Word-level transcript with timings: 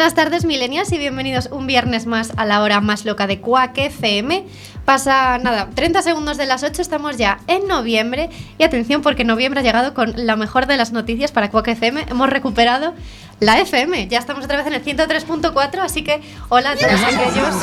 Buenas 0.00 0.14
tardes, 0.14 0.46
milenias, 0.46 0.90
y 0.92 0.96
bienvenidos 0.96 1.50
un 1.52 1.66
viernes 1.66 2.06
más 2.06 2.32
a 2.38 2.46
la 2.46 2.62
hora 2.62 2.80
más 2.80 3.04
loca 3.04 3.26
de 3.26 3.42
Quack 3.42 3.76
FM. 3.76 4.46
Pasa 4.86 5.36
nada, 5.36 5.68
30 5.74 6.00
segundos 6.00 6.38
de 6.38 6.46
las 6.46 6.62
8, 6.62 6.80
estamos 6.80 7.18
ya 7.18 7.38
en 7.48 7.68
noviembre. 7.68 8.30
Y 8.56 8.64
atención, 8.64 9.02
porque 9.02 9.24
noviembre 9.24 9.60
ha 9.60 9.62
llegado 9.62 9.92
con 9.92 10.14
la 10.16 10.36
mejor 10.36 10.64
de 10.64 10.78
las 10.78 10.92
noticias 10.92 11.32
para 11.32 11.50
Quack 11.50 11.68
FM. 11.68 12.06
Hemos 12.08 12.30
recuperado 12.30 12.94
la 13.40 13.60
FM. 13.60 14.08
Ya 14.08 14.18
estamos 14.18 14.46
otra 14.46 14.56
vez 14.56 14.66
en 14.68 14.72
el 14.72 14.82
103.4, 14.82 15.80
así 15.80 16.02
que 16.02 16.22
hola 16.48 16.70
a 16.70 16.76
todos 16.76 16.92
aquellos. 16.92 17.54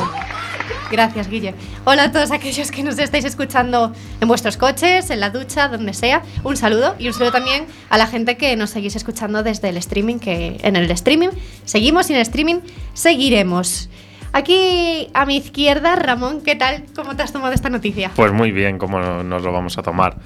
Gracias, 0.89 1.27
Guille. 1.29 1.53
Hola 1.85 2.03
a 2.05 2.11
todos 2.11 2.31
aquellos 2.31 2.71
que 2.71 2.81
nos 2.81 2.97
estáis 2.97 3.25
escuchando 3.25 3.91
en 4.21 4.27
vuestros 4.27 4.55
coches, 4.57 5.09
en 5.09 5.19
la 5.19 5.29
ducha, 5.29 5.67
donde 5.67 5.93
sea. 5.93 6.21
Un 6.43 6.55
saludo 6.55 6.95
y 6.97 7.07
un 7.07 7.13
saludo 7.13 7.33
también 7.33 7.65
a 7.89 7.97
la 7.97 8.07
gente 8.07 8.37
que 8.37 8.55
nos 8.55 8.69
seguís 8.69 8.95
escuchando 8.95 9.43
desde 9.43 9.69
el 9.69 9.77
streaming, 9.77 10.19
que 10.19 10.57
en 10.61 10.75
el 10.77 10.89
streaming 10.91 11.29
seguimos 11.65 12.09
y 12.09 12.13
en 12.13 12.17
el 12.19 12.21
streaming 12.23 12.59
seguiremos. 12.93 13.89
Aquí 14.33 15.09
a 15.13 15.25
mi 15.25 15.37
izquierda, 15.37 15.95
Ramón, 15.95 16.41
¿qué 16.41 16.55
tal? 16.55 16.83
¿Cómo 16.95 17.15
te 17.15 17.23
has 17.23 17.33
tomado 17.33 17.53
esta 17.53 17.69
noticia? 17.69 18.11
Pues 18.15 18.31
muy 18.31 18.51
bien, 18.51 18.77
¿cómo 18.77 18.99
no- 18.99 19.23
nos 19.23 19.41
lo 19.41 19.51
vamos 19.51 19.77
a 19.77 19.83
tomar? 19.83 20.17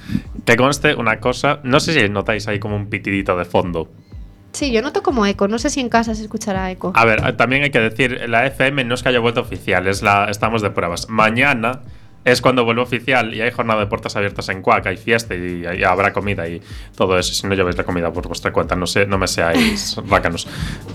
Que 0.46 0.58
conste 0.58 0.96
una 0.96 1.20
cosa, 1.20 1.60
no 1.64 1.80
sé 1.80 1.94
si 1.94 2.10
notáis 2.10 2.48
ahí 2.48 2.60
como 2.60 2.76
un 2.76 2.88
pitidito 2.90 3.38
de 3.38 3.46
fondo. 3.46 3.90
Sí, 4.52 4.72
yo 4.72 4.82
noto 4.82 5.02
como 5.02 5.26
eco. 5.26 5.48
No 5.48 5.60
sé 5.60 5.70
si 5.70 5.80
en 5.80 5.90
casa 5.90 6.14
se 6.16 6.24
escuchará 6.24 6.72
eco. 6.72 6.92
A 6.96 7.06
ver, 7.06 7.22
eh, 7.26 7.34
también 7.34 7.64
hay 7.64 7.72
que 7.72 7.80
decir, 7.80 8.30
la 8.30 8.46
FM 8.46 8.84
no 8.84 8.96
es 8.96 9.04
que 9.04 9.10
haya 9.10 9.20
vuelto 9.20 9.42
oficial, 9.42 9.88
es 9.88 10.02
la, 10.02 10.26
estamos 10.30 10.62
de 10.62 10.72
pruebas. 10.72 11.10
Mañana 11.10 11.82
es 12.24 12.42
cuando 12.42 12.64
vuelve 12.66 12.82
oficial 12.82 13.34
y 13.34 13.42
hay 13.42 13.52
jornada 13.52 13.80
de 13.80 13.88
puertas 13.88 14.16
abiertas 14.16 14.48
en 14.50 14.62
Cuac, 14.62 14.86
hay 14.88 14.98
fiesta 14.98 15.34
y, 15.36 15.64
y 15.80 15.84
habrá 15.84 16.14
comida 16.14 16.48
y 16.48 16.62
todo 16.96 17.18
eso. 17.18 17.34
Si 17.34 17.48
no 17.48 17.56
lleváis 17.56 17.78
la 17.78 17.84
comida 17.84 18.12
por 18.14 18.28
vuestra 18.28 18.54
cuenta, 18.54 18.76
no, 18.76 18.86
sé, 18.88 19.06
no 19.06 19.18
me 19.18 19.28
seáis 19.28 19.98
rácanos. 20.08 20.48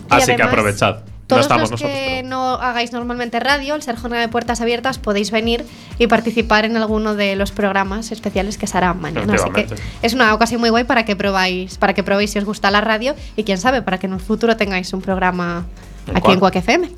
Así 0.08 0.34
que 0.36 0.42
aprovechad. 0.42 0.96
No 1.28 1.28
Todos 1.28 1.42
estamos 1.42 1.62
los 1.72 1.80
nosotros. 1.82 1.98
que 1.98 2.16
pero- 2.18 2.28
no 2.28 2.54
hagáis 2.54 2.92
normalmente 2.92 3.40
radio, 3.40 3.74
al 3.74 3.82
ser 3.82 3.96
jornada 3.96 4.22
de 4.22 4.28
puertas 4.28 4.60
abiertas, 4.60 5.00
podéis 5.00 5.32
venir 5.32 5.64
y 5.98 6.06
participar 6.06 6.64
en 6.64 6.76
alguno 6.76 7.16
de 7.16 7.34
los 7.34 7.50
programas 7.50 8.12
especiales 8.12 8.58
que 8.58 8.68
se 8.68 8.78
harán 8.78 9.00
mañana. 9.00 9.34
Así 9.34 9.50
que 9.50 9.66
es 10.02 10.14
una 10.14 10.32
ocasión 10.32 10.60
muy 10.60 10.70
guay 10.70 10.84
para 10.84 11.04
que 11.04 11.16
probáis, 11.16 11.78
para 11.78 11.94
que 11.94 12.04
probéis 12.04 12.30
si 12.30 12.38
os 12.38 12.44
gusta 12.44 12.70
la 12.70 12.80
radio 12.80 13.16
y 13.34 13.42
quién 13.42 13.58
sabe, 13.58 13.82
para 13.82 13.98
que 13.98 14.06
en 14.06 14.12
un 14.12 14.20
futuro 14.20 14.56
tengáis 14.56 14.92
un 14.92 15.02
programa 15.02 15.66
¿En 16.06 16.16
aquí 16.16 16.30
en? 16.30 16.38
Cuac 16.38 16.54
FM. 16.54 16.90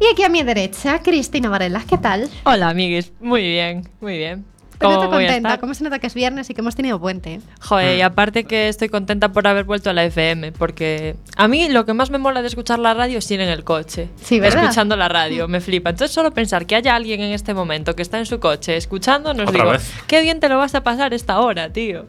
Y 0.00 0.06
aquí 0.12 0.22
a 0.24 0.28
mi 0.28 0.42
derecha, 0.42 1.00
Cristina 1.02 1.48
Varela, 1.48 1.82
¿qué 1.88 1.96
tal? 1.98 2.28
Hola, 2.44 2.70
amiguis. 2.70 3.12
Muy 3.20 3.42
bien, 3.42 3.88
muy 4.00 4.18
bien. 4.18 4.44
¿Cómo 4.80 4.96
¿Cómo 4.96 5.10
te 5.10 5.16
contenta? 5.26 5.58
¿Cómo 5.58 5.72
se 5.72 5.84
nota 5.84 6.00
que 6.00 6.08
es 6.08 6.14
viernes 6.14 6.50
y 6.50 6.54
que 6.54 6.60
hemos 6.60 6.74
tenido 6.74 6.98
puente? 7.00 7.40
Joder, 7.60 7.96
y 7.96 8.02
Mm. 8.02 8.06
aparte 8.06 8.44
que 8.44 8.68
estoy 8.68 8.88
contenta 8.88 9.30
por 9.32 9.46
haber 9.46 9.64
vuelto 9.64 9.88
a 9.88 9.92
la 9.92 10.04
FM, 10.04 10.50
porque 10.52 11.14
a 11.36 11.46
mí 11.46 11.68
lo 11.68 11.86
que 11.86 11.94
más 11.94 12.10
me 12.10 12.18
mola 12.18 12.42
de 12.42 12.48
escuchar 12.48 12.80
la 12.80 12.92
radio 12.92 13.18
es 13.18 13.30
ir 13.30 13.40
en 13.40 13.48
el 13.48 13.62
coche. 13.62 14.08
Sí, 14.20 14.40
¿verdad? 14.40 14.64
Escuchando 14.64 14.96
la 14.96 15.08
radio, 15.08 15.46
me 15.46 15.60
flipa. 15.60 15.90
Entonces 15.90 16.12
solo 16.12 16.32
pensar 16.32 16.66
que 16.66 16.74
haya 16.74 16.96
alguien 16.96 17.20
en 17.20 17.32
este 17.32 17.54
momento 17.54 17.94
que 17.94 18.02
está 18.02 18.18
en 18.18 18.26
su 18.26 18.40
coche 18.40 18.76
escuchando, 18.76 19.32
nos 19.32 19.50
digo, 19.52 19.70
vez. 19.70 19.90
qué 20.08 20.20
bien 20.22 20.40
te 20.40 20.48
lo 20.48 20.58
vas 20.58 20.74
a 20.74 20.82
pasar 20.82 21.14
esta 21.14 21.38
hora, 21.40 21.72
tío. 21.72 22.04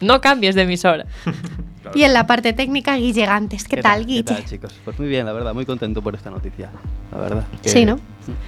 No 0.00 0.20
cambies 0.22 0.54
de 0.54 0.62
emisora. 0.62 1.04
Y 1.94 2.02
en 2.04 2.12
la 2.12 2.26
parte 2.26 2.52
técnica, 2.52 2.96
Guille 2.96 3.26
Gantes. 3.26 3.64
¿Qué, 3.64 3.80
tal, 3.82 4.00
¿Qué 4.00 4.06
Guille? 4.06 4.22
tal, 4.24 4.44
chicos? 4.44 4.74
Pues 4.84 4.98
muy 4.98 5.08
bien, 5.08 5.26
la 5.26 5.32
verdad, 5.32 5.54
muy 5.54 5.64
contento 5.66 6.02
por 6.02 6.14
esta 6.14 6.30
noticia. 6.30 6.70
La 7.12 7.18
verdad. 7.18 7.44
que- 7.62 7.68
Sí, 7.68 7.84
¿no? 7.84 7.98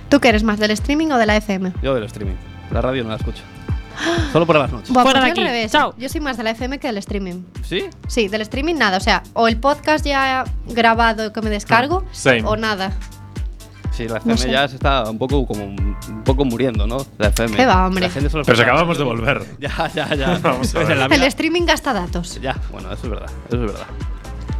¿Tú 0.08 0.20
qué 0.20 0.28
eres 0.28 0.42
más, 0.42 0.58
del 0.58 0.70
streaming 0.72 1.08
o 1.12 1.18
de 1.18 1.26
la 1.26 1.36
FM? 1.36 1.72
Yo 1.82 1.94
del 1.94 2.04
streaming. 2.04 2.36
La 2.70 2.80
radio 2.80 3.02
no 3.04 3.10
la 3.10 3.16
escucho. 3.16 3.42
Solo 4.32 4.46
por 4.46 4.56
las 4.56 4.70
noches. 4.70 4.90
Buah, 4.90 5.02
Fuera 5.02 5.20
pues 5.20 5.30
de 5.34 5.36
yo 5.36 5.42
al 5.42 5.46
aquí. 5.48 5.56
revés. 5.56 5.72
Chao. 5.72 5.94
Yo 5.98 6.08
soy 6.08 6.20
más 6.20 6.36
de 6.36 6.44
la 6.44 6.50
FM 6.50 6.78
que 6.78 6.86
del 6.86 6.98
streaming. 6.98 7.42
¿Sí? 7.62 7.84
Sí, 8.06 8.28
del 8.28 8.42
streaming 8.42 8.74
nada. 8.76 8.96
O 8.96 9.00
sea, 9.00 9.22
o 9.32 9.48
el 9.48 9.56
podcast 9.58 10.04
ya 10.04 10.44
grabado 10.68 11.32
que 11.32 11.40
me 11.42 11.50
descargo, 11.50 12.04
Same. 12.12 12.42
o 12.44 12.56
nada. 12.56 12.92
Sí, 13.98 14.06
la 14.08 14.18
FM 14.18 14.36
sé. 14.38 14.50
ya 14.50 14.68
se 14.68 14.76
está 14.76 15.10
un 15.10 15.18
poco 15.18 15.44
como 15.46 15.64
un 15.64 16.22
poco 16.24 16.44
muriendo, 16.44 16.86
¿no? 16.86 17.04
La 17.18 17.28
FM. 17.28 17.56
¿Qué 17.56 17.66
va, 17.66 17.86
hombre? 17.86 18.06
La 18.06 18.10
gente 18.10 18.30
solo 18.30 18.44
Pero 18.44 18.54
escucha- 18.54 18.70
acabamos 18.70 18.96
de 18.96 19.04
volver. 19.04 19.42
Ya, 19.58 19.90
ya, 19.94 20.14
ya. 20.14 20.38
Vamos 20.42 20.74
a 20.74 20.78
ver. 20.84 21.12
El 21.12 21.22
streaming 21.24 21.62
gasta 21.66 21.92
datos. 21.92 22.40
Ya, 22.40 22.56
bueno, 22.70 22.92
eso 22.92 23.04
es 23.04 23.10
verdad. 23.10 23.30
Eso 23.48 23.56
es 23.56 23.60
verdad. 23.72 23.86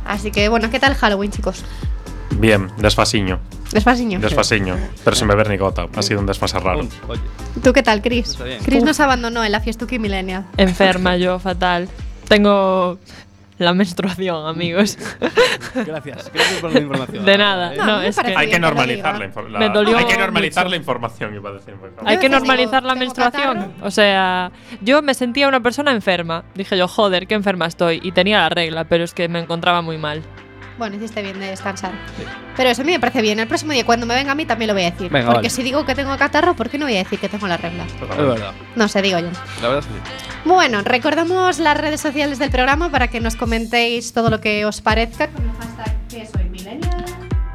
Así 0.04 0.30
que, 0.32 0.48
bueno, 0.48 0.70
¿qué 0.70 0.80
tal 0.80 0.94
Halloween, 0.94 1.30
chicos? 1.30 1.64
Bien, 2.32 2.68
desfasiño. 2.78 3.38
Despasiño. 3.72 4.18
Desfasiño. 4.20 4.76
Pero 5.04 5.14
sin 5.16 5.28
beber 5.28 5.48
ni 5.50 5.56
gota. 5.56 5.86
Ha 5.94 6.02
sido 6.02 6.18
un 6.20 6.26
desfase 6.26 6.58
raro. 6.58 6.80
Oye, 7.08 7.20
¿Tú 7.62 7.72
qué 7.72 7.82
tal, 7.82 8.02
Chris? 8.02 8.36
Bien. 8.42 8.58
Chris 8.64 8.82
nos 8.82 8.98
abandonó 9.00 9.44
en 9.44 9.52
la 9.52 9.60
Fiestuki 9.60 9.98
Millennial. 9.98 10.46
Enferma 10.56 11.16
yo, 11.16 11.38
fatal. 11.38 11.88
Tengo 12.28 12.98
la 13.58 13.74
menstruación, 13.74 14.46
amigos. 14.46 14.96
gracias. 15.74 16.30
Gracias 16.32 16.60
por 16.60 16.72
la 16.72 16.80
información. 16.80 17.24
De 17.24 17.38
nada. 17.38 17.74
No, 17.74 18.00
es 18.02 18.16
que 18.18 18.34
Hay 18.36 18.48
que 18.50 18.58
normalizar 18.58 19.18
la, 19.18 19.32
infor- 19.32 19.48
Me 19.58 19.68
dolió 19.68 19.96
Hay 19.98 20.04
que 20.06 20.16
normalizar 20.16 20.64
mucho. 20.64 20.70
la 20.70 20.76
información, 20.76 21.34
iba 21.34 21.50
a 21.50 21.52
decir. 21.54 21.74
por 21.74 21.90
favor. 21.94 22.08
Hay 22.10 22.18
que 22.18 22.28
normalizar 22.28 22.82
la 22.82 22.94
menstruación. 22.94 23.72
O 23.82 23.90
sea, 23.90 24.52
yo 24.80 25.02
me 25.02 25.14
sentía 25.14 25.48
una 25.48 25.60
persona 25.60 25.90
enferma. 25.92 26.44
Dije 26.54 26.76
yo, 26.76 26.88
joder, 26.88 27.26
qué 27.26 27.34
enferma 27.34 27.66
estoy. 27.66 28.00
Y 28.02 28.12
tenía 28.12 28.38
la 28.40 28.48
regla, 28.48 28.84
pero 28.84 29.04
es 29.04 29.12
que 29.14 29.28
me 29.28 29.40
encontraba 29.40 29.82
muy 29.82 29.98
mal. 29.98 30.22
Bueno, 30.78 30.96
hiciste 30.96 31.22
bien 31.22 31.40
de 31.40 31.46
descansar. 31.46 31.90
Pero 32.56 32.70
eso 32.70 32.82
a 32.82 32.84
mí 32.84 32.92
me 32.92 33.00
parece 33.00 33.20
bien. 33.20 33.40
El 33.40 33.48
próximo 33.48 33.72
día, 33.72 33.84
cuando 33.84 34.06
me 34.06 34.14
venga 34.14 34.32
a 34.32 34.34
mí, 34.36 34.46
también 34.46 34.68
lo 34.68 34.74
voy 34.74 34.84
a 34.84 34.90
decir. 34.92 35.10
Venga, 35.10 35.26
Porque 35.26 35.38
vale. 35.48 35.50
si 35.50 35.62
digo 35.64 35.84
que 35.84 35.94
tengo 35.96 36.16
catarro, 36.16 36.54
¿por 36.54 36.70
qué 36.70 36.78
no 36.78 36.86
voy 36.86 36.94
a 36.94 36.98
decir 36.98 37.18
que 37.18 37.28
tengo 37.28 37.48
la 37.48 37.56
regla? 37.56 37.84
Es 37.84 38.16
verdad. 38.16 38.52
No 38.76 38.86
sé, 38.88 39.02
digo 39.02 39.18
yo. 39.18 39.28
La 39.60 39.68
verdad 39.68 39.78
es 39.78 39.86
que 39.86 39.92
sí. 39.92 40.38
Bueno, 40.44 40.80
recordamos 40.82 41.58
las 41.58 41.76
redes 41.76 42.00
sociales 42.00 42.38
del 42.38 42.50
programa 42.50 42.90
para 42.90 43.08
que 43.08 43.20
nos 43.20 43.34
comentéis 43.34 44.12
todo 44.12 44.30
lo 44.30 44.40
que 44.40 44.64
os 44.64 44.80
parezca 44.80 45.28
con 45.28 45.42
el 45.44 45.50
hashtag 45.56 46.08
que 46.08 46.26
soy 46.26 46.44
millennial. 46.48 47.04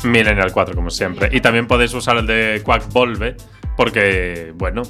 Millennial 0.03 0.51
4, 0.51 0.75
como 0.75 0.89
siempre. 0.89 1.29
Y 1.31 1.39
también 1.39 1.65
podéis 1.65 1.93
usar 1.93 2.17
el 2.17 2.27
de 2.27 2.61
Quack 2.63 2.91
Volve, 2.91 3.37
porque, 3.77 4.51
bueno, 4.55 4.81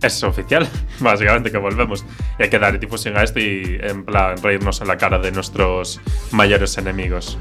es 0.00 0.22
oficial, 0.24 0.66
básicamente, 1.00 1.50
que 1.52 1.58
volvemos. 1.58 2.06
Y 2.38 2.44
hay 2.44 2.48
que 2.48 2.58
dar 2.58 2.80
difusión 2.80 3.18
a 3.18 3.22
esto 3.22 3.38
y, 3.38 3.78
en 3.82 4.04
plan, 4.04 4.36
reírnos 4.42 4.80
en 4.80 4.88
la 4.88 4.96
cara 4.96 5.18
de 5.18 5.30
nuestros 5.30 6.00
mayores 6.30 6.78
enemigos. 6.78 7.36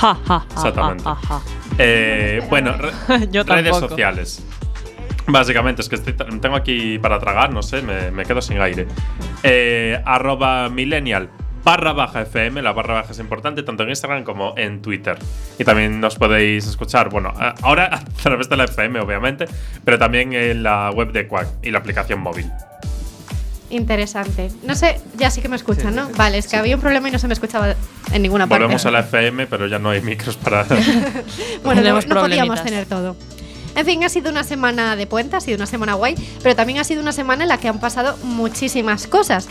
Ja, 0.00 0.14
ja, 0.14 0.40
ja, 0.40 0.44
Exactamente. 0.54 1.04
Eh, 1.78 2.42
bueno, 2.48 2.74
Yo 3.30 3.42
redes 3.44 3.76
sociales. 3.76 4.44
Básicamente, 5.26 5.82
es 5.82 5.88
que 5.88 5.96
estoy- 5.96 6.14
tengo 6.40 6.56
aquí 6.56 6.98
para 6.98 7.18
tragar, 7.18 7.52
no 7.52 7.62
sé, 7.62 7.82
me, 7.82 8.10
me 8.10 8.24
quedo 8.24 8.40
sin 8.40 8.60
aire. 8.60 8.86
Eh, 9.42 10.00
arroba 10.04 10.68
millennial 10.68 11.28
barra 11.62 11.92
baja 11.92 12.22
FM, 12.22 12.62
la 12.62 12.72
barra 12.72 12.94
baja 12.94 13.12
es 13.12 13.18
importante 13.18 13.62
tanto 13.62 13.82
en 13.82 13.90
Instagram 13.90 14.24
como 14.24 14.54
en 14.56 14.80
Twitter. 14.80 15.18
Y 15.58 15.64
también 15.64 16.00
nos 16.00 16.16
podéis 16.16 16.66
escuchar, 16.66 17.10
bueno, 17.10 17.32
ahora 17.62 17.86
a 17.96 18.04
través 18.22 18.48
de 18.48 18.56
la 18.56 18.64
FM, 18.64 18.98
obviamente, 19.00 19.44
pero 19.84 19.98
también 19.98 20.32
en 20.32 20.62
la 20.62 20.90
web 20.90 21.12
de 21.12 21.28
Quack 21.28 21.46
y 21.62 21.70
la 21.70 21.78
aplicación 21.78 22.20
móvil. 22.20 22.50
Interesante. 23.70 24.50
No 24.64 24.74
sé, 24.74 25.00
ya 25.16 25.30
sí 25.30 25.40
que 25.40 25.48
me 25.48 25.56
escuchan, 25.56 25.94
¿no? 25.94 26.08
Vale, 26.16 26.38
es 26.38 26.48
que 26.48 26.56
había 26.56 26.74
un 26.74 26.80
problema 26.80 27.08
y 27.08 27.12
no 27.12 27.18
se 27.18 27.28
me 27.28 27.34
escuchaba 27.34 27.76
en 28.12 28.22
ninguna 28.22 28.46
parte. 28.48 28.64
Volvemos 28.64 28.84
a 28.84 28.90
la 28.90 29.00
FM, 29.00 29.46
pero 29.46 29.68
ya 29.68 29.78
no 29.78 29.90
hay 29.90 30.00
micros 30.00 30.36
para. 30.36 30.66
Bueno, 31.64 31.82
no, 31.82 32.20
podíamos 32.20 32.62
tener 32.62 32.86
todo. 32.86 33.16
En 33.76 33.86
fin, 33.86 34.02
ha 34.02 34.08
sido 34.08 34.30
una 34.30 34.42
semana 34.42 34.96
de 34.96 35.06
puente, 35.06 35.36
ha 35.36 35.40
sido 35.40 35.56
una 35.56 35.66
semana 35.66 35.94
guay, 35.94 36.16
pero 36.42 36.56
también 36.56 36.80
ha 36.80 36.84
sido 36.84 37.00
una 37.00 37.12
semana 37.12 37.44
en 37.44 37.48
la 37.48 37.58
que 37.58 37.68
han 37.68 37.78
pasado 37.78 38.16
muchísimas 38.24 39.06
cosas. 39.06 39.48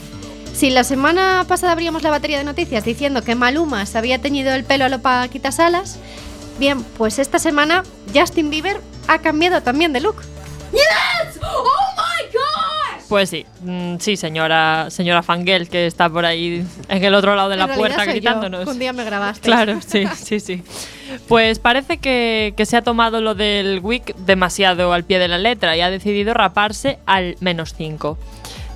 Si 0.54 0.70
la 0.70 0.84
semana 0.84 1.46
pasada 1.48 1.72
abríamos 1.72 2.04
la 2.04 2.10
batería 2.10 2.38
de 2.38 2.44
noticias 2.44 2.84
diciendo 2.84 3.24
que 3.24 3.36
Maluma 3.36 3.86
se 3.86 3.98
había 3.98 4.20
teñido 4.20 4.54
el 4.54 4.66
pelo 4.66 4.86
a 4.86 4.90
lo 4.90 5.00
Paquita 5.00 5.54
Salas, 5.54 6.00
bien, 6.60 6.84
pues 6.84 7.18
esta 7.18 7.40
semana 7.40 7.84
Justin 8.14 8.50
Bieber 8.50 8.82
ha 9.08 9.20
cambiado 9.20 9.64
también 9.64 9.94
de 9.94 10.02
look. 10.02 10.18
Pues 13.10 13.32
sí, 13.32 13.46
mm, 13.64 13.96
sí, 13.98 14.16
señora, 14.18 14.88
señora 14.92 15.24
Fangel, 15.24 15.68
que 15.68 15.88
está 15.88 16.08
por 16.10 16.26
ahí 16.26 16.64
en 16.90 17.04
el 17.04 17.16
otro 17.16 17.36
lado 17.36 17.50
de 17.50 17.56
En 17.56 17.60
la 17.60 17.74
puerta 17.74 18.04
soy 18.04 18.14
gritándonos. 18.14 18.68
un 18.68 18.78
día 18.78 18.94
me 18.94 19.04
grabaste. 19.04 19.42
Claro, 19.42 19.80
sí, 19.86 20.06
sí, 20.16 20.40
sí. 20.40 20.64
Pues 21.28 21.58
parece 21.58 21.98
que, 21.98 22.54
que 22.56 22.68
se 22.68 22.78
ha 22.78 22.84
tomado 22.84 23.20
lo 23.20 23.34
del 23.34 23.80
wig 23.82 24.16
demasiado 24.18 24.94
al 24.94 25.04
pie 25.06 25.18
de 25.18 25.28
la 25.28 25.40
letra 25.40 25.76
y 25.76 25.82
ha 25.82 25.90
decidido 25.90 26.36
raparse 26.36 27.00
al 27.08 27.36
menos 27.40 27.74
5, 27.76 28.16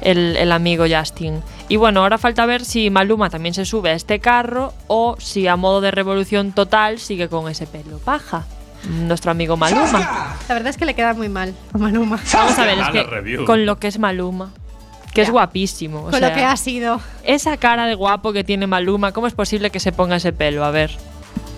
el, 0.02 0.36
el 0.36 0.52
amigo 0.52 0.86
Justin. 0.90 1.44
Y 1.70 1.76
bueno, 1.76 2.02
ahora 2.02 2.18
falta 2.18 2.46
ver 2.48 2.66
si 2.66 2.90
Maluma 2.90 3.30
también 3.30 3.54
se 3.54 3.66
sube 3.66 3.92
a 3.92 3.94
este 3.94 4.18
carro 4.20 4.74
o 4.88 5.16
si 5.20 5.48
a 5.48 5.56
modo 5.56 5.80
de 5.80 5.92
revolución 5.92 6.54
total 6.54 6.98
sigue 7.00 7.30
con 7.30 7.50
ese 7.50 7.68
pelo 7.68 8.00
paja. 8.00 8.48
Nuestro 8.90 9.32
amigo 9.32 9.56
Maluma. 9.58 10.36
La 10.48 10.54
verdad 10.56 10.70
es 10.70 10.78
que 10.78 10.86
le 10.86 10.94
queda 10.94 11.14
muy 11.14 11.30
mal 11.30 11.54
a 11.74 11.78
Maluma. 11.78 12.20
Vamos 12.34 12.60
a 12.60 12.66
ver, 12.66 12.78
es 12.80 12.88
que 12.90 13.46
con 13.46 13.66
lo 13.66 13.80
que 13.80 13.88
es 13.88 13.98
Maluma, 14.00 14.52
que 15.14 15.22
es 15.22 15.28
Ya. 15.28 15.32
guapísimo. 15.32 16.00
o 16.00 16.04
Con 16.12 16.12
lo 16.14 16.18
sea, 16.28 16.34
que 16.34 16.44
ha 16.44 16.58
sido. 16.58 17.00
Esa 17.24 17.56
cara 17.58 17.86
de 17.86 17.96
guapo 17.96 18.34
que 18.34 18.44
tiene 18.44 18.68
Maluma, 18.68 19.12
¿cómo 19.14 19.28
es 19.28 19.34
posible 19.34 19.70
que 19.70 19.80
se 19.80 19.92
ponga 19.92 20.18
ese 20.18 20.34
pelo? 20.34 20.66
A 20.66 20.72
ver. 20.72 20.92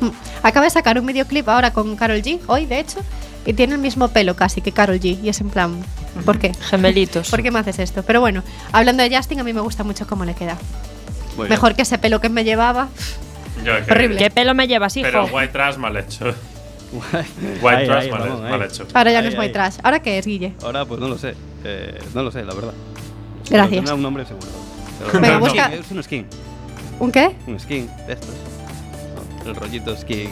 Mm. 0.01 0.09
Acaba 0.43 0.65
de 0.65 0.69
sacar 0.69 0.99
un 0.99 1.05
videoclip 1.05 1.47
ahora 1.49 1.71
con 1.73 1.95
Carol 1.95 2.17
G, 2.21 2.39
hoy 2.47 2.65
de 2.65 2.79
hecho, 2.79 2.99
y 3.45 3.53
tiene 3.53 3.73
el 3.75 3.79
mismo 3.81 4.09
pelo 4.09 4.35
casi 4.35 4.61
que 4.61 4.71
Carol 4.71 4.99
G. 4.99 5.19
Y 5.23 5.29
es 5.29 5.41
en 5.41 5.49
plan, 5.49 5.83
¿por 6.25 6.37
qué? 6.37 6.53
Gemelitos. 6.69 7.29
¿Por 7.31 7.41
qué 7.41 7.49
me 7.49 7.59
haces 7.59 7.79
esto? 7.79 8.03
Pero 8.03 8.19
bueno, 8.21 8.43
hablando 8.71 9.01
de 9.03 9.15
Justin, 9.15 9.39
a 9.39 9.43
mí 9.43 9.53
me 9.53 9.61
gusta 9.61 9.83
mucho 9.83 10.05
cómo 10.05 10.25
le 10.25 10.35
queda. 10.35 10.57
Muy 11.37 11.45
bien. 11.45 11.49
Mejor 11.49 11.75
que 11.75 11.81
ese 11.81 11.97
pelo 11.97 12.21
que 12.21 12.29
me 12.29 12.43
llevaba. 12.43 12.89
Yo 13.63 13.71
Horrible. 13.89 14.17
¿Qué 14.17 14.29
pelo 14.29 14.53
me 14.53 14.67
llevas, 14.67 14.95
hijo? 14.97 15.05
Pero 15.07 15.25
white 15.27 15.47
trash 15.53 15.77
mal 15.77 15.95
hecho. 15.97 16.33
White 17.61 17.67
Ahí, 17.77 17.85
trash 17.87 18.03
ahí, 18.03 18.11
mal, 18.11 18.41
mal 18.41 18.63
hecho. 18.63 18.87
Ahora 18.93 19.11
ya 19.11 19.21
no 19.21 19.27
es 19.29 19.35
muy 19.35 19.45
ahí. 19.47 19.51
trash. 19.51 19.75
¿Ahora 19.83 19.99
qué 20.01 20.17
es, 20.17 20.25
Guille? 20.25 20.53
Ahora, 20.63 20.85
pues 20.85 20.99
no 20.99 21.07
lo 21.07 21.17
sé. 21.17 21.35
Eh, 21.63 21.99
no 22.13 22.23
lo 22.23 22.31
sé, 22.31 22.43
la 22.43 22.53
verdad. 22.53 22.73
Gracias. 23.49 23.67
Pero 23.69 23.69
tendrá 23.75 23.93
un 23.95 24.01
nombre 24.01 24.25
seguro. 24.25 24.47
Pero- 25.11 25.19
Venga, 25.21 25.37
busca- 25.39 25.73
Es 25.73 25.91
un 25.91 26.03
skin. 26.03 26.25
¿Un 26.99 27.11
qué? 27.11 27.35
Un 27.47 27.59
skin 27.59 27.87
de 28.07 28.13
estos. 28.13 28.29
No, 29.43 29.49
el 29.51 29.55
rollito 29.55 29.95
skin. 29.97 30.29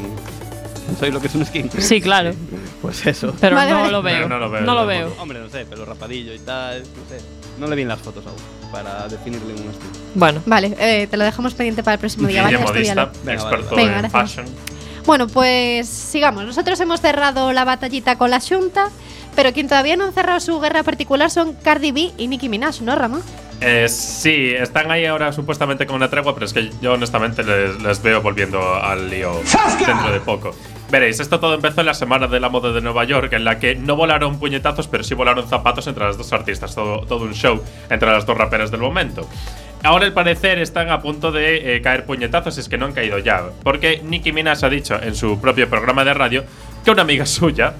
¿Soy 0.99 1.11
lo 1.11 1.21
que 1.21 1.27
es 1.27 1.35
un 1.35 1.45
skin? 1.45 1.69
Sí, 1.77 2.01
claro. 2.01 2.31
Pues 2.81 3.05
eso. 3.07 3.33
Pero 3.39 3.55
Vale, 3.55 3.71
no, 3.71 3.77
vale. 3.77 3.91
Lo 3.93 4.01
veo. 4.01 4.19
No, 4.27 4.27
no 4.27 4.39
lo 4.39 4.49
veo, 4.49 4.61
No 4.61 4.73
lo 4.75 4.85
veo. 4.85 5.13
Hombre, 5.19 5.39
no 5.39 5.49
sé, 5.49 5.63
pelo 5.65 5.85
rapadillo 5.85 6.33
y 6.33 6.39
tal. 6.39 6.81
No 6.81 6.87
sé. 7.09 7.23
No 7.57 7.67
le 7.67 7.77
vi 7.77 7.83
en 7.83 7.87
las 7.87 7.99
fotos 7.99 8.25
aún 8.25 8.35
para 8.73 9.07
definirle 9.07 9.53
un 9.53 9.69
estilo. 9.69 9.91
Bueno, 10.15 10.41
Vale, 10.45 10.75
eh, 10.79 11.07
te 11.09 11.15
lo 11.15 11.23
dejamos 11.23 11.53
pendiente 11.53 11.81
para 11.83 11.93
el 11.93 11.99
próximo 11.99 12.27
día, 12.27 12.41
¿vale? 12.43 12.57
Guille 12.57 12.67
modista. 12.69 13.11
Venga, 13.23 13.33
experto 13.41 13.75
vale, 13.75 13.87
vale. 13.87 13.95
en 13.95 14.01
Venga, 14.01 14.09
fashion. 14.09 14.45
Bueno, 15.05 15.27
pues 15.27 15.87
sigamos. 15.87 16.45
Nosotros 16.45 16.79
hemos 16.79 17.01
cerrado 17.01 17.51
la 17.51 17.65
batallita 17.65 18.17
con 18.17 18.29
la 18.29 18.39
Xunta, 18.39 18.89
pero 19.35 19.51
quien 19.51 19.67
todavía 19.67 19.97
no 19.97 20.05
han 20.05 20.13
cerrado 20.13 20.39
su 20.39 20.59
guerra 20.59 20.83
particular 20.83 21.29
son 21.29 21.53
Cardi 21.53 21.91
B 21.91 22.11
y 22.17 22.27
Nicki 22.27 22.47
Minaj, 22.47 22.81
¿no, 22.81 22.95
Ramón? 22.95 23.21
Eh, 23.61 23.87
sí, 23.87 24.53
están 24.57 24.91
ahí 24.91 25.05
ahora 25.05 25.31
supuestamente 25.31 25.85
con 25.85 25.95
una 25.95 26.09
tregua, 26.09 26.33
pero 26.33 26.45
es 26.45 26.53
que 26.53 26.69
yo 26.81 26.93
honestamente 26.93 27.43
les, 27.43 27.81
les 27.81 28.01
veo 28.01 28.21
volviendo 28.21 28.75
al 28.75 29.09
lío 29.09 29.41
dentro 29.85 30.11
de 30.11 30.19
poco. 30.19 30.51
Veréis, 30.89 31.19
esto 31.19 31.39
todo 31.39 31.55
empezó 31.55 31.79
en 31.79 31.87
la 31.87 31.93
semana 31.93 32.27
de 32.27 32.39
la 32.39 32.49
moda 32.49 32.71
de 32.71 32.81
Nueva 32.81 33.03
York, 33.05 33.33
en 33.33 33.45
la 33.45 33.59
que 33.59 33.75
no 33.75 33.95
volaron 33.95 34.37
puñetazos, 34.37 34.87
pero 34.87 35.03
sí 35.03 35.15
volaron 35.15 35.47
zapatos 35.47 35.87
entre 35.87 36.03
las 36.03 36.17
dos 36.17 36.31
artistas, 36.33 36.75
todo, 36.75 37.05
todo 37.07 37.23
un 37.23 37.33
show 37.33 37.63
entre 37.89 38.11
las 38.11 38.25
dos 38.25 38.37
raperas 38.37 38.69
del 38.69 38.81
momento. 38.81 39.27
Ahora, 39.83 40.05
al 40.05 40.13
parecer, 40.13 40.59
están 40.59 40.89
a 40.89 41.01
punto 41.01 41.31
de 41.31 41.75
eh, 41.75 41.81
caer 41.81 42.05
puñetazos, 42.05 42.57
es 42.57 42.69
que 42.69 42.77
no 42.77 42.85
han 42.85 42.93
caído 42.93 43.19
ya, 43.19 43.43
porque 43.63 44.01
Nicki 44.03 44.31
Minaj 44.31 44.63
ha 44.63 44.69
dicho 44.69 44.97
en 45.01 45.13
su 45.13 45.41
propio 45.41 45.69
programa 45.69 46.05
de 46.05 46.13
radio 46.13 46.45
que 46.85 46.91
una 46.91 47.01
amiga 47.01 47.25
suya 47.27 47.73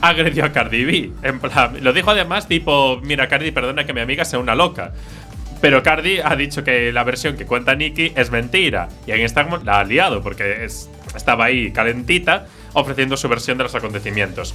agredió 0.00 0.44
a 0.44 0.52
Cardi 0.52 0.84
B. 0.84 1.10
En 1.22 1.38
plan, 1.38 1.76
lo 1.80 1.92
dijo 1.92 2.10
además 2.10 2.48
tipo, 2.48 3.00
mira 3.02 3.28
Cardi, 3.28 3.52
perdona 3.52 3.86
que 3.86 3.92
mi 3.94 4.00
amiga 4.00 4.24
sea 4.24 4.40
una 4.40 4.54
loca. 4.56 4.92
Pero 5.60 5.82
Cardi 5.82 6.18
ha 6.22 6.34
dicho 6.36 6.62
que 6.64 6.92
la 6.92 7.04
versión 7.04 7.36
que 7.36 7.46
cuenta 7.46 7.74
Nicki 7.74 8.12
es 8.16 8.30
mentira. 8.30 8.88
Y 9.06 9.12
en 9.12 9.20
Instagram 9.20 9.64
la 9.64 9.78
ha 9.80 9.84
liado 9.84 10.20
porque 10.22 10.64
es- 10.64 10.90
estaba 11.16 11.46
ahí 11.46 11.70
calentita 11.72 12.46
ofreciendo 12.74 13.16
su 13.16 13.28
versión 13.28 13.56
de 13.56 13.64
los 13.64 13.74
acontecimientos. 13.74 14.54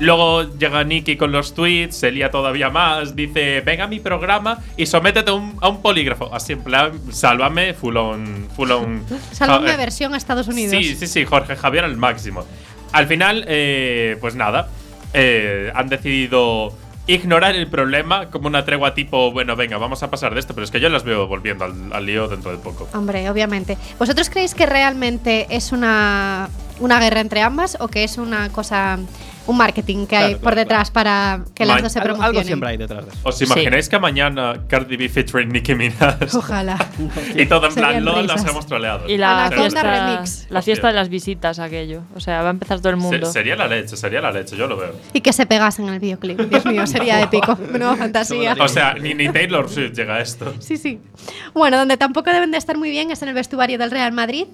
Luego 0.00 0.44
llega 0.56 0.84
Nicki 0.84 1.16
con 1.16 1.32
los 1.32 1.54
tweets, 1.54 1.96
se 1.96 2.12
lía 2.12 2.30
todavía 2.30 2.70
más, 2.70 3.16
dice, 3.16 3.60
ven 3.62 3.80
a 3.80 3.86
mi 3.88 3.98
programa 3.98 4.58
y 4.76 4.86
sométete 4.86 5.30
a 5.30 5.34
un, 5.34 5.56
a 5.60 5.68
un 5.68 5.82
polígrafo. 5.82 6.32
Así 6.32 6.52
en 6.52 6.60
plan, 6.62 6.92
sálvame, 7.12 7.74
full 7.74 7.96
on... 7.96 8.46
Full 8.54 8.70
on 8.70 9.02
Sálvame 9.32 9.70
Ja- 9.70 9.76
versión 9.76 10.14
a 10.14 10.16
Estados 10.16 10.46
Unidos. 10.46 10.70
Sí, 10.70 10.94
sí, 10.94 11.06
sí, 11.08 11.24
Jorge 11.24 11.56
Javier 11.56 11.84
al 11.84 11.96
máximo. 11.96 12.44
Al 12.92 13.06
final, 13.08 13.44
eh, 13.48 14.16
pues 14.20 14.34
nada, 14.36 14.68
eh, 15.12 15.72
han 15.74 15.88
decidido 15.88 16.72
ignorar 17.08 17.56
el 17.56 17.66
problema 17.68 18.28
como 18.30 18.46
una 18.48 18.64
tregua 18.64 18.94
tipo, 18.94 19.32
bueno, 19.32 19.56
venga, 19.56 19.78
vamos 19.78 20.02
a 20.02 20.10
pasar 20.10 20.32
de 20.34 20.40
esto, 20.40 20.54
pero 20.54 20.64
es 20.64 20.70
que 20.70 20.78
yo 20.78 20.90
las 20.90 21.04
veo 21.04 21.26
volviendo 21.26 21.64
al, 21.64 21.92
al 21.92 22.06
lío 22.06 22.28
dentro 22.28 22.50
de 22.52 22.58
poco. 22.58 22.86
Hombre, 22.92 23.28
obviamente. 23.30 23.76
¿Vosotros 23.98 24.28
creéis 24.30 24.54
que 24.54 24.66
realmente 24.66 25.46
es 25.50 25.72
una, 25.72 26.50
una 26.80 27.00
guerra 27.00 27.20
entre 27.20 27.40
ambas 27.42 27.78
o 27.80 27.88
que 27.88 28.04
es 28.04 28.18
una 28.18 28.50
cosa, 28.50 28.98
un 29.48 29.56
marketing 29.56 30.06
que 30.06 30.16
hay 30.16 30.24
Claro, 30.28 30.38
por 30.44 30.52
claro, 30.52 30.68
detrás 30.68 30.90
para 30.92 31.40
que 31.54 31.66
las 31.66 31.82
dos 31.82 31.90
se 31.90 32.00
promocionen? 32.00 32.36
algo 32.36 32.44
siempre 32.46 32.68
hay 32.68 32.76
detrás 32.76 33.04
de 33.04 33.10
eso. 33.10 33.20
¿Os 33.24 33.42
imagináis 33.42 33.88
que 33.88 33.98
mañana 33.98 34.60
Cardi 34.68 34.96
B 34.96 35.08
featuring 35.08 35.48
Nicki 35.48 35.74
Minaj? 35.74 36.18
Ojalá. 36.34 36.78
y 37.34 37.46
todo 37.46 37.66
en 37.66 37.74
plan, 37.74 38.04
LOL, 38.04 38.26
las 38.26 38.44
hemos 38.46 38.66
troleado. 38.66 39.08
y 39.08 39.16
la 39.16 39.46
Anaconda 39.46 39.62
fiesta, 39.80 40.06
Remix. 40.14 40.46
la 40.50 40.62
fiesta 40.62 40.86
de 40.88 40.92
las 40.94 41.08
visitas, 41.08 41.58
aquello. 41.58 42.02
O 42.14 42.20
sea, 42.20 42.42
va 42.42 42.48
a 42.48 42.50
empezar 42.52 42.78
todo 42.78 42.90
el 42.90 43.00
Se- 43.00 43.02
mundo. 43.02 43.26
sería 43.32 43.56
la 43.56 43.66
leche, 43.66 43.96
sería 43.96 44.20
la 44.20 44.30
leche, 44.30 44.56
yo 44.56 44.66
lo 44.68 44.76
veo. 44.76 44.92
Y 45.12 45.20
que 45.22 45.32
se 45.32 45.46
pegasen 45.46 45.88
en 45.88 45.94
el 45.94 46.00
videoclip. 46.00 46.38
Dios 46.40 46.64
mío, 46.66 46.86
sería 46.86 47.20
épico. 47.22 47.56
Menuda 47.72 47.96
fantasía. 47.96 48.54
O 48.60 48.68
sea, 48.68 48.94
ni, 48.94 49.14
ni 49.14 49.28
Taylor 49.30 49.68
Swift 49.68 49.92
llega 49.96 50.16
a 50.16 50.20
esto. 50.20 50.52
Sí, 50.60 50.76
sí. 50.76 51.00
Bueno, 51.54 51.78
donde 51.78 51.96
tampoco 51.96 52.30
deben 52.30 52.50
de 52.50 52.58
estar 52.58 52.76
muy 52.76 52.90
bien 52.90 53.10
es 53.10 53.22
en 53.22 53.28
el 53.28 53.34
vestuario 53.34 53.78
del 53.78 53.90
Real 53.90 54.12
Madrid, 54.12 54.44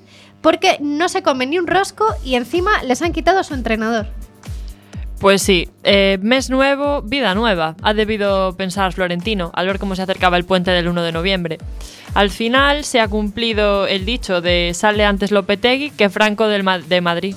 porque 0.40 0.76
no 0.80 1.08
se 1.08 1.22
come 1.22 1.46
ni 1.46 1.58
un 1.58 1.66
rosco 1.66 2.06
y 2.24 2.34
encima 2.36 2.82
les 2.84 3.02
han 3.02 3.12
quitado 3.12 3.38
a 3.40 3.44
su 3.44 3.54
entrenador. 3.54 4.06
Pues 5.24 5.40
sí, 5.40 5.70
eh, 5.84 6.18
mes 6.20 6.50
nuevo, 6.50 7.00
vida 7.00 7.34
nueva, 7.34 7.76
ha 7.80 7.94
debido 7.94 8.54
pensar 8.58 8.92
Florentino 8.92 9.50
al 9.54 9.66
ver 9.66 9.78
cómo 9.78 9.96
se 9.96 10.02
acercaba 10.02 10.36
el 10.36 10.44
puente 10.44 10.70
del 10.70 10.86
1 10.86 11.02
de 11.02 11.12
noviembre. 11.12 11.56
Al 12.12 12.28
final 12.28 12.84
se 12.84 13.00
ha 13.00 13.08
cumplido 13.08 13.86
el 13.86 14.04
dicho 14.04 14.42
de 14.42 14.72
sale 14.74 15.02
antes 15.06 15.30
Lopetegui 15.30 15.92
que 15.92 16.10
Franco 16.10 16.46
del 16.46 16.62
Ma- 16.62 16.78
de 16.78 17.00
Madrid. 17.00 17.34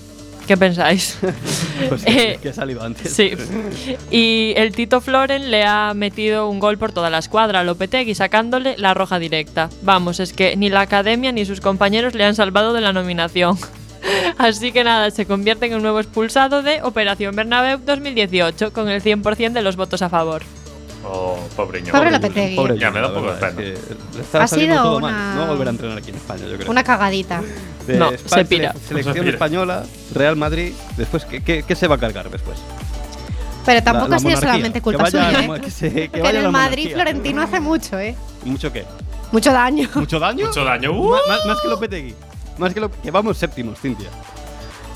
¿Qué 0.47 0.57
pensáis? 0.57 1.17
Pues 1.87 2.03
Eh, 2.05 2.33
que, 2.35 2.39
que 2.41 2.49
ha 2.49 2.53
salido 2.53 2.83
antes. 2.83 3.13
Sí. 3.13 3.31
Y 4.11 4.51
el 4.57 4.73
Tito 4.73 4.99
Floren 4.99 5.49
le 5.49 5.63
ha 5.63 5.93
metido 5.93 6.49
un 6.49 6.59
gol 6.59 6.77
por 6.77 6.91
toda 6.91 7.09
la 7.09 7.19
escuadra 7.19 7.61
a 7.61 7.63
Lopetegui, 7.63 8.15
sacándole 8.15 8.75
la 8.77 8.95
roja 8.95 9.17
directa. 9.17 9.69
Vamos, 9.83 10.19
es 10.19 10.33
que 10.33 10.57
ni 10.57 10.69
la 10.69 10.81
academia 10.81 11.31
ni 11.31 11.45
sus 11.45 11.61
compañeros 11.61 12.15
le 12.15 12.25
han 12.25 12.35
salvado 12.35 12.73
de 12.73 12.81
la 12.81 12.91
nominación. 12.91 13.57
Así 14.37 14.71
que 14.71 14.83
nada, 14.83 15.09
se 15.11 15.25
convierte 15.25 15.65
en 15.67 15.75
un 15.75 15.81
nuevo 15.81 15.99
expulsado 15.99 16.61
de 16.63 16.81
Operación 16.83 17.35
Bernabéu 17.35 17.79
2018, 17.85 18.71
con 18.73 18.89
el 18.89 19.01
100% 19.01 19.53
de 19.53 19.61
los 19.61 19.75
votos 19.75 20.01
a 20.01 20.09
favor. 20.09 20.43
Oh, 21.05 21.37
pobreño. 21.55 21.91
Pobre 21.93 22.11
Lopetegui. 22.11 22.55
Pobre 22.55 22.77
Ya, 22.77 22.91
me 22.91 22.99
da 22.99 23.07
un 23.07 23.13
poco 23.13 23.31
de 23.31 23.37
pena. 23.39 23.49
es 23.49 23.55
que 23.55 24.19
está 24.21 24.43
Ha 24.43 24.47
sido 24.47 24.81
todo 24.83 24.97
una- 24.97 25.07
mal. 25.11 25.35
No 25.35 25.41
va 25.41 25.47
a 25.47 25.49
volver 25.51 25.67
a 25.67 25.71
entrenar 25.71 25.97
aquí 25.97 26.09
en 26.09 26.15
España, 26.17 26.45
yo 26.49 26.57
creo. 26.57 26.69
Una 26.71 26.83
cagadita. 26.83 27.41
De 27.85 27.97
No, 27.97 28.09
España, 28.11 28.43
se 28.43 28.45
pira. 28.45 28.73
sele- 28.73 28.87
Selección 28.87 29.13
Se 29.15 29.19
pira. 29.21 29.31
española, 29.33 29.83
Real 30.13 30.35
Madrid. 30.35 30.73
Después, 30.97 31.23
¿qué, 31.25 31.41
qué, 31.41 31.63
qué 31.65 31.75
se 31.75 31.87
va 31.87 31.95
a 31.95 31.97
cargar 31.99 32.29
después? 32.29 32.57
Pero 33.65 33.83
tampoco 33.83 34.05
La- 34.07 34.09
la 34.11 34.15
ha 34.15 34.19
sido 34.19 34.29
monarquía. 34.31 34.49
solamente 34.51 34.81
culpa 34.81 34.97
Que 35.05 35.11
vaya 35.17 35.29
suya, 35.41 35.55
¿eh? 35.55 35.61
que 35.61 35.71
se- 35.71 35.91
que 35.93 36.09
Que 36.09 36.21
vaya 36.21 36.39
en 36.39 36.45
el 36.45 36.51
Madrid 36.51 36.83
monarquía. 36.83 36.95
Florentino 36.95 37.41
hace 37.41 37.59
mucho, 37.61 37.99
¿eh? 37.99 38.15
¿Mucho 38.43 38.73
qué? 38.73 38.85
Mucho 39.31 39.51
daño. 39.53 39.89
¿Mucho 39.95 40.19
daño? 40.19 40.45
Mucho 40.47 40.63
daño. 40.65 40.91
¡Uh! 40.91 41.09
Más, 41.27 41.45
más 41.45 41.61
que 41.61 41.67
Lopetegui. 41.69 42.15
Más 42.57 42.73
que 42.73 42.79
lo 42.79 42.91
que 42.91 43.11
vamos 43.11 43.37
séptimos, 43.37 43.79
Cintia. 43.79 44.09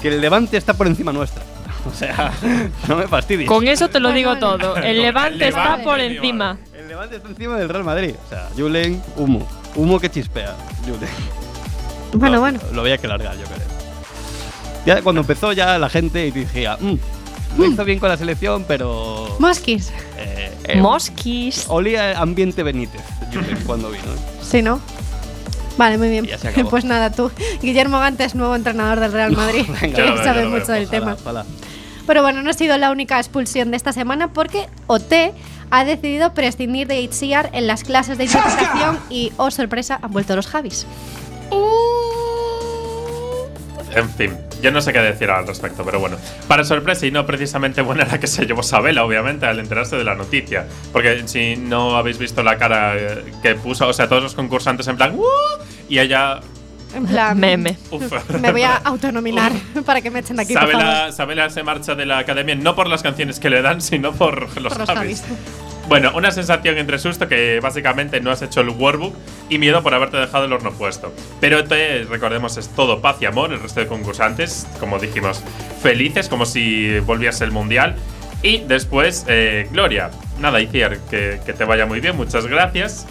Que 0.01 0.07
el 0.09 0.19
Levante 0.21 0.57
está 0.57 0.73
por 0.73 0.87
encima 0.87 1.11
nuestra. 1.11 1.43
O 1.83 1.91
sea, 1.95 2.31
no 2.87 2.95
me 2.97 3.07
fastidies. 3.07 3.47
Con 3.49 3.67
eso 3.67 3.89
te 3.89 3.99
lo 3.99 4.11
digo 4.11 4.37
todo. 4.37 4.75
El 4.77 4.83
El 4.97 5.01
Levante 5.01 5.47
está 5.47 5.79
por 5.83 5.99
encima. 5.99 6.57
El 6.77 6.87
Levante 6.87 7.15
está 7.15 7.27
encima 7.29 7.57
del 7.57 7.69
Real 7.69 7.83
Madrid. 7.83 8.13
O 8.23 8.29
sea, 8.29 8.49
Julen, 8.55 9.01
humo. 9.17 9.47
Humo 9.75 9.99
que 9.99 10.07
chispea. 10.11 10.55
Julen. 10.83 11.09
Bueno, 12.13 12.35
Lo- 12.35 12.41
bueno. 12.41 12.59
Lo 12.73 12.81
había 12.81 12.99
que 12.99 13.07
largar, 13.07 13.35
yo 13.35 13.45
creo. 13.45 13.67
Ya 14.85 15.01
cuando 15.01 15.21
empezó 15.21 15.53
ya 15.53 15.79
la 15.79 15.89
gente 15.89 16.29
dije, 16.31 16.67
mmm, 16.79 16.95
lo 17.57 17.65
hizo 17.65 17.83
bien 17.83 17.97
con 17.99 18.09
la 18.09 18.17
selección, 18.17 18.63
pero... 18.67 19.35
Mosquis. 19.39 19.91
eh, 20.17 20.51
eh, 20.65 20.79
Mosquis. 20.81 21.65
Olía 21.67 22.19
ambiente 22.19 22.61
Benítez, 22.61 23.01
Julen, 23.33 23.57
cuando 23.65 23.89
vino. 23.89 24.03
¿eh? 24.03 24.17
Sí, 24.43 24.61
¿no? 24.61 24.79
Vale, 25.77 25.97
muy 25.97 26.09
bien. 26.09 26.27
Pues 26.69 26.85
nada, 26.85 27.11
tú, 27.11 27.31
Guillermo 27.61 27.99
Gantes, 27.99 28.35
nuevo 28.35 28.55
entrenador 28.55 28.99
del 28.99 29.11
Real 29.11 29.31
Madrid, 29.31 29.65
Venga, 29.81 30.15
que 30.15 30.23
sabe 30.23 30.45
mucho 30.47 30.71
del 30.71 30.89
tema. 30.89 31.17
Ojalá. 31.19 31.45
Pero 32.07 32.23
bueno, 32.23 32.41
no 32.41 32.49
ha 32.49 32.53
sido 32.53 32.77
la 32.77 32.91
única 32.91 33.17
expulsión 33.17 33.71
de 33.71 33.77
esta 33.77 33.93
semana 33.93 34.33
porque 34.33 34.67
OT 34.87 35.13
ha 35.69 35.85
decidido 35.85 36.33
prescindir 36.33 36.87
de 36.87 36.99
Itziar 37.01 37.49
en 37.53 37.67
las 37.67 37.83
clases 37.83 38.17
de 38.17 38.25
interpretación 38.25 38.99
y, 39.09 39.31
oh 39.37 39.51
sorpresa, 39.51 39.99
han 40.01 40.11
vuelto 40.11 40.35
los 40.35 40.47
Javis. 40.47 40.85
En 43.95 44.09
fin, 44.09 44.37
yo 44.61 44.71
no 44.71 44.81
sé 44.81 44.93
qué 44.93 44.99
decir 44.99 45.29
al 45.29 45.45
respecto, 45.47 45.83
pero 45.83 45.99
bueno. 45.99 46.17
Para 46.47 46.63
sorpresa 46.63 47.05
y 47.05 47.11
no 47.11 47.25
precisamente 47.25 47.81
buena 47.81 48.05
la 48.05 48.19
que 48.19 48.27
se 48.27 48.45
llevó 48.45 48.63
Sabela, 48.63 49.03
obviamente, 49.03 49.45
al 49.45 49.59
enterarse 49.59 49.95
de 49.95 50.03
la 50.03 50.15
noticia. 50.15 50.67
Porque 50.93 51.23
si 51.27 51.55
no 51.55 51.95
habéis 51.97 52.17
visto 52.17 52.43
la 52.43 52.57
cara 52.57 52.95
eh, 52.97 53.23
que 53.41 53.55
puso, 53.55 53.87
o 53.87 53.93
sea, 53.93 54.07
todos 54.07 54.23
los 54.23 54.35
concursantes 54.35 54.87
en 54.87 54.95
plan, 54.97 55.15
"Uh", 55.15 55.23
y 55.89 55.99
ella. 55.99 56.39
En 56.93 57.05
plan, 57.05 57.39
Meme. 57.39 57.77
Uf. 57.89 58.11
me 58.41 58.51
voy 58.51 58.63
a 58.63 58.75
autonominar 58.83 59.51
para 59.85 60.01
que 60.01 60.11
me 60.11 60.19
echen 60.19 60.35
de 60.35 60.43
aquí, 60.43 60.53
por 60.53 60.63
favor. 60.69 60.81
Sabela, 60.85 61.11
Sabela 61.13 61.49
se 61.49 61.63
marcha 61.63 61.95
de 61.95 62.05
la 62.05 62.17
academia 62.19 62.53
no 62.55 62.75
por 62.75 62.87
las 62.87 63.01
canciones 63.01 63.39
que 63.39 63.49
le 63.49 63.61
dan, 63.61 63.81
sino 63.81 64.11
por 64.11 64.41
los, 64.61 64.73
Por 64.73 64.79
los 64.79 64.89
Javis. 64.89 65.21
Javis. 65.21 65.23
Bueno, 65.91 66.13
una 66.15 66.31
sensación 66.31 66.77
entre 66.77 66.97
susto 66.99 67.27
que 67.27 67.59
básicamente 67.59 68.21
no 68.21 68.31
has 68.31 68.41
hecho 68.41 68.61
el 68.61 68.69
workbook 68.69 69.13
y 69.49 69.57
miedo 69.57 69.83
por 69.83 69.93
haberte 69.93 70.15
dejado 70.15 70.45
el 70.45 70.53
horno 70.53 70.71
puesto. 70.71 71.13
Pero 71.41 71.65
te, 71.65 72.05
recordemos, 72.05 72.55
es 72.55 72.69
todo 72.69 73.01
paz 73.01 73.17
y 73.19 73.25
amor. 73.25 73.51
El 73.51 73.59
resto 73.59 73.81
de 73.81 73.87
concursantes, 73.87 74.65
como 74.79 74.99
dijimos, 74.99 75.43
felices, 75.81 76.29
como 76.29 76.45
si 76.45 76.97
volviese 76.99 77.43
el 77.43 77.51
mundial. 77.51 77.97
Y 78.41 78.59
después, 78.59 79.25
eh, 79.27 79.67
Gloria. 79.69 80.11
Nada, 80.39 80.61
Iciar, 80.61 80.97
que, 81.09 81.41
que 81.45 81.51
te 81.51 81.65
vaya 81.65 81.85
muy 81.85 81.99
bien, 81.99 82.15
muchas 82.15 82.47
gracias. 82.47 83.05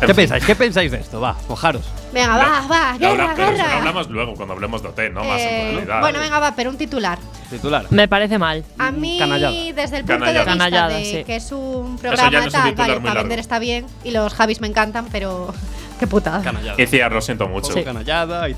¿Qué 0.00 0.06
fin. 0.08 0.16
pensáis? 0.16 0.44
¿Qué 0.44 0.54
pensáis 0.56 0.90
de 0.90 0.98
esto? 0.98 1.20
Va, 1.20 1.36
mojaros. 1.48 1.82
Venga, 2.12 2.36
va, 2.36 2.66
va, 2.66 2.96
guerra, 2.98 3.32
pero 3.36 3.48
eso 3.48 3.52
lo 3.52 3.56
guerra. 3.64 3.78
hablamos 3.78 4.10
luego, 4.10 4.34
cuando 4.34 4.54
hablemos 4.54 4.82
de 4.82 4.88
OT, 4.88 4.98
no 5.12 5.24
más 5.24 5.40
Eh, 5.40 5.60
en 5.60 5.66
profundidad. 5.70 6.00
bueno, 6.00 6.18
venga, 6.20 6.38
va, 6.40 6.54
pero 6.56 6.70
un 6.70 6.76
titular. 6.76 7.18
Titular. 7.50 7.86
Me 7.90 8.08
parece 8.08 8.38
mal. 8.38 8.64
A 8.78 8.90
mí, 8.90 9.18
Canallada. 9.18 9.52
desde 9.74 9.96
el 9.98 10.04
punto 10.04 10.24
Canallada. 10.24 10.32
de 10.32 10.38
vista 10.38 10.52
Canallada, 10.52 10.88
de 10.96 11.04
sí. 11.04 11.24
que 11.24 11.36
es 11.36 11.52
un 11.52 11.96
ya 11.96 12.02
programa 12.02 12.30
no 12.30 12.38
es 12.38 12.44
un 12.46 12.50
tal, 12.52 12.62
titular 12.64 12.76
vale, 12.88 12.92
muy 12.94 13.02
para 13.02 13.14
largo. 13.14 13.22
vender 13.28 13.38
está 13.38 13.58
bien 13.58 13.86
y 14.04 14.10
los 14.12 14.32
Javis 14.34 14.60
me 14.60 14.66
encantan, 14.68 15.06
pero 15.12 15.52
Qué 16.00 16.06
putada. 16.06 16.40
Canallada. 16.42 16.80
Y 16.82 16.86
Ciar, 16.86 17.12
lo 17.12 17.20
siento 17.20 17.46
mucho. 17.48 17.74
Canallada 17.84 18.48
y. 18.48 18.56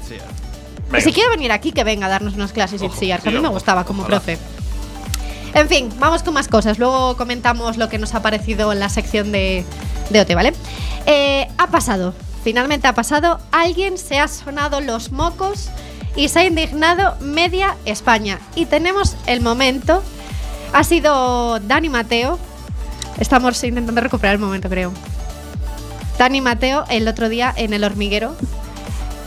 Venga. 0.91 1.01
Si 1.05 1.13
quiere 1.13 1.31
venir 1.31 1.51
aquí, 1.53 1.73
que 1.73 1.85
venga 1.85 2.07
a 2.07 2.11
darnos 2.11 2.35
unas 2.35 2.53
clases 2.53 2.83
Ojo, 2.83 2.93
Itziar, 2.95 3.21
que 3.23 3.29
a 3.29 3.33
sí, 3.33 3.37
mí 3.37 3.41
me 3.43 3.49
ojo, 3.49 3.55
gustaba 3.55 3.85
como 3.85 4.03
ojalá. 4.03 4.19
profe. 4.21 4.39
En 5.55 5.69
fin, 5.69 5.91
vamos 5.99 6.23
con 6.23 6.35
más 6.35 6.49
cosas. 6.49 6.79
Luego 6.79 7.17
comentamos 7.17 7.77
lo 7.77 7.89
que 7.89 7.99
nos 7.99 8.15
ha 8.15 8.23
parecido 8.23 8.73
en 8.73 8.81
la 8.81 8.89
sección 8.89 9.33
de, 9.33 9.65
de 10.11 10.21
OT, 10.21 10.35
¿vale? 10.35 10.55
Eh, 11.07 11.47
ha 11.59 11.67
pasado, 11.67 12.15
finalmente 12.43 12.87
ha 12.89 12.95
pasado. 12.95 13.39
Alguien 13.51 13.99
se 13.99 14.19
ha 14.19 14.29
sonado 14.29 14.81
los 14.81 15.13
mocos 15.13 15.69
y 16.17 16.29
se 16.29 16.41
ha 16.41 16.45
indignado 16.45 17.17
media 17.21 17.77
España. 17.85 18.39
Y 18.55 18.67
tenemos 18.67 19.17
el 19.27 19.41
momento. 19.41 20.03
Ha 20.73 20.85
sido 20.85 21.61
Dani 21.61 21.91
Mateo. 21.91 22.39
Estamos 23.19 23.63
intentando 23.63 24.01
recuperar 24.01 24.35
el 24.37 24.41
momento, 24.41 24.71
creo. 24.71 24.93
Dani 26.19 26.41
Mateo 26.41 26.85
el 26.89 27.07
otro 27.09 27.29
día 27.29 27.53
en 27.55 27.75
el 27.75 27.85
hormiguero. 27.85 28.35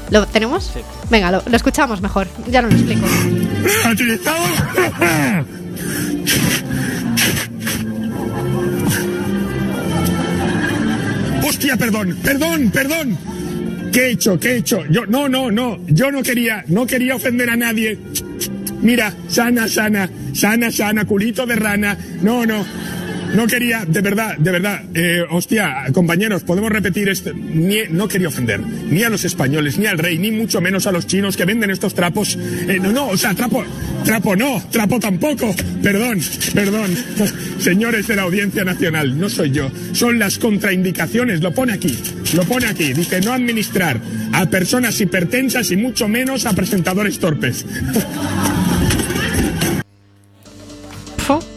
¿Lo 0.10 0.26
tenemos? 0.28 0.72
Sí. 0.74 0.82
Venga, 1.10 1.32
lo, 1.32 1.44
lo 1.46 1.56
escuchamos 1.56 2.02
mejor. 2.02 2.28
Ya 2.48 2.62
no 2.64 2.70
lo 2.70 2.76
explico. 2.76 3.06
Hostia, 11.48 11.78
perdón, 11.78 12.18
perdón, 12.24 12.72
perdón. 12.72 13.18
¿Qué 13.92 14.08
he 14.08 14.12
hecho? 14.12 14.40
¿Qué 14.40 14.54
he 14.54 14.58
hecho? 14.58 14.86
Yo, 14.90 15.06
no, 15.06 15.30
no, 15.30 15.52
no. 15.52 15.80
Yo 15.88 16.12
no 16.12 16.22
quería, 16.24 16.66
no 16.68 16.86
quería 16.86 17.16
ofender 17.16 17.50
a 17.50 17.56
nadie. 17.56 17.98
Mira, 18.82 19.14
sana, 19.28 19.68
sana, 19.68 20.10
sana, 20.34 20.72
sana, 20.72 21.06
culito 21.06 21.46
de 21.46 21.56
rana. 21.56 21.98
No, 22.22 22.46
no. 22.46 22.66
No 23.34 23.48
quería, 23.48 23.86
de 23.86 24.02
verdad, 24.02 24.38
de 24.38 24.52
verdad. 24.52 24.84
Eh, 24.94 25.24
hostia, 25.30 25.86
compañeros, 25.94 26.44
podemos 26.44 26.72
repetir 26.72 27.10
esto. 27.10 27.32
No 27.34 28.08
quería 28.08 28.28
ofender 28.28 28.62
ni 28.62 29.04
a 29.04 29.10
los 29.10 29.26
españoles, 29.26 29.78
ni 29.78 29.88
al 29.88 29.98
rey, 29.98 30.18
ni 30.18 30.32
mucho 30.32 30.62
menos 30.62 30.88
a 30.88 30.92
los 30.92 31.08
chinos 31.08 31.36
que 31.36 31.46
venden 31.46 31.72
estos 31.72 31.94
trapos. 31.94 32.38
Eh, 32.68 32.80
no, 32.82 32.92
no, 32.92 33.08
o 33.08 33.18
sea, 33.18 33.34
trapo, 33.34 33.64
trapo 34.04 34.36
no, 34.36 34.62
trapo 34.72 35.00
tampoco. 35.00 35.54
Perdón, 35.82 36.20
perdón. 36.54 36.92
Señores 37.60 38.08
de 38.08 38.16
la 38.16 38.24
Audiencia 38.24 38.64
Nacional, 38.64 39.20
no 39.20 39.30
soy 39.30 39.52
yo. 39.52 39.72
Son 39.94 40.20
las 40.20 40.38
contraindicaciones, 40.38 41.42
lo 41.42 41.54
pone 41.54 41.74
aquí. 41.74 41.98
Lo 42.36 42.44
pone 42.44 42.68
aquí. 42.68 42.94
Dice 42.94 43.22
no 43.22 43.34
administrar 43.34 44.00
a 44.34 44.46
personas 44.50 45.00
hipertensas 45.02 45.72
y 45.72 45.78
mucho 45.78 46.08
menos 46.08 46.46
a 46.46 46.54
presentadores 46.54 47.20
torpes. 47.20 47.66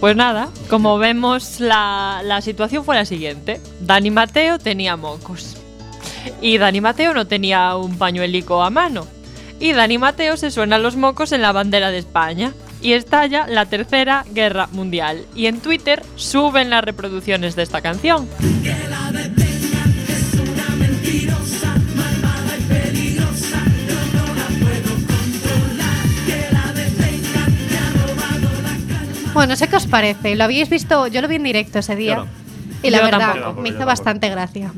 Pues 0.00 0.16
nada, 0.16 0.48
como 0.70 0.96
vemos, 0.96 1.60
la, 1.60 2.22
la 2.24 2.40
situación 2.40 2.84
fue 2.84 2.96
la 2.96 3.04
siguiente. 3.04 3.60
Dani 3.80 4.10
Mateo 4.10 4.58
tenía 4.58 4.96
mocos. 4.96 5.56
Y 6.40 6.56
Dani 6.56 6.80
Mateo 6.80 7.12
no 7.12 7.26
tenía 7.26 7.76
un 7.76 7.98
pañuelico 7.98 8.62
a 8.62 8.70
mano. 8.70 9.06
Y 9.60 9.72
Dani 9.72 9.98
Mateo 9.98 10.36
se 10.36 10.50
suena 10.50 10.78
los 10.78 10.96
mocos 10.96 11.32
en 11.32 11.42
la 11.42 11.52
bandera 11.52 11.90
de 11.90 11.98
España. 11.98 12.54
Y 12.80 12.92
estalla 12.92 13.46
la 13.46 13.66
tercera 13.66 14.24
guerra 14.32 14.68
mundial. 14.72 15.26
Y 15.34 15.46
en 15.46 15.60
Twitter 15.60 16.02
suben 16.16 16.70
las 16.70 16.84
reproducciones 16.84 17.56
de 17.56 17.64
esta 17.64 17.80
canción. 17.82 18.28
Bueno, 29.38 29.52
no 29.52 29.56
sé 29.56 29.68
qué 29.68 29.76
os 29.76 29.86
parece. 29.86 30.34
¿Lo 30.34 30.44
habéis 30.44 30.68
visto? 30.68 31.06
Yo 31.06 31.22
lo 31.22 31.28
vi 31.28 31.36
en 31.36 31.44
directo 31.44 31.78
ese 31.78 31.94
día. 31.94 32.16
Yo 32.16 32.24
no. 32.24 32.30
Y 32.82 32.90
la 32.90 32.98
Yo 32.98 33.04
verdad, 33.04 33.18
tampoco. 33.20 33.36
Yo 33.38 33.42
tampoco, 33.44 33.62
me 33.62 33.68
hizo 33.68 33.86
bastante 33.86 34.28
gracia. 34.30 34.72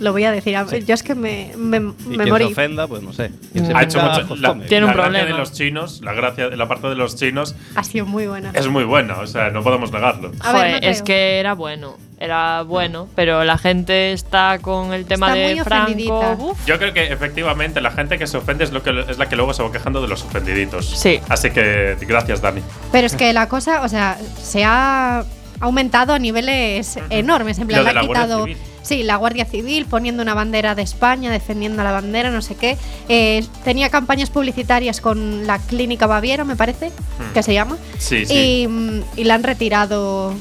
Lo 0.00 0.12
voy 0.12 0.24
a 0.24 0.30
decir. 0.32 0.56
A- 0.56 0.66
Yo 0.78 0.94
es 0.94 1.02
que 1.02 1.14
me, 1.14 1.52
me, 1.56 1.76
Y 1.78 1.80
me 2.16 2.24
quien 2.24 2.36
se 2.38 2.44
ofenda, 2.44 2.86
pues 2.86 3.02
no 3.02 3.12
sé. 3.12 3.30
Quien 3.52 3.66
se 3.66 3.72
Ha 3.74 3.82
hecho 3.82 3.98
ofenda, 3.98 4.14
mucho. 4.14 4.28
pues 4.28 4.40
La. 4.40 4.54
Tiene 4.66 4.84
un 4.86 4.90
la 4.90 4.94
gracia 4.94 5.02
problema. 5.10 5.24
de 5.26 5.38
los 5.38 5.52
chinos, 5.52 6.00
la 6.02 6.12
gracia 6.14 6.48
de 6.48 6.56
la 6.56 6.68
parte 6.68 6.88
de 6.88 6.94
los 6.96 7.16
chinos 7.16 7.54
Ha 7.76 7.82
sido 7.84 8.06
muy 8.06 8.26
buena. 8.26 8.50
es 8.54 8.66
muy 8.68 8.84
buena, 8.84 9.18
o 9.18 9.26
sea, 9.26 9.50
no 9.50 9.62
podemos 9.62 9.90
negarlo. 9.92 10.32
A 10.40 10.52
ver, 10.52 10.60
Joder, 10.62 10.72
Mateo. 10.74 10.90
es 10.90 11.02
que 11.02 11.38
era 11.40 11.54
bueno. 11.54 11.96
Era 12.24 12.62
bueno, 12.62 13.08
pero 13.14 13.44
la 13.44 13.58
gente 13.58 14.12
está 14.12 14.58
con 14.60 14.92
el 14.92 15.04
tema 15.06 15.28
Está 15.28 15.38
de 15.38 15.54
muy 15.54 15.64
Franco. 15.64 16.36
uf. 16.50 16.66
Yo 16.66 16.78
creo 16.78 16.92
que 16.92 17.12
efectivamente 17.12 17.80
la 17.80 17.90
gente 17.90 18.18
que 18.18 18.26
se 18.26 18.36
ofende 18.36 18.64
es, 18.64 18.72
lo 18.72 18.82
que, 18.82 19.04
es 19.08 19.18
la 19.18 19.28
que 19.28 19.36
luego 19.36 19.52
se 19.54 19.62
va 19.62 19.70
quejando 19.70 20.00
de 20.00 20.08
los 20.08 20.22
ofendiditos. 20.24 20.86
Sí. 20.86 21.20
Así 21.28 21.50
que 21.50 21.96
gracias, 22.00 22.40
Dani. 22.40 22.62
Pero 22.92 23.06
es 23.06 23.14
que 23.14 23.32
la 23.32 23.48
cosa, 23.48 23.82
o 23.82 23.88
sea, 23.88 24.18
se 24.42 24.64
ha 24.64 25.24
aumentado 25.60 26.12
a 26.12 26.18
niveles 26.18 26.98
enormes. 27.10 27.58
En 27.58 27.66
plan, 27.66 27.80
Lo 27.80 27.86
de 27.86 27.92
le 27.92 27.98
ha 27.98 28.02
la 28.02 28.06
Guardia 28.06 28.24
quitado. 28.24 28.44
Civil. 28.44 28.58
Sí, 28.82 29.02
la 29.02 29.16
Guardia 29.16 29.46
Civil 29.46 29.86
poniendo 29.86 30.22
una 30.22 30.34
bandera 30.34 30.74
de 30.74 30.82
España, 30.82 31.30
defendiendo 31.30 31.82
la 31.82 31.90
bandera, 31.90 32.30
no 32.30 32.42
sé 32.42 32.54
qué. 32.54 32.76
Eh, 33.08 33.42
tenía 33.64 33.88
campañas 33.88 34.28
publicitarias 34.28 35.00
con 35.00 35.46
la 35.46 35.58
Clínica 35.58 36.06
Baviera, 36.06 36.44
me 36.44 36.54
parece, 36.54 36.92
que 37.32 37.42
se 37.42 37.54
llama. 37.54 37.78
Sí, 37.98 38.26
sí. 38.26 38.34
Y, 38.34 38.68
mm, 38.68 39.00
y 39.16 39.24
le 39.24 39.32
han 39.32 39.42
retirado 39.42 40.34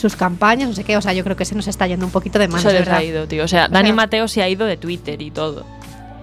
sus 0.00 0.16
campañas, 0.16 0.68
no 0.68 0.74
sé 0.74 0.84
qué. 0.84 0.96
O 0.96 1.02
sea, 1.02 1.12
yo 1.12 1.22
creo 1.24 1.36
que 1.36 1.44
se 1.44 1.54
nos 1.54 1.66
está 1.68 1.86
yendo 1.86 2.06
un 2.06 2.12
poquito 2.12 2.38
de 2.38 2.48
manos, 2.48 2.62
Se 2.62 2.72
les 2.78 2.88
ha 2.88 3.02
ido, 3.02 3.26
tío. 3.28 3.44
O 3.44 3.48
sea, 3.48 3.68
Dani 3.68 3.88
sea- 3.88 3.94
Mateo 3.96 4.28
se 4.28 4.42
ha 4.42 4.48
ido 4.48 4.66
de 4.66 4.76
Twitter 4.76 5.20
y 5.22 5.30
todo. 5.30 5.64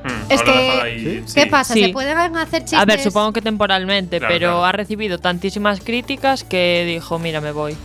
Mm, 0.03 0.31
Es 0.31 0.41
que- 0.41 1.23
¿Qué 1.33 1.41
sí. 1.43 1.45
pasa? 1.49 1.73
Sí. 1.73 1.83
¿Se 1.85 1.89
pueden 1.89 2.17
hacer 2.37 2.61
chistes? 2.61 2.79
A 2.79 2.85
ver, 2.85 2.99
supongo 3.01 3.33
que 3.33 3.41
temporalmente, 3.41 4.19
Claro, 4.19 4.33
pero 4.33 4.47
claro. 4.49 4.65
ha 4.65 4.71
recibido 4.71 5.19
tantísimas 5.19 5.79
críticas 5.81 6.43
que 6.43 6.85
dijo, 6.87 7.19
mira, 7.19 7.41
me 7.41 7.51
voy. 7.51 7.75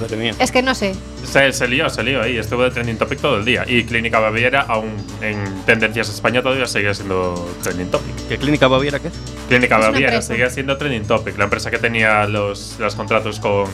Madre 0.00 0.16
mía. 0.16 0.32
Es 0.38 0.52
que 0.52 0.62
no 0.62 0.76
sé. 0.76 0.94
Se, 1.24 1.52
se 1.52 1.66
lió, 1.66 1.90
se 1.90 2.04
lió 2.04 2.22
ahí. 2.22 2.36
Estuvo 2.38 2.62
de 2.62 2.70
trending 2.70 2.96
topic 2.98 3.18
todo 3.20 3.38
el 3.38 3.44
día. 3.44 3.64
Y 3.66 3.82
Clínica 3.82 4.20
Baviera, 4.20 4.60
aún 4.68 4.92
en 5.20 5.42
Tendencias 5.66 6.08
España, 6.08 6.40
todavía 6.40 6.66
sigue 6.68 6.94
siendo 6.94 7.34
trending 7.64 7.90
topic. 7.90 8.14
¿Qué 8.28 8.38
clínica 8.38 8.68
Baviera 8.68 9.00
qué? 9.00 9.10
Clínica 9.48 9.76
Es 9.80 9.86
Baviera 9.86 10.22
sigue 10.22 10.48
siendo 10.50 10.76
trending 10.78 11.04
topic. 11.04 11.36
La 11.36 11.44
empresa 11.44 11.72
que 11.72 11.78
tenía 11.78 12.26
los, 12.26 12.76
los 12.78 12.94
contratos 12.94 13.40
con. 13.40 13.64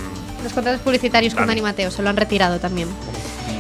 Los 0.44 0.52
contratos 0.52 0.80
publicitarios 0.82 1.34
con 1.34 1.46
Dani. 1.46 1.62
Mateo 1.62 1.90
se 1.90 2.02
lo 2.02 2.10
han 2.10 2.16
retirado 2.16 2.60
también. 2.60 2.88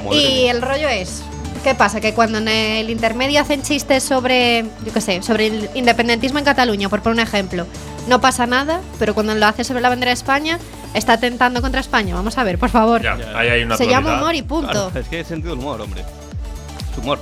Madre 0.04 0.18
Y 0.18 0.42
mía. 0.42 0.50
el 0.52 0.62
rollo 0.62 0.88
es, 0.88 1.22
¿qué 1.64 1.74
pasa? 1.74 2.00
Que 2.00 2.12
cuando 2.14 2.38
en 2.38 2.48
el 2.48 2.90
intermedio 2.90 3.40
hacen 3.40 3.62
chistes 3.62 4.02
sobre, 4.04 4.66
yo 4.84 4.92
qué 4.92 5.00
sé, 5.00 5.22
sobre 5.22 5.46
el 5.46 5.70
independentismo 5.74 6.38
en 6.38 6.44
Cataluña, 6.44 6.88
por 6.90 7.00
poner 7.02 7.14
un 7.14 7.20
ejemplo, 7.26 7.66
no 8.06 8.20
pasa 8.20 8.46
nada, 8.46 8.80
pero 8.98 9.14
cuando 9.14 9.34
lo 9.34 9.46
hace 9.46 9.64
sobre 9.64 9.80
la 9.80 9.88
bandera 9.88 10.10
de 10.10 10.14
España, 10.14 10.58
está 10.92 11.18
tentando 11.18 11.62
contra 11.62 11.80
España. 11.80 12.14
Vamos 12.14 12.36
a 12.36 12.44
ver, 12.44 12.58
por 12.58 12.68
favor. 12.68 13.02
Ya, 13.02 13.16
ahí 13.34 13.48
hay 13.48 13.62
una 13.62 13.76
Se 13.78 13.86
llama 13.86 14.16
humor 14.18 14.34
y 14.34 14.42
punto. 14.42 14.70
Claro, 14.70 15.00
es 15.00 15.08
que 15.08 15.20
es 15.20 15.26
sentido 15.26 15.54
del 15.54 15.64
humor, 15.64 15.80
hombre. 15.80 16.02
Es 16.92 16.98
humor. 16.98 17.18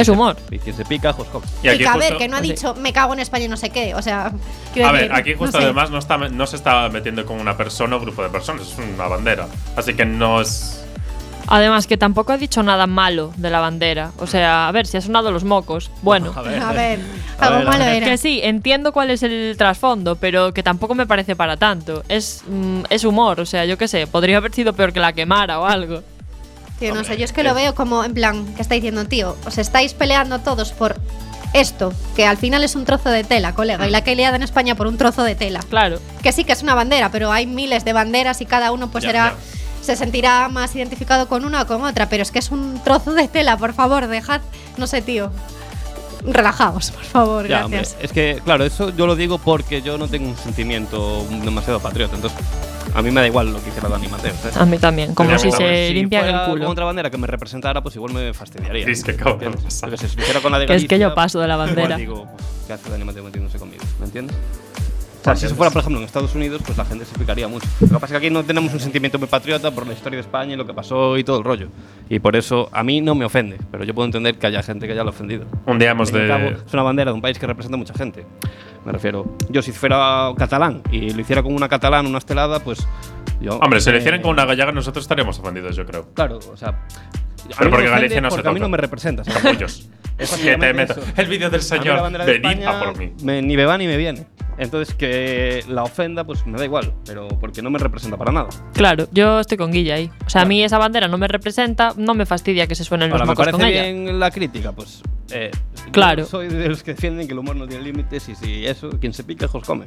Es 0.00 0.08
humor. 0.08 0.36
Y 0.50 0.58
quien 0.58 0.76
se 0.76 0.84
pica, 0.84 1.12
Joscop. 1.12 1.44
Y 1.62 1.68
aquí 1.68 1.78
que 1.78 1.86
a 1.88 1.92
ver, 1.94 2.02
justo- 2.04 2.18
que 2.18 2.28
no 2.28 2.36
ha 2.36 2.40
dicho 2.40 2.74
me 2.74 2.92
cago 2.92 3.12
en 3.14 3.20
España 3.20 3.44
y 3.44 3.48
no 3.48 3.56
sé 3.56 3.70
qué. 3.70 3.94
O 3.94 4.02
sea, 4.02 4.32
quiero 4.72 4.88
A 4.88 4.92
decir, 4.92 5.08
ver, 5.08 5.16
aquí 5.18 5.32
no 5.32 5.38
justo 5.38 5.58
sé. 5.58 5.64
además 5.64 5.90
no, 5.90 5.98
está, 5.98 6.16
no 6.16 6.46
se 6.46 6.56
está 6.56 6.88
metiendo 6.88 7.24
con 7.26 7.38
una 7.40 7.56
persona 7.56 7.96
o 7.96 8.00
grupo 8.00 8.22
de 8.22 8.28
personas, 8.30 8.62
es 8.68 8.76
una 8.78 9.06
bandera. 9.08 9.46
Así 9.76 9.94
que 9.94 10.04
no 10.04 10.40
es. 10.40 10.76
Además, 11.52 11.88
que 11.88 11.96
tampoco 11.96 12.32
ha 12.32 12.36
dicho 12.38 12.62
nada 12.62 12.86
malo 12.86 13.32
de 13.36 13.50
la 13.50 13.58
bandera. 13.58 14.12
O 14.18 14.26
sea, 14.28 14.68
a 14.68 14.72
ver, 14.72 14.86
si 14.86 14.98
ha 14.98 15.00
sonado 15.00 15.32
los 15.32 15.42
mocos. 15.42 15.90
Bueno. 16.02 16.32
A 16.36 16.42
ver, 16.42 16.60
A 16.62 16.72
ver, 16.72 17.00
A 17.40 17.46
algo 17.46 17.58
ver, 17.58 17.66
a 17.66 17.70
malo 17.72 17.84
ver. 17.86 17.94
era. 17.96 18.06
Que 18.06 18.18
sí, 18.18 18.40
entiendo 18.44 18.92
cuál 18.92 19.10
es 19.10 19.24
el 19.24 19.56
trasfondo, 19.58 20.14
pero 20.14 20.54
que 20.54 20.62
tampoco 20.62 20.94
me 20.94 21.06
parece 21.06 21.34
para 21.34 21.56
tanto. 21.56 22.04
Es, 22.08 22.44
mm, 22.46 22.82
es 22.88 23.02
humor, 23.04 23.40
o 23.40 23.46
sea, 23.46 23.64
yo 23.64 23.76
qué 23.78 23.88
sé, 23.88 24.06
podría 24.06 24.36
haber 24.36 24.52
sido 24.54 24.74
peor 24.74 24.92
que 24.92 25.00
la 25.00 25.12
quemara 25.12 25.58
o 25.58 25.66
algo. 25.66 26.02
Tío, 26.80 26.94
no 26.94 27.04
sé, 27.04 27.16
yo 27.18 27.24
es 27.24 27.32
que 27.32 27.42
lo 27.44 27.54
veo 27.54 27.74
como, 27.76 28.02
en 28.04 28.14
plan, 28.14 28.44
que 28.56 28.62
está 28.62 28.74
diciendo, 28.74 29.04
tío, 29.04 29.36
os 29.46 29.58
estáis 29.58 29.94
peleando 29.94 30.40
todos 30.40 30.72
por 30.72 30.96
esto, 31.52 31.92
que 32.16 32.26
al 32.26 32.36
final 32.38 32.64
es 32.64 32.74
un 32.74 32.84
trozo 32.84 33.10
de 33.10 33.22
tela, 33.22 33.54
colega, 33.54 33.86
y 33.86 33.90
la 33.90 34.02
que 34.02 34.10
hay 34.10 34.16
liada 34.16 34.36
en 34.36 34.42
España 34.42 34.74
por 34.74 34.86
un 34.86 34.96
trozo 34.96 35.22
de 35.22 35.34
tela. 35.34 35.60
Claro. 35.68 35.98
Que 36.22 36.32
sí 36.32 36.44
que 36.44 36.52
es 36.52 36.62
una 36.62 36.74
bandera, 36.74 37.10
pero 37.10 37.30
hay 37.32 37.46
miles 37.46 37.84
de 37.84 37.92
banderas 37.92 38.40
y 38.40 38.46
cada 38.46 38.72
uno 38.72 38.90
pues 38.90 39.04
Ya, 39.04 39.10
será, 39.10 39.24
ya. 39.30 39.84
se 39.84 39.96
sentirá 39.96 40.48
más 40.48 40.74
identificado 40.74 41.28
con 41.28 41.44
una 41.44 41.62
o 41.62 41.66
con 41.66 41.82
otra, 41.84 42.08
pero 42.08 42.22
es 42.22 42.30
que 42.30 42.38
es 42.38 42.50
un 42.50 42.80
trozo 42.82 43.12
de 43.12 43.28
tela, 43.28 43.56
por 43.56 43.74
favor, 43.74 44.06
dejad, 44.06 44.40
no 44.78 44.86
sé, 44.86 45.02
tío. 45.02 45.30
Relajaos, 46.24 46.90
por 46.90 47.04
favor, 47.04 47.48
Ya, 47.48 47.64
hombre, 47.64 47.78
gracias. 47.78 47.98
es 48.02 48.12
que, 48.12 48.40
claro, 48.44 48.64
eso 48.64 48.90
yo 48.94 49.06
lo 49.06 49.16
digo 49.16 49.38
porque 49.38 49.80
yo 49.82 49.96
no 49.98 50.06
tengo 50.06 50.28
un 50.28 50.36
sentimiento 50.36 51.24
demasiado 51.42 51.80
patriota. 51.80 52.14
Entonces, 52.14 52.38
a 52.94 53.02
mí 53.02 53.10
me 53.10 53.20
da 53.20 53.26
igual 53.26 53.52
lo 53.52 53.62
que 53.62 53.70
hiciera 53.70 53.88
Dani 53.88 54.08
Mateo. 54.08 54.32
¿sabes? 54.34 54.56
A 54.56 54.66
mí 54.66 54.78
también, 54.78 55.14
como 55.14 55.38
si 55.38 55.50
se 55.50 55.88
si 55.88 55.94
limpian 55.94 56.22
fuera 56.22 56.44
el 56.44 56.50
culo. 56.50 56.64
con 56.64 56.72
otra 56.72 56.84
bandera 56.84 57.10
que 57.10 57.18
me 57.18 57.26
representara, 57.26 57.82
pues 57.82 57.96
igual 57.96 58.12
me 58.12 58.32
fastidiaría. 58.34 58.84
Sí, 58.84 58.92
es 58.92 59.04
que 59.04 59.12
acabo 59.12 59.36
de 59.36 59.50
pasar. 59.50 59.96
Si 59.96 60.06
con 60.42 60.52
la 60.52 60.58
de 60.58 60.66
Que 60.66 60.74
es 60.74 60.82
que 60.82 60.88
Galicia, 60.88 61.08
yo 61.08 61.14
paso 61.14 61.40
de 61.40 61.48
la 61.48 61.54
igual 61.54 61.68
bandera. 61.68 61.96
digo, 61.96 62.26
pues, 62.30 62.44
¿qué 62.66 62.72
hace 62.72 62.90
Dani 62.90 63.04
Mateo 63.04 63.24
metiéndose 63.24 63.58
conmigo? 63.58 63.84
¿Me 63.98 64.06
entiendes? 64.06 64.36
O 65.20 65.22
sea, 65.22 65.36
si 65.36 65.44
eso 65.44 65.54
fuera, 65.54 65.70
por 65.70 65.80
ejemplo, 65.80 66.00
en 66.00 66.06
Estados 66.06 66.34
Unidos, 66.34 66.62
pues 66.64 66.78
la 66.78 66.84
gente 66.86 67.04
se 67.04 67.18
picaría 67.18 67.46
mucho. 67.46 67.66
Lo 67.80 67.88
que 67.88 67.92
pasa 67.92 68.06
es 68.06 68.10
que 68.12 68.16
aquí 68.16 68.30
no 68.30 68.42
tenemos 68.42 68.72
un 68.72 68.80
sentimiento 68.80 69.18
muy 69.18 69.28
patriota 69.28 69.70
por 69.70 69.86
la 69.86 69.92
historia 69.92 70.16
de 70.16 70.22
España 70.22 70.54
y 70.54 70.56
lo 70.56 70.66
que 70.66 70.72
pasó 70.72 71.18
y 71.18 71.24
todo 71.24 71.38
el 71.38 71.44
rollo. 71.44 71.68
Y 72.08 72.20
por 72.20 72.36
eso 72.36 72.70
a 72.72 72.82
mí 72.82 73.02
no 73.02 73.14
me 73.14 73.26
ofende, 73.26 73.58
pero 73.70 73.84
yo 73.84 73.94
puedo 73.94 74.06
entender 74.06 74.38
que 74.38 74.46
haya 74.46 74.62
gente 74.62 74.86
que 74.86 74.94
haya 74.94 75.04
lo 75.04 75.10
ofendido. 75.10 75.44
Un 75.66 75.78
día 75.78 75.90
hemos 75.90 76.10
de. 76.10 76.26
cabo, 76.26 76.48
es 76.48 76.72
una 76.72 76.82
bandera 76.82 77.10
de 77.10 77.16
un 77.16 77.20
país 77.20 77.38
que 77.38 77.46
representa 77.46 77.74
a 77.74 77.78
mucha 77.78 77.92
gente. 77.92 78.24
Me 78.84 78.92
refiero, 78.92 79.26
yo 79.50 79.60
si 79.62 79.72
fuera 79.72 80.32
catalán 80.36 80.82
y 80.90 81.10
lo 81.10 81.20
hiciera 81.20 81.42
con 81.42 81.54
una 81.54 81.68
catalán, 81.68 82.06
una 82.06 82.18
estelada, 82.18 82.60
pues 82.60 82.86
yo. 83.40 83.58
Hombre, 83.58 83.80
si 83.80 83.90
lo 83.90 83.96
eh, 83.96 84.00
hicieran 84.00 84.22
con 84.22 84.30
una 84.30 84.44
gallega, 84.46 84.72
nosotros 84.72 85.04
estaríamos 85.04 85.38
ofendidos, 85.38 85.76
yo 85.76 85.84
creo. 85.84 86.08
Claro, 86.14 86.38
o 86.52 86.56
sea, 86.56 86.86
Pero 87.58 87.70
porque 87.70 87.84
me 87.84 87.90
ofende 87.90 88.00
Galicia 88.00 88.20
no 88.20 88.30
se 88.30 88.36
porque 88.36 88.48
a 88.48 88.52
mí 88.52 88.58
toca. 88.58 88.64
no 88.64 88.68
me 88.70 88.76
representa. 88.76 89.22
Capullos. 89.24 89.88
Es 90.18 90.30
que 90.36 90.56
te 90.56 90.74
meto. 90.74 90.92
eso. 90.92 91.02
El 91.16 91.26
vídeo 91.28 91.48
del 91.50 91.60
A 91.60 91.62
señor. 91.64 92.00
bandera 92.02 92.24
de 92.26 92.32
Venid 92.38 92.46
España 92.62 92.78
a 92.80 92.84
por 92.84 92.98
mí. 92.98 93.12
me- 93.22 93.40
ni 93.42 93.56
me 93.56 93.64
va 93.64 93.78
ni 93.78 93.86
me 93.86 93.96
viene. 93.96 94.26
Entonces 94.58 94.94
que 94.94 95.64
la 95.68 95.84
ofenda, 95.84 96.24
pues 96.24 96.46
me 96.46 96.58
da 96.58 96.64
igual, 96.66 96.92
pero 97.06 97.28
porque 97.28 97.62
no 97.62 97.70
me 97.70 97.78
representa 97.78 98.18
para 98.18 98.30
nada. 98.30 98.48
Claro, 98.74 99.08
yo 99.12 99.40
estoy 99.40 99.56
con 99.56 99.72
Guilla 99.72 99.94
ahí. 99.94 100.10
O 100.26 100.28
sea, 100.28 100.42
a 100.42 100.44
mí 100.44 100.62
esa 100.62 100.76
bandera 100.76 101.08
no 101.08 101.16
me 101.16 101.26
representa, 101.28 101.94
no 101.96 102.12
me 102.14 102.26
fastidia 102.26 102.66
que 102.66 102.74
se 102.74 102.84
suenen 102.84 103.08
los 103.08 103.14
Ahora, 103.14 103.24
me 103.24 103.30
mocos 103.30 103.46
parece 103.46 103.58
con 103.58 103.66
ella. 103.66 103.82
bien 103.84 104.20
la 104.20 104.30
crítica, 104.30 104.72
pues. 104.72 105.00
Eh, 105.32 105.50
yo 105.86 105.92
Claro. 105.92 106.26
soy 106.26 106.48
de 106.48 106.68
los 106.68 106.82
que 106.82 106.92
defienden 106.92 107.26
que 107.26 107.32
el 107.32 107.38
humor 107.38 107.56
no 107.56 107.66
tiene 107.66 107.84
límites 107.84 108.28
y 108.28 108.34
si 108.34 108.66
eso, 108.66 108.90
quien 109.00 109.14
se 109.14 109.24
pica, 109.24 109.46
ojos 109.46 109.64
come. 109.64 109.86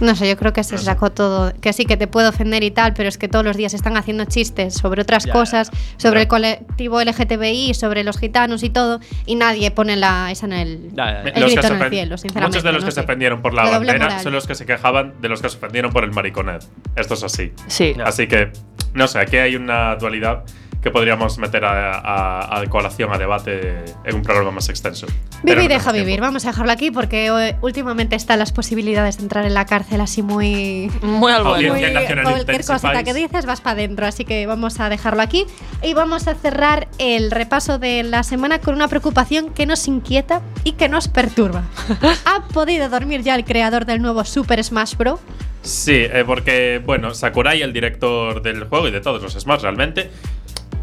No 0.00 0.14
sé, 0.14 0.28
yo 0.28 0.36
creo 0.36 0.52
que 0.52 0.62
se 0.64 0.78
sacó 0.78 1.10
todo. 1.10 1.52
Que 1.60 1.72
sí, 1.72 1.84
que 1.84 1.96
te 1.96 2.06
puede 2.06 2.28
ofender 2.28 2.62
y 2.62 2.70
tal, 2.70 2.94
pero 2.94 3.08
es 3.08 3.18
que 3.18 3.28
todos 3.28 3.44
los 3.44 3.56
días 3.56 3.74
están 3.74 3.96
haciendo 3.96 4.24
chistes 4.26 4.74
sobre 4.74 5.02
otras 5.02 5.24
Ya, 5.24 5.32
cosas, 5.32 5.70
sobre 5.96 6.16
ya. 6.18 6.22
el 6.22 6.28
colectivo 6.28 7.02
LGTBI, 7.02 7.74
sobre 7.74 8.04
los 8.04 8.18
gitanos 8.18 8.62
y 8.62 8.70
todo, 8.70 9.00
y 9.26 9.34
nadie 9.34 9.70
pone 9.70 9.96
la, 9.96 10.30
esa 10.30 10.46
en 10.46 10.52
el, 10.52 10.90
Ya, 10.94 11.06
ya, 11.06 11.24
ya. 11.24 11.30
el 11.30 11.44
grito 11.44 11.62
se 11.62 11.68
en 11.74 11.82
el 11.82 11.90
cielo, 11.90 12.16
sinceramente. 12.18 12.56
Muchos 12.58 12.62
de 12.62 12.72
los 12.72 12.82
no 12.82 12.86
que 12.86 12.92
se 12.92 13.00
sé. 13.00 13.04
ofendieron 13.04 13.42
por 13.42 13.54
la, 13.54 13.64
bandera 13.70 14.20
son 14.20 14.32
los 14.32 14.46
que 14.46 14.54
se 14.54 14.66
quejaban 14.66 15.14
de 15.20 15.28
los 15.28 15.42
que 15.42 15.48
se 15.48 15.56
ofendieron 15.56 15.92
por 15.92 16.04
el 16.04 16.12
mariconet. 16.12 16.64
Esto 16.94 17.14
es 17.14 17.22
así. 17.24 17.52
Sí. 17.66 17.94
Ya. 17.96 18.04
Así 18.04 18.26
que, 18.28 18.52
no 18.94 19.08
sé, 19.08 19.18
aquí 19.18 19.36
hay 19.36 19.56
una 19.56 19.96
dualidad 19.96 20.44
que 20.82 20.90
podríamos 20.90 21.38
meter 21.38 21.64
a, 21.64 21.94
a- 21.98 22.60
a 22.60 22.66
colación, 22.66 23.12
a 23.12 23.18
debate 23.18 23.84
en 24.04 24.14
un 24.14 24.22
programa 24.22 24.50
más 24.52 24.68
extenso. 24.68 25.06
Vive 25.42 25.56
no 25.56 25.62
y 25.64 25.68
deja 25.68 25.90
vivir. 25.92 26.20
Vamos 26.20 26.44
a 26.44 26.50
dejarlo 26.50 26.70
aquí 26.72 26.90
porque 26.90 27.26
eh, 27.26 27.56
últimamente 27.62 28.14
están 28.16 28.38
las 28.38 28.52
posibilidades 28.52 29.16
de 29.16 29.24
entrar 29.24 29.44
en 29.44 29.54
la 29.54 29.66
cárcel 29.66 30.00
así 30.00 30.22
muy. 30.22 30.90
Muy 31.02 31.32
al 31.32 31.42
bueno. 31.44 31.74
muy 31.74 31.80
cualquier 32.24 32.64
cosita 32.64 33.02
que 33.04 33.14
dices 33.14 33.44
vas 33.46 33.60
para 33.60 33.72
adentro, 33.74 34.06
así 34.06 34.24
que 34.24 34.46
vamos 34.46 34.78
a 34.80 34.88
dejarlo 34.88 35.22
aquí 35.22 35.46
y 35.82 35.94
vamos 35.94 36.28
a 36.28 36.34
cerrar 36.34 36.88
el 36.98 37.30
repaso 37.30 37.78
de 37.78 38.02
la 38.04 38.22
semana 38.22 38.60
con 38.60 38.74
una 38.74 38.88
preocupación 38.88 39.50
que 39.50 39.66
nos 39.66 39.88
inquieta 39.88 40.42
y 40.64 40.72
que 40.72 40.88
nos 40.88 41.08
perturba. 41.08 41.64
¿Ha 42.24 42.44
podido 42.48 42.88
dormir 42.88 43.22
ya 43.22 43.34
el 43.34 43.44
creador 43.44 43.84
del 43.84 44.00
nuevo 44.00 44.24
Super 44.24 44.62
Smash 44.62 44.94
Bros? 44.96 45.18
Sí, 45.62 45.92
eh, 45.94 46.22
porque, 46.24 46.80
bueno, 46.84 47.12
Sakurai, 47.14 47.60
el 47.62 47.72
director 47.72 48.40
del 48.42 48.64
juego 48.64 48.88
y 48.88 48.90
de 48.90 49.00
todos 49.00 49.20
los 49.22 49.34
Smash 49.34 49.62
realmente, 49.62 50.08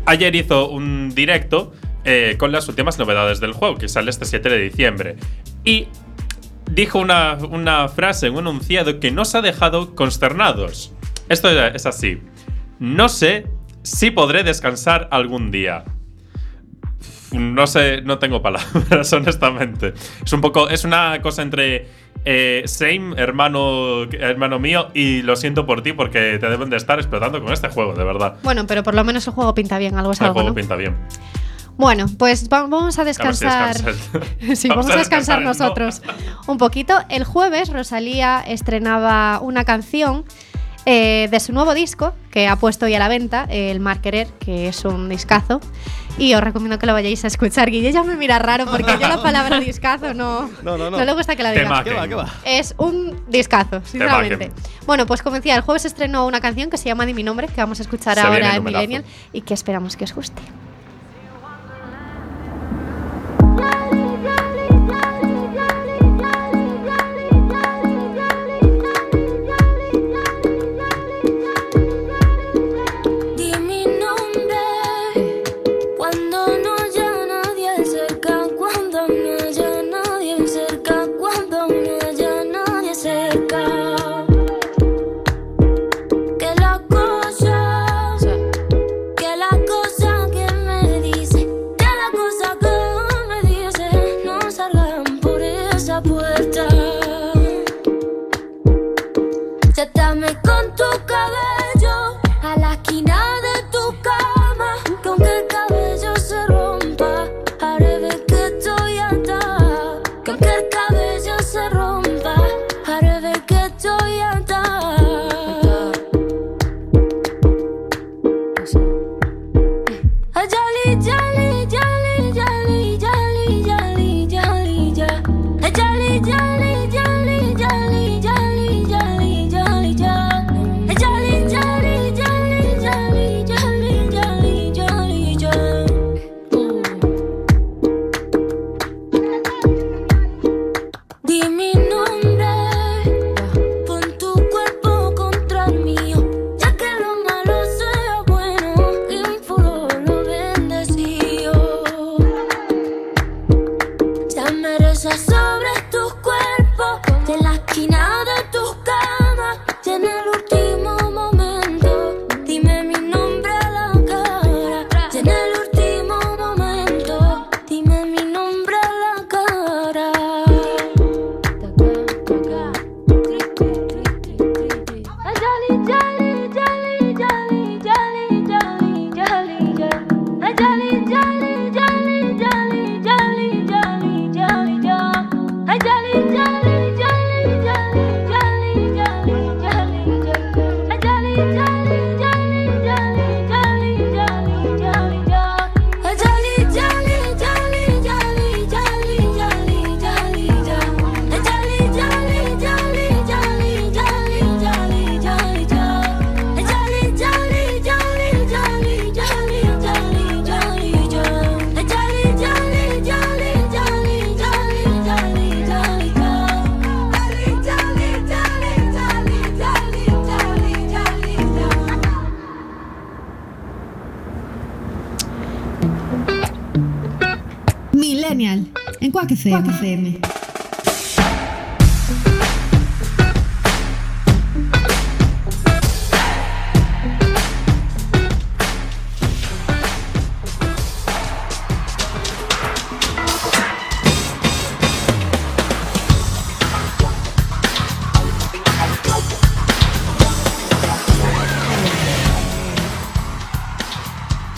ayer 0.06 0.36
hizo 0.36 0.70
un 0.70 1.14
directo 1.14 1.74
eh, 2.04 2.36
con 2.38 2.52
las 2.52 2.68
últimas 2.68 3.00
novedades 3.00 3.40
del 3.40 3.54
juego, 3.54 3.78
que 3.78 3.88
sale 3.88 4.10
este 4.10 4.26
7 4.26 4.50
de 4.50 4.58
diciembre. 4.60 5.16
Y 5.64 5.88
dijo 6.72 7.00
una, 7.00 7.38
una 7.50 7.88
frase, 7.88 8.30
un 8.30 8.40
enunciado 8.40 9.00
que 9.00 9.12
nos 9.12 9.36
ha 9.36 9.42
dejado 9.42 9.96
consternados. 9.96 10.94
Esto 11.30 11.50
es 11.50 11.86
así. 11.86 12.20
No 12.80 13.10
sé 13.10 13.48
si 13.82 14.12
podré 14.12 14.44
descansar 14.44 15.08
algún 15.12 15.52
día. 15.52 15.84
No 17.38 17.68
sé, 17.68 18.02
no 18.02 18.18
tengo 18.20 18.42
palabras, 18.42 19.12
honestamente. 19.14 19.94
Es 20.26 20.34
un 20.34 20.42
poco, 20.42 20.70
es 20.70 20.84
una 20.84 21.22
cosa 21.22 21.42
entre 21.42 21.88
eh, 22.26 22.64
same, 22.66 23.14
hermano, 23.18 24.04
hermano 24.12 24.60
mío, 24.60 24.90
y 24.94 25.22
lo 25.22 25.36
siento 25.36 25.66
por 25.66 25.82
ti 25.84 25.94
porque 25.94 26.38
te 26.40 26.50
deben 26.50 26.70
de 26.70 26.78
estar 26.78 26.98
explotando 27.00 27.42
con 27.44 27.54
este 27.54 27.70
juego, 27.70 27.94
de 27.94 28.04
verdad. 28.04 28.38
Bueno, 28.44 28.66
pero 28.68 28.84
por 28.84 28.96
lo 28.96 29.04
menos 29.04 29.28
el 29.28 29.34
juego 29.34 29.54
pinta 29.54 29.78
bien, 29.78 29.98
algo 29.98 30.12
es 30.12 30.20
El 30.20 30.26
algo, 30.28 30.34
juego 30.36 30.50
¿no? 30.50 30.56
pinta 30.56 30.76
bien. 30.76 30.96
Bueno, 31.78 32.06
pues 32.18 32.48
va- 32.48 32.62
vamos 32.68 32.98
a 33.00 33.02
si 33.02 33.08
descansar. 33.08 33.74
descansas. 33.76 34.10
Sí, 34.58 34.68
vamos 34.70 34.90
a 34.90 34.96
descansar 34.96 35.40
¿no? 35.42 35.50
nosotros 35.50 36.02
un 36.48 36.58
poquito. 36.58 36.98
El 37.10 37.26
jueves 37.26 37.72
Rosalía 37.72 38.42
estrenaba 38.48 39.40
una 39.42 39.66
canción 39.66 40.24
eh, 40.86 41.28
de 41.32 41.40
su 41.40 41.52
nuevo 41.54 41.74
disco 41.74 42.14
que 42.32 42.48
ha 42.48 42.56
puesto 42.58 42.86
hoy 42.86 42.94
a 42.96 43.00
la 43.00 43.08
venta, 43.08 43.46
el 43.50 43.80
Mar 43.80 44.02
Querer, 44.02 44.28
que 44.40 44.68
es 44.68 44.86
un 44.86 45.10
discazo. 45.10 45.60
Y 46.18 46.34
os 46.34 46.40
recomiendo 46.42 46.80
que 46.80 46.86
lo 46.86 46.94
vayáis 46.94 47.26
a 47.26 47.28
escuchar. 47.28 47.70
Guille 47.70 47.92
ya 47.92 48.02
me 48.04 48.16
mira 48.16 48.40
raro 48.40 48.66
porque 48.66 48.94
yo 49.00 49.08
la 49.08 49.22
palabra 49.22 49.60
discazo 49.60 50.14
no, 50.14 50.50
No, 50.64 50.78
no, 50.78 50.90
no. 50.90 51.04
le 51.04 51.14
gusta 51.14 51.36
que 51.36 51.44
la 51.44 51.52
diga. 51.52 51.84
¿Qué 51.84 51.94
va, 51.94 52.08
qué 52.08 52.16
va? 52.16 52.30
Es 52.46 52.74
un 52.78 53.22
discazo, 53.28 53.82
sinceramente. 53.84 54.52
Bueno, 54.86 55.06
pues 55.06 55.22
como 55.22 55.36
decía, 55.36 55.56
el 55.56 55.62
jueves 55.62 55.84
estrenó 55.84 56.26
una 56.26 56.40
canción 56.40 56.70
que 56.70 56.78
se 56.78 56.86
llama 56.86 57.06
Di 57.06 57.14
mi 57.14 57.24
nombre, 57.24 57.48
que 57.48 57.60
vamos 57.60 57.80
a 57.80 57.84
escuchar 57.84 58.16
Se 58.16 58.22
ahora 58.22 58.56
en. 58.56 58.64
Millennial 58.64 59.04
y 59.34 59.42
que 59.42 59.54
esperamos 59.54 59.98
que 59.98 60.06
os 60.06 60.14
guste. 60.16 60.42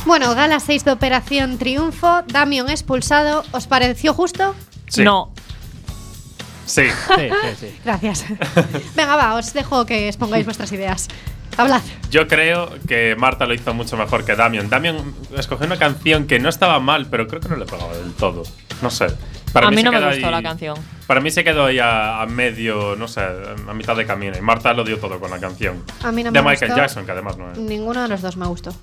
Bueno, 0.05 0.33
gala 0.33 0.61
6 0.61 0.85
de 0.85 0.91
Operación 0.91 1.57
Triunfo, 1.57 2.23
Damion 2.27 2.69
expulsado. 2.69 3.43
¿Os 3.51 3.67
pareció 3.67 4.13
justo? 4.13 4.55
Sí. 4.87 5.03
No. 5.03 5.31
Sí. 6.65 6.83
Sí, 6.89 7.29
sí, 7.29 7.55
sí. 7.59 7.79
Gracias. 7.85 8.25
Venga, 8.95 9.15
va, 9.15 9.35
os 9.35 9.53
dejo 9.53 9.85
que 9.85 10.07
expongáis 10.07 10.45
vuestras 10.45 10.71
ideas. 10.71 11.07
Hablad. 11.55 11.81
Yo 12.11 12.27
creo 12.27 12.69
que 12.87 13.15
Marta 13.17 13.45
lo 13.47 13.53
hizo 13.53 13.73
mucho 13.73 13.97
mejor 13.97 14.25
que 14.25 14.35
Damian. 14.35 14.69
Damian 14.69 15.13
escogió 15.35 15.65
una 15.65 15.77
canción 15.77 16.27
que 16.27 16.39
no 16.39 16.49
estaba 16.49 16.79
mal, 16.79 17.07
pero 17.09 17.27
creo 17.27 17.41
que 17.41 17.49
no 17.49 17.55
le 17.55 17.65
pegaba 17.65 17.93
del 17.97 18.11
todo. 18.13 18.43
No 18.81 18.91
sé. 18.91 19.07
Para 19.53 19.69
a 19.69 19.71
mí 19.71 19.81
no 19.81 19.91
me 19.91 19.97
gustó 20.05 20.25
ahí- 20.27 20.31
la 20.31 20.43
canción. 20.43 20.77
Para 21.07 21.19
mí 21.21 21.31
se 21.31 21.43
quedó 21.43 21.65
ahí 21.65 21.79
a, 21.79 22.21
a 22.21 22.25
medio, 22.27 22.95
no 22.97 23.07
sé, 23.07 23.21
a 23.21 23.73
mitad 23.73 23.95
de 23.95 24.05
camino. 24.05 24.37
Y 24.37 24.41
Marta 24.41 24.73
lo 24.73 24.83
dio 24.83 24.99
todo 24.99 25.19
con 25.19 25.31
la 25.31 25.39
canción. 25.39 25.83
A 26.03 26.11
mí 26.11 26.21
no 26.23 26.31
de 26.31 26.41
me 26.43 26.49
Michael 26.49 26.69
gustó. 26.71 26.81
Jackson, 26.81 27.05
que 27.05 27.11
además 27.13 27.37
no 27.37 27.51
es. 27.51 27.57
Ninguno 27.57 28.01
de 28.03 28.07
los 28.09 28.21
dos 28.21 28.35
me 28.37 28.45
gustó. 28.45 28.75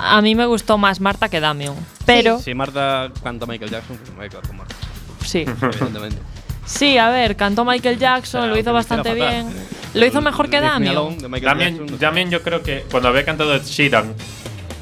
A 0.00 0.20
mí 0.22 0.34
me 0.34 0.46
gustó 0.46 0.76
más 0.78 1.00
Marta 1.00 1.28
que 1.28 1.38
Damian. 1.40 1.74
Pero 2.06 2.40
Si 2.40 2.52
Marta 2.54 3.10
canta 3.22 3.46
Michael 3.46 3.70
Jackson, 3.70 3.96
pues 3.98 4.10
me 4.10 4.16
voy 4.16 4.26
a 4.26 4.28
quedar 4.30 4.46
con 4.46 4.56
Marta. 4.56 4.74
Sí. 5.28 5.44
Evidentemente. 5.62 6.18
Sí, 6.64 6.98
a 6.98 7.08
ver, 7.10 7.36
cantó 7.36 7.64
Michael 7.64 7.98
Jackson, 7.98 8.50
lo 8.50 8.58
hizo 8.58 8.72
bastante 8.72 9.14
bien. 9.14 9.48
Lo 9.94 10.04
hizo 10.04 10.20
mejor 10.20 10.50
que 10.50 10.60
Damian, 10.60 11.18
Jackson, 11.18 11.98
Damian 11.98 12.30
yo 12.30 12.42
creo 12.42 12.62
que 12.62 12.84
cuando 12.90 13.08
había 13.08 13.24
cantado 13.24 13.54
Ed 13.54 13.62
Sheeran 13.64 14.14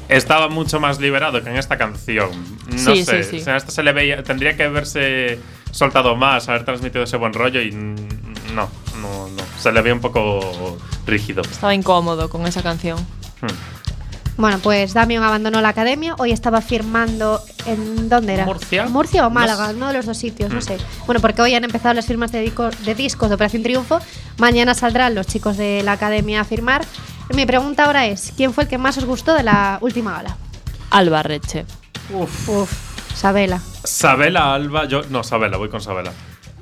estaba 0.09 0.49
mucho 0.49 0.81
más 0.81 0.99
liberado 0.99 1.41
que 1.41 1.49
en 1.49 1.55
esta 1.55 1.77
canción. 1.77 2.29
No 2.71 2.77
Sí, 2.77 3.05
sé, 3.05 3.23
sí, 3.23 3.29
sí. 3.31 3.37
o 3.37 3.43
sea, 3.45 3.55
esta 3.57 3.71
se 3.71 3.83
le 3.83 3.93
veía, 3.93 4.21
tendría 4.23 4.57
que 4.57 4.63
haberse 4.63 5.39
soltado 5.71 6.15
más, 6.17 6.49
haber 6.49 6.65
transmitido 6.65 7.03
ese 7.05 7.15
buen 7.15 7.33
rollo 7.33 7.61
y 7.61 7.71
no, 7.71 8.69
no, 9.01 9.29
no, 9.29 9.43
se 9.57 9.71
le 9.71 9.81
ve 9.81 9.93
un 9.93 10.01
poco 10.01 10.77
rígido. 11.05 11.41
Estaba 11.43 11.73
incómodo 11.73 12.29
con 12.29 12.45
esa 12.47 12.61
canción. 12.63 12.97
Hmm. 13.41 13.47
Bueno, 14.37 14.59
pues 14.59 14.93
Damian 14.93 15.23
abandonó 15.23 15.61
la 15.61 15.69
academia. 15.69 16.13
Hoy 16.19 16.31
estaba 16.31 16.61
firmando 16.61 17.41
en. 17.65 18.07
¿Dónde 18.07 18.35
era? 18.35 18.45
¿Murcia? 18.45 18.85
Murcia 18.87 19.25
o 19.25 19.29
Málaga, 19.31 19.71
uno 19.71 19.87
de 19.87 19.93
los 19.93 20.05
dos 20.05 20.17
sitios, 20.17 20.51
no 20.51 20.59
Mm. 20.59 20.61
sé. 20.61 20.77
Bueno, 21.07 21.19
porque 21.21 21.41
hoy 21.41 21.55
han 21.55 21.63
empezado 21.63 21.93
las 21.95 22.05
firmas 22.05 22.31
de, 22.31 22.41
dico- 22.41 22.69
de 22.69 22.93
discos 22.95 23.29
de 23.29 23.35
Operación 23.35 23.63
Triunfo. 23.63 23.99
Mañana 24.37 24.75
saldrán 24.75 25.15
los 25.15 25.25
chicos 25.25 25.57
de 25.57 25.81
la 25.83 25.93
academia 25.93 26.41
a 26.41 26.43
firmar. 26.43 26.85
Mi 27.33 27.45
pregunta 27.47 27.85
ahora 27.85 28.05
es: 28.05 28.31
¿quién 28.37 28.53
fue 28.53 28.65
el 28.65 28.69
que 28.69 28.77
más 28.77 28.97
os 28.99 29.05
gustó 29.05 29.33
de 29.33 29.41
la 29.43 29.79
última 29.81 30.11
gala? 30.13 30.37
Alba 30.91 31.23
Reche. 31.23 31.65
Uf. 32.13 32.47
Uf, 32.47 32.71
Sabela. 33.15 33.59
Sabela 33.83 34.53
Alba, 34.53 34.85
yo 34.85 35.01
no, 35.09 35.23
Sabela, 35.23 35.57
voy 35.57 35.69
con 35.69 35.81
Sabela. 35.81 36.11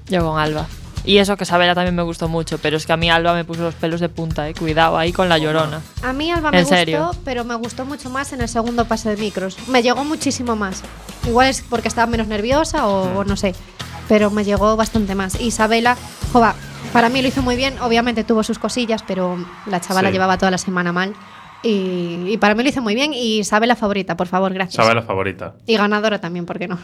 Yo 0.08 0.26
con 0.26 0.40
Alba. 0.40 0.66
Y 1.06 1.18
eso 1.20 1.38
que 1.38 1.46
Sabela 1.46 1.76
también 1.76 1.96
me 1.96 2.02
gustó 2.02 2.28
mucho, 2.28 2.58
pero 2.58 2.78
es 2.78 2.86
que 2.86 2.94
a 2.94 2.98
mí 2.98 3.10
Alba 3.10 3.34
me 3.34 3.46
puso 3.46 3.62
los 3.62 3.76
pelos 3.76 4.00
de 4.00 4.10
punta, 4.10 4.50
eh. 4.50 4.54
Cuidado 4.56 4.98
ahí 4.98 5.14
con 5.14 5.30
la 5.30 5.38
llorona. 5.38 5.82
A 6.02 6.14
mí 6.14 6.32
Alba 6.32 6.50
me 6.52 6.58
¿En 6.58 6.64
gustó, 6.64 6.76
serio? 6.76 7.12
pero 7.24 7.44
me 7.44 7.54
gustó 7.56 7.86
mucho 7.86 8.10
más 8.10 8.34
en 8.34 8.42
el 8.42 8.50
segundo 8.50 8.86
pase 8.86 9.10
de 9.10 9.18
micros. 9.18 9.58
Me 9.68 9.84
llegó 9.84 10.04
muchísimo 10.04 10.56
más. 10.56 10.82
Igual 11.28 11.50
es 11.50 11.62
porque 11.62 11.88
estaba 11.88 12.08
menos 12.08 12.28
nerviosa 12.28 12.88
o, 12.88 13.20
o 13.20 13.24
no 13.24 13.36
sé, 13.36 13.54
pero 14.08 14.32
me 14.32 14.44
llegó 14.44 14.76
bastante 14.76 15.14
más. 15.16 15.40
Isabela, 15.40 15.96
jova, 16.34 16.56
para 16.92 17.10
mí 17.10 17.22
lo 17.22 17.28
hizo 17.28 17.42
muy 17.44 17.56
bien. 17.56 17.78
Obviamente 17.82 18.24
tuvo 18.24 18.42
sus 18.44 18.58
cosillas, 18.58 19.04
pero 19.06 19.38
la 19.68 19.80
chavala 19.82 20.10
Sí. 20.10 20.14
llevaba 20.14 20.38
toda 20.38 20.52
la 20.52 20.58
semana 20.58 20.92
mal. 20.92 21.14
Y, 21.66 22.34
y 22.34 22.38
para 22.38 22.54
mí 22.54 22.62
lo 22.62 22.70
hizo 22.70 22.82
muy 22.82 22.94
bien. 22.94 23.14
Y 23.14 23.40
Isabela 23.40 23.76
favorita, 23.76 24.16
por 24.16 24.28
favor, 24.28 24.54
gracias. 24.54 24.76
Sabela 24.76 25.02
favorita. 25.02 25.56
Y 25.66 25.76
ganadora 25.76 26.22
también, 26.22 26.46
¿por 26.46 26.60
qué 26.60 26.68
no? 26.68 26.78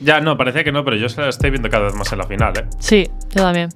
Ya, 0.00 0.20
no, 0.20 0.36
parecía 0.36 0.64
que 0.64 0.72
no, 0.72 0.84
pero 0.84 0.96
yo 0.96 1.08
se 1.08 1.20
la 1.20 1.28
estoy 1.28 1.50
viendo 1.50 1.70
cada 1.70 1.84
vez 1.84 1.94
más 1.94 2.10
en 2.12 2.18
la 2.18 2.26
final, 2.26 2.52
¿eh? 2.58 2.64
Sí, 2.80 3.08
yo 3.30 3.42
también. 3.42 3.68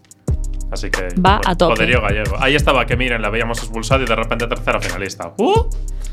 Así 0.73 0.91
que. 0.91 1.09
Va 1.21 1.41
a 1.45 1.55
tope. 1.55 1.77
Poderío 1.77 2.03
gallego. 2.03 2.37
Ahí 2.41 2.57
estaba, 2.57 2.85
que 2.87 2.97
miren, 2.97 3.23
la 3.23 3.31
veíamos 3.31 3.59
expulsado 3.59 4.03
y 4.03 4.07
de 4.07 4.17
repente 4.17 4.47
tercera 4.49 4.81
finalista. 4.81 5.33
¡Uh! 5.39 5.65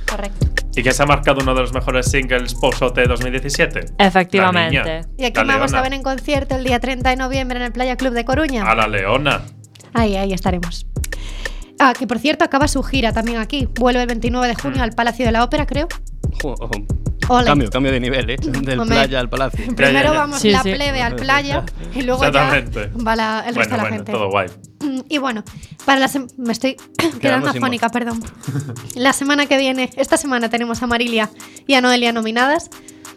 Correcto. 0.08 0.48
¿Y 0.76 0.84
que 0.84 0.92
se 0.92 1.02
ha 1.02 1.06
marcado 1.08 1.42
uno 1.42 1.56
de 1.56 1.62
los 1.62 1.74
mejores 1.74 2.10
singles 2.12 2.54
post-OT 2.54 3.00
2017? 3.08 3.94
Efectivamente. 3.98 4.78
La 4.78 4.84
niña, 4.84 5.08
Y 5.18 5.26
aquí 5.26 5.44
la 5.44 5.56
vamos 5.56 5.74
a 5.74 5.82
ver 5.82 5.94
en 5.94 6.04
concierto 6.04 6.56
el 6.56 6.64
día 6.64 6.80
30 6.80 7.10
de 7.10 7.16
noviembre 7.16 7.58
en 7.58 7.64
el 7.66 7.72
Playa 7.72 7.96
Club 7.96 8.14
de 8.14 8.24
Coruña. 8.26 8.64
A 8.64 8.76
la 8.76 8.88
leona. 8.88 9.42
Ahí, 9.94 10.16
ahí 10.16 10.34
estaremos. 10.34 10.86
Ah, 11.80 11.94
que 11.98 12.08
por 12.08 12.20
cierto 12.20 12.44
acaba 12.46 12.68
su 12.68 12.82
gira 12.84 13.12
también 13.12 13.38
aquí. 13.38 13.68
Vuelve 13.80 14.02
el 14.02 14.08
29 14.08 14.48
de 14.48 14.56
junio 14.56 14.82
al 14.84 14.92
Palacio 14.92 15.26
de 15.26 15.32
la 15.32 15.44
Ópera, 15.44 15.66
creo. 15.66 15.88
Oh, 16.44 16.56
Ole. 17.28 17.46
Cambio, 17.46 17.70
cambio 17.72 17.92
de 17.92 18.00
nivel, 18.00 18.30
¿eh? 18.30 18.38
Del 18.40 18.80
Hombre. 18.80 18.98
playa 18.98 19.20
al 19.20 19.30
palacio. 19.30 19.66
Primero 19.76 20.14
ya. 20.14 20.20
vamos 20.20 20.40
Sí, 20.40 20.52
la 20.52 20.62
sí. 20.62 20.72
plebe 20.74 21.02
al 21.02 21.16
playa 21.16 21.64
y 21.96 22.04
luego 22.04 22.22
ya 22.22 22.28
Exactamente. 22.28 22.88
va 23.04 23.16
la- 23.16 23.44
el 23.48 23.56
resto 23.56 23.70
bueno, 23.70 23.70
de 23.72 23.78
la 23.78 23.84
bueno, 23.84 23.96
gente. 23.96 24.12
todo 24.12 24.30
guay. 24.30 24.48
Mm, 24.82 25.00
Y 25.10 25.18
bueno, 25.18 25.44
para 25.86 26.00
la 26.00 26.10
me 26.38 26.54
estoy 26.54 26.76
quedando 27.22 27.50
afónica, 27.50 27.90
perdón. 27.90 28.24
La 28.96 29.12
semana 29.14 29.48
que 29.48 29.58
viene, 29.58 29.90
esta 29.96 30.18
semana 30.18 30.50
tenemos 30.50 30.84
a 30.84 30.88
Marilia 30.88 31.32
y 31.66 31.74
a 31.74 31.82
Noelia 31.82 32.12
nominadas. 32.14 32.70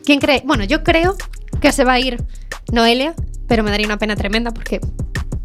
¿Quién 0.07 0.21
cree? 0.21 0.42
Bueno, 0.47 0.64
yo 0.64 0.83
creo 0.85 1.14
que 1.61 1.71
se 1.73 1.85
va 1.85 1.92
a 1.94 2.01
ir 2.01 2.25
Noelia, 2.73 3.14
pero 3.47 3.62
me 3.62 3.71
daría 3.71 3.87
una 3.87 3.99
pena 3.99 4.16
tremenda 4.16 4.53
porque 4.53 4.81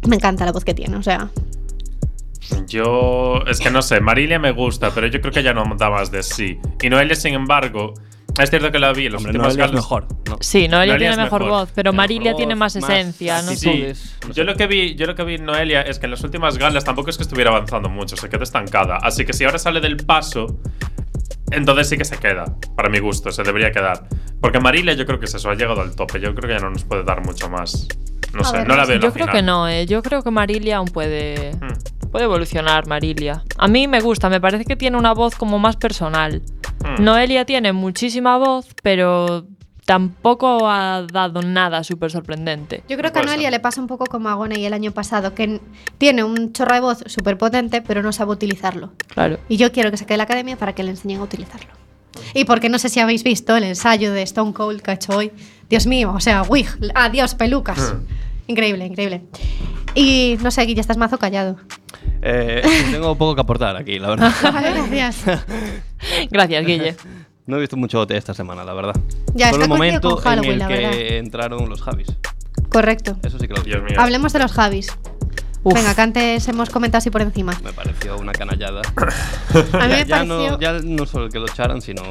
me 0.08 0.16
encanta 0.16 0.46
la 0.46 0.52
voz 0.52 0.64
que 0.64 0.72
tiene, 0.72 0.96
o 0.96 1.02
sea, 1.02 1.28
Yo. 2.66 3.40
Es 3.46 3.60
que 3.60 3.70
no 3.70 3.82
sé, 3.82 4.00
Marilia 4.00 4.38
me 4.38 4.50
gusta, 4.52 4.90
pero 4.94 5.06
yo 5.06 5.20
creo 5.20 5.32
que 5.32 5.42
ya 5.42 5.52
no 5.54 5.64
da 5.76 5.90
más 5.90 6.10
de 6.10 6.22
sí. 6.22 6.58
Y 6.82 6.88
Noelia, 6.88 7.14
sin 7.16 7.34
embargo, 7.34 7.94
es 8.40 8.50
cierto 8.50 8.70
que 8.72 8.78
la 8.78 8.92
vi 8.92 9.06
en 9.06 9.12
los 9.12 9.20
Hombre, 9.20 9.30
últimos 9.30 9.46
Noelia 9.48 9.64
es 9.66 9.70
galas- 9.70 9.84
mejor. 9.84 10.06
¿no? 10.28 10.38
Sí, 10.40 10.66
Noelia 10.68 10.94
Noelia 10.94 11.08
tiene 11.10 11.22
mejor, 11.24 11.42
mejor. 11.42 11.60
voz, 11.60 11.72
pero 11.74 11.92
Mejor 11.92 11.96
Marilia 12.02 12.32
voz, 12.32 12.38
tiene 12.38 12.54
más 12.54 12.74
más 12.76 12.90
esencia, 12.90 13.42
no 13.42 13.52
sé. 13.52 13.68
actitudes, 13.70 14.16
no 14.26 14.32
Yo 14.34 14.44
lo 14.44 14.56
que 14.56 14.66
vi, 14.66 14.94
yo 14.96 15.06
lo 15.06 15.14
que 15.14 15.24
vi 15.24 15.34
en 15.34 15.44
Noelia 15.44 15.82
es 15.82 15.98
que 15.98 16.06
en 16.06 16.10
las 16.10 16.22
últimas 16.24 16.58
galas 16.58 16.84
tampoco 16.84 17.10
es 17.10 17.16
que 17.16 17.22
estuviera 17.22 17.50
avanzando 17.50 17.88
mucho, 17.88 18.16
se 18.16 18.28
quedó 18.28 18.42
estancada. 18.42 18.96
Así 19.02 19.24
que 19.24 19.32
si 19.32 19.44
ahora 19.44 19.58
sale 19.58 19.80
del 19.80 19.96
paso, 19.98 20.58
entonces 21.50 21.88
sí 21.88 21.96
que 21.96 22.04
se 22.04 22.16
queda, 22.16 22.44
para 22.76 22.88
mi 22.88 22.98
gusto, 22.98 23.30
se 23.30 23.42
debería 23.42 23.70
quedar. 23.70 24.08
Porque 24.40 24.58
Marilia 24.60 24.94
yo 24.94 25.06
creo 25.06 25.18
que 25.20 25.26
es 25.26 25.34
eso, 25.34 25.48
ha 25.50 25.54
llegado 25.54 25.80
al 25.80 25.94
tope. 25.94 26.20
Yo 26.20 26.34
creo 26.34 26.48
que 26.48 26.54
ya 26.54 26.60
no 26.60 26.70
nos 26.70 26.84
puede 26.84 27.04
dar 27.04 27.24
mucho 27.24 27.48
más. 27.48 27.86
No 28.32 28.40
A 28.40 28.44
sé, 28.44 28.56
ver, 28.58 28.68
no 28.68 28.76
la 28.76 28.84
veo 28.84 28.96
Yo 28.98 29.06
la 29.08 29.12
creo 29.12 29.26
final. 29.26 29.36
que 29.36 29.42
no, 29.42 29.68
eh. 29.68 29.86
Yo 29.86 30.02
creo 30.02 30.22
que 30.24 30.30
Marilia 30.32 30.78
aún 30.78 30.88
puede. 30.88 31.52
Hmm. 31.54 31.68
Puede 32.14 32.26
evolucionar, 32.26 32.86
Marilia. 32.86 33.42
A 33.58 33.66
mí 33.66 33.88
me 33.88 34.00
gusta, 34.00 34.28
me 34.28 34.40
parece 34.40 34.64
que 34.64 34.76
tiene 34.76 34.96
una 34.96 35.12
voz 35.12 35.34
como 35.34 35.58
más 35.58 35.74
personal. 35.74 36.42
Hmm. 36.78 37.02
Noelia 37.02 37.44
tiene 37.44 37.72
muchísima 37.72 38.38
voz, 38.38 38.68
pero 38.84 39.48
tampoco 39.84 40.70
ha 40.70 41.04
dado 41.12 41.42
nada 41.42 41.82
súper 41.82 42.12
sorprendente. 42.12 42.84
Yo 42.88 42.96
creo 42.96 43.12
que 43.12 43.18
a 43.18 43.22
Noelia 43.24 43.50
le 43.50 43.58
pasa 43.58 43.80
un 43.80 43.88
poco 43.88 44.06
como 44.06 44.28
a 44.28 44.34
Gonei 44.34 44.64
el 44.64 44.74
año 44.74 44.92
pasado, 44.92 45.34
que 45.34 45.60
tiene 45.98 46.22
un 46.22 46.52
chorro 46.52 46.74
de 46.74 46.80
voz 46.82 47.02
súper 47.06 47.36
potente, 47.36 47.82
pero 47.82 48.00
no 48.00 48.12
sabe 48.12 48.30
utilizarlo. 48.30 48.92
Claro. 49.08 49.40
Y 49.48 49.56
yo 49.56 49.72
quiero 49.72 49.90
que 49.90 49.96
se 49.96 50.06
quede 50.06 50.14
en 50.14 50.18
la 50.18 50.24
academia 50.24 50.56
para 50.56 50.72
que 50.72 50.84
le 50.84 50.90
enseñen 50.90 51.18
a 51.18 51.24
utilizarlo. 51.24 51.72
Y 52.32 52.44
porque 52.44 52.68
no 52.68 52.78
sé 52.78 52.90
si 52.90 53.00
habéis 53.00 53.24
visto 53.24 53.56
el 53.56 53.64
ensayo 53.64 54.12
de 54.12 54.22
Stone 54.22 54.52
Cold 54.52 54.82
que 54.82 54.92
ha 54.92 54.94
hecho 54.94 55.16
hoy. 55.16 55.32
Dios 55.68 55.88
mío, 55.88 56.12
o 56.14 56.20
sea, 56.20 56.42
wig, 56.42 56.68
adiós, 56.94 57.34
pelucas. 57.34 57.92
Hmm. 57.92 58.06
Increíble, 58.46 58.86
increíble. 58.86 59.24
Y 59.94 60.36
no 60.42 60.50
sé, 60.50 60.62
Guille, 60.62 60.80
estás 60.80 60.96
mazo 60.96 61.18
callado. 61.18 61.56
Eh, 62.22 62.62
tengo 62.90 63.16
poco 63.16 63.34
que 63.34 63.40
aportar 63.42 63.76
aquí, 63.76 63.98
la 63.98 64.08
verdad. 64.10 64.32
Vale, 64.42 64.72
gracias. 64.72 65.24
Gracias, 66.30 66.66
Guille. 66.66 66.96
No 67.46 67.56
he 67.56 67.60
visto 67.60 67.76
mucho 67.76 68.00
OT 68.00 68.12
esta 68.12 68.34
semana, 68.34 68.64
la 68.64 68.72
verdad. 68.72 68.94
Ya, 69.34 69.48
Fue 69.48 69.58
está 69.58 69.64
el 69.64 69.68
momento 69.68 70.10
con 70.16 70.22
Halloween, 70.22 70.62
en 70.62 70.70
el 70.70 70.90
que 70.90 71.18
entraron 71.18 71.68
los 71.68 71.82
Javis. 71.82 72.08
Correcto. 72.70 73.16
Eso 73.22 73.38
sí 73.38 73.46
que 73.46 73.54
lo. 73.54 73.62
Dios 73.62 73.82
mío. 73.82 73.96
Hablemos 73.98 74.32
de 74.32 74.38
los 74.38 74.52
Javis. 74.52 74.96
Uf. 75.64 75.74
Venga, 75.74 75.94
que 75.94 76.00
antes 76.02 76.46
hemos 76.48 76.70
comentado 76.70 76.98
así 76.98 77.10
por 77.10 77.22
encima. 77.22 77.58
Me 77.64 77.72
pareció 77.72 78.16
una 78.18 78.32
canallada. 78.32 78.82
A 79.72 79.86
mí 79.86 79.92
me 79.94 80.04
ya, 80.04 80.16
pareció... 80.18 80.26
no, 80.26 80.60
ya 80.60 80.72
no 80.82 81.06
solo 81.06 81.28
que 81.30 81.38
lo 81.38 81.46
echaran, 81.46 81.80
sino 81.80 82.02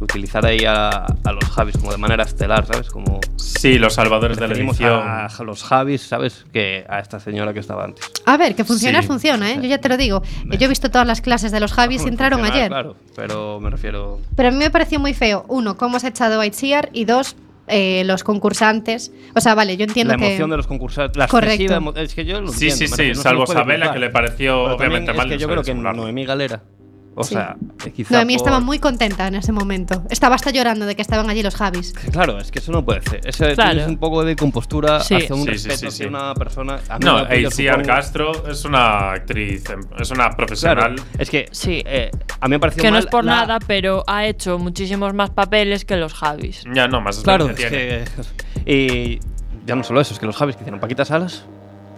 utilizar 0.00 0.44
ahí 0.46 0.64
a, 0.64 0.88
a 1.24 1.32
los 1.32 1.44
Javis 1.44 1.76
como 1.76 1.90
de 1.92 1.98
manera 1.98 2.24
estelar, 2.24 2.66
¿sabes? 2.66 2.88
Como 2.90 3.20
Sí, 3.36 3.78
los 3.78 3.94
salvadores 3.94 4.36
de 4.38 4.46
la 4.48 4.54
edición. 4.54 4.92
a, 5.08 5.26
a 5.26 5.42
los 5.44 5.62
Javis, 5.64 6.02
¿sabes? 6.02 6.44
Que 6.52 6.84
a 6.88 6.98
esta 7.00 7.18
señora 7.18 7.52
que 7.52 7.60
estaba 7.60 7.84
antes. 7.84 8.04
A 8.26 8.36
ver, 8.36 8.54
que 8.54 8.64
funciona, 8.64 9.00
Sí. 9.02 9.08
funciona, 9.08 9.50
¿eh? 9.52 9.56
Yo 9.60 9.68
ya 9.68 9.78
te 9.78 9.88
lo 9.88 9.96
digo. 9.96 10.22
Yo 10.44 10.66
he 10.66 10.68
visto 10.68 10.90
todas 10.90 11.06
las 11.06 11.20
clases 11.20 11.50
de 11.52 11.60
los 11.60 11.72
Javis 11.72 12.04
y 12.04 12.08
entraron 12.08 12.44
ayer. 12.44 12.68
Claro, 12.68 12.96
pero 13.16 13.60
me 13.60 13.70
refiero. 13.70 14.20
Pero 14.36 14.48
a 14.48 14.52
mí 14.52 14.58
me 14.58 14.70
pareció 14.70 15.00
muy 15.00 15.14
feo. 15.14 15.44
Uno, 15.48 15.76
cómo 15.76 15.98
se 15.98 16.06
ha 16.06 16.10
echado 16.10 16.40
a 16.40 16.46
Itziar 16.46 16.90
y 16.92 17.06
dos, 17.06 17.36
eh, 17.66 18.02
los 18.04 18.24
concursantes. 18.24 19.12
O 19.34 19.40
sea, 19.40 19.54
vale, 19.54 19.76
yo 19.76 19.84
entiendo 19.84 20.12
La 20.14 20.18
que. 20.18 20.26
emoción 20.28 20.50
de 20.50 20.56
los 20.58 20.66
concursantes. 20.66 21.16
La 21.16 21.28
Correcto. 21.28 21.62
excesiva 21.74 22.00
Es 22.02 22.14
que 22.14 22.24
yo 22.24 22.40
lo 22.40 22.48
Sí, 22.52 22.68
entiendo, 22.68 22.96
sí, 22.96 23.02
me 23.02 23.08
sí, 23.08 23.14
se 23.14 23.22
salvo 23.22 23.46
Sabela, 23.46 23.92
que 23.92 23.98
le 23.98 24.10
pareció 24.10 24.64
Pero 24.64 24.76
obviamente 24.76 25.10
es 25.12 25.16
mal. 25.16 25.28
que 25.28 25.34
no 25.34 25.40
yo 25.40 25.48
creo 25.48 25.62
que. 25.62 25.74
Noemí 25.74 26.24
Galera 26.24 26.62
O 27.16 27.22
Sí. 27.22 27.34
sea, 27.34 27.56
quizá 27.94 28.12
Noemí 28.14 28.34
por- 28.34 28.42
estaba 28.42 28.60
muy 28.60 28.78
contenta 28.80 29.28
en 29.28 29.36
ese 29.36 29.52
momento. 29.52 30.02
Estaba 30.10 30.34
hasta 30.34 30.50
llorando 30.50 30.84
de 30.84 30.96
que 30.96 31.02
estaban 31.02 31.30
allí 31.30 31.42
los 31.44 31.54
Javis. 31.54 31.92
Claro, 32.10 32.38
es 32.38 32.50
que 32.50 32.58
eso 32.58 32.72
no 32.72 32.84
puede 32.84 33.02
ser. 33.02 33.20
Eso 33.24 33.44
Claro. 33.54 33.70
tienes 33.70 33.86
un 33.88 33.98
poco 33.98 34.24
de 34.24 34.34
compostura 34.34 34.98
Sí. 35.00 35.14
hacia 35.14 35.34
un 35.34 35.42
Sí, 35.42 35.46
sí, 35.46 35.52
respeto 35.68 35.76
sí, 35.78 35.86
hacia 35.86 36.04
sí. 36.06 36.08
una 36.08 36.34
persona. 36.34 36.80
A 36.88 36.98
mí 36.98 37.04
No, 37.04 37.18
Aisiar 37.18 37.74
supongo. 37.76 37.86
Castro 37.94 38.48
es 38.50 38.64
una 38.64 39.12
actriz, 39.12 39.68
em, 39.70 39.80
es 39.98 40.10
una 40.10 40.30
profesional. 40.30 40.94
Claro, 40.96 41.08
es 41.18 41.30
que 41.30 41.46
Sí. 41.52 41.82
eh, 41.86 42.10
a 42.40 42.48
mí 42.48 42.50
me 42.50 42.58
pareció 42.60 42.82
Que 42.82 42.90
no 42.90 42.98
es 42.98 43.06
por 43.06 43.24
la- 43.24 43.36
nada, 43.36 43.58
pero 43.64 44.02
ha 44.08 44.26
hecho 44.26 44.58
muchísimos 44.58 45.14
más 45.14 45.30
papeles 45.30 45.84
que 45.84 45.96
los 45.96 46.12
Javis. 46.14 46.64
Ya 46.74 46.88
no, 46.88 47.00
más 47.00 47.18
Claro, 47.20 47.48
es 47.50 47.56
que. 47.56 48.04
Y 48.66 49.20
ya 49.66 49.76
no 49.76 49.84
solo 49.84 50.00
eso, 50.00 50.14
es 50.14 50.20
que 50.20 50.26
los 50.26 50.36
Javis 50.36 50.56
que 50.56 50.62
hicieron 50.62 50.80
Paquita 50.80 51.04
Salas. 51.04 51.44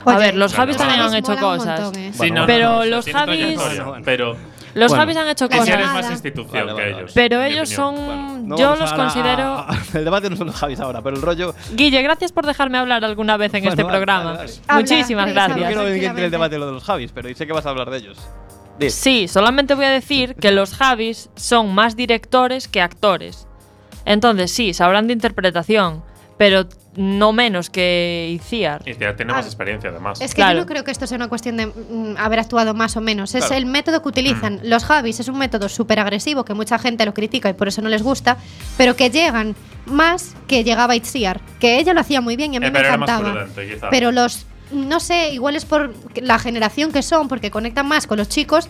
A 0.04 0.18
ver, 0.18 0.36
los 0.36 0.54
Javis 0.54 0.76
también 0.76 1.00
han 1.00 1.14
hecho 1.14 1.36
cosas. 1.36 1.80
montón, 1.80 2.00
¿eh? 2.00 2.10
Sí, 2.12 2.18
Bueno, 2.18 2.40
no, 2.42 2.46
pero 2.46 2.68
no, 2.70 2.78
no, 2.78 2.84
los 2.84 3.06
Javis- 3.06 3.24
trayectoria, 3.24 3.56
Bueno, 3.66 3.84
bueno. 3.88 4.04
Pero 4.04 4.36
Los 4.76 4.90
Bueno. 4.90 5.02
Javis 5.02 5.16
han 5.16 5.28
hecho 5.28 5.48
cosas. 5.48 5.68
es 5.68 5.74
nada. 5.78 5.92
más 5.94 6.10
institución 6.10 6.52
Vale, 6.66 6.72
vale, 6.74 6.84
que 6.92 6.98
ellos. 6.98 7.12
Pero 7.14 7.42
ellos 7.42 7.72
opinión. 7.72 7.96
son. 7.96 8.48
No 8.48 8.56
yo 8.58 8.76
los 8.76 8.92
considero. 8.92 9.66
el 9.94 10.04
debate 10.04 10.28
no 10.30 10.36
son 10.36 10.46
los 10.48 10.56
Javis 10.56 10.78
ahora, 10.80 11.00
pero 11.02 11.16
el 11.16 11.22
rollo. 11.22 11.54
Guille, 11.72 12.02
gracias 12.02 12.30
por 12.32 12.44
dejarme 12.46 12.76
hablar 12.78 13.04
alguna 13.04 13.36
vez 13.36 13.54
en 13.54 13.60
Bueno, 13.62 13.70
este 13.70 13.82
vale, 13.82 13.96
programa. 13.96 14.24
vale, 14.32 14.38
vale. 14.38 14.52
Habla, 14.68 14.80
Muchísimas 14.82 15.24
Luis, 15.24 15.34
No 15.34 15.42
gracias. 15.46 15.66
quiero 15.68 15.82
que 15.84 16.04
entre 16.06 16.24
el 16.26 16.30
debate 16.30 16.58
lo 16.58 16.66
de 16.66 16.72
los 16.72 16.84
Javis, 16.84 17.10
pero 17.12 17.34
sé 17.34 17.46
que 17.46 17.52
vas 17.52 17.64
a 17.66 17.70
hablar 17.70 17.90
de 17.90 17.96
ellos. 17.98 18.18
Sí, 18.88 19.26
solamente 19.28 19.74
voy 19.74 19.86
a 19.86 19.90
decir 19.90 20.34
que 20.34 20.52
los 20.52 20.74
Javis 20.74 21.30
son 21.36 21.74
más 21.74 21.96
directores 21.96 22.68
que 22.68 22.82
actores. 22.82 23.48
Entonces, 24.04 24.52
sí, 24.52 24.74
sabrán 24.74 25.06
de 25.06 25.14
interpretación, 25.14 26.02
pero 26.38 26.66
no 26.96 27.32
menos 27.32 27.68
que 27.70 28.30
Iciar. 28.34 28.82
Aisiar 28.86 29.16
tiene 29.16 29.32
más 29.32 29.44
Ah, 29.44 29.48
experiencia 29.48 29.90
además. 29.90 30.20
Es 30.20 30.30
que 30.32 30.36
Claro. 30.36 30.54
yo 30.58 30.60
no 30.64 30.66
creo 30.66 30.82
que 30.84 30.90
esto 30.90 31.06
sea 31.06 31.16
una 31.16 31.28
cuestión 31.28 31.56
de 31.58 31.66
mm, 31.66 32.16
haber 32.18 32.38
actuado 32.40 32.72
más 32.74 32.96
o 32.96 33.00
menos. 33.02 33.34
Es 33.34 33.44
Claro. 33.46 33.56
el 33.56 33.66
método 33.66 34.00
que 34.02 34.08
utilizan. 34.08 34.60
Los 34.62 34.84
Javis 34.84 35.20
es 35.20 35.28
un 35.28 35.36
método 35.38 35.68
súper 35.68 35.98
agresivo 36.00 36.44
que 36.44 36.54
mucha 36.54 36.78
gente 36.78 37.04
lo 37.04 37.12
critica 37.14 37.50
y 37.50 37.52
por 37.52 37.68
eso 37.68 37.82
no 37.82 37.88
les 37.90 38.02
gusta, 38.02 38.38
pero 38.78 38.96
que 38.96 39.10
llegan 39.10 39.54
más 39.86 40.34
que 40.48 40.64
llegaba 40.64 40.96
Itziar. 40.96 41.40
Que 41.60 41.78
ella 41.78 41.92
lo 41.92 42.00
hacía 42.00 42.20
muy 42.22 42.36
bien 42.36 42.54
y 42.54 42.56
a 42.56 42.60
mí 42.60 42.66
Eh, 42.66 42.70
me 42.70 42.78
pero 42.78 42.88
era 42.88 42.96
más 42.96 43.08
encantaba. 43.10 43.44
prudente, 43.46 43.78
pero 43.90 44.10
los, 44.12 44.46
no 44.72 45.00
sé, 45.00 45.30
igual 45.34 45.54
es 45.56 45.64
por 45.66 45.94
la 46.16 46.38
generación 46.38 46.92
que 46.92 47.02
son, 47.02 47.28
porque 47.28 47.50
conectan 47.50 47.86
más 47.86 48.06
con 48.06 48.16
los 48.18 48.28
chicos, 48.28 48.68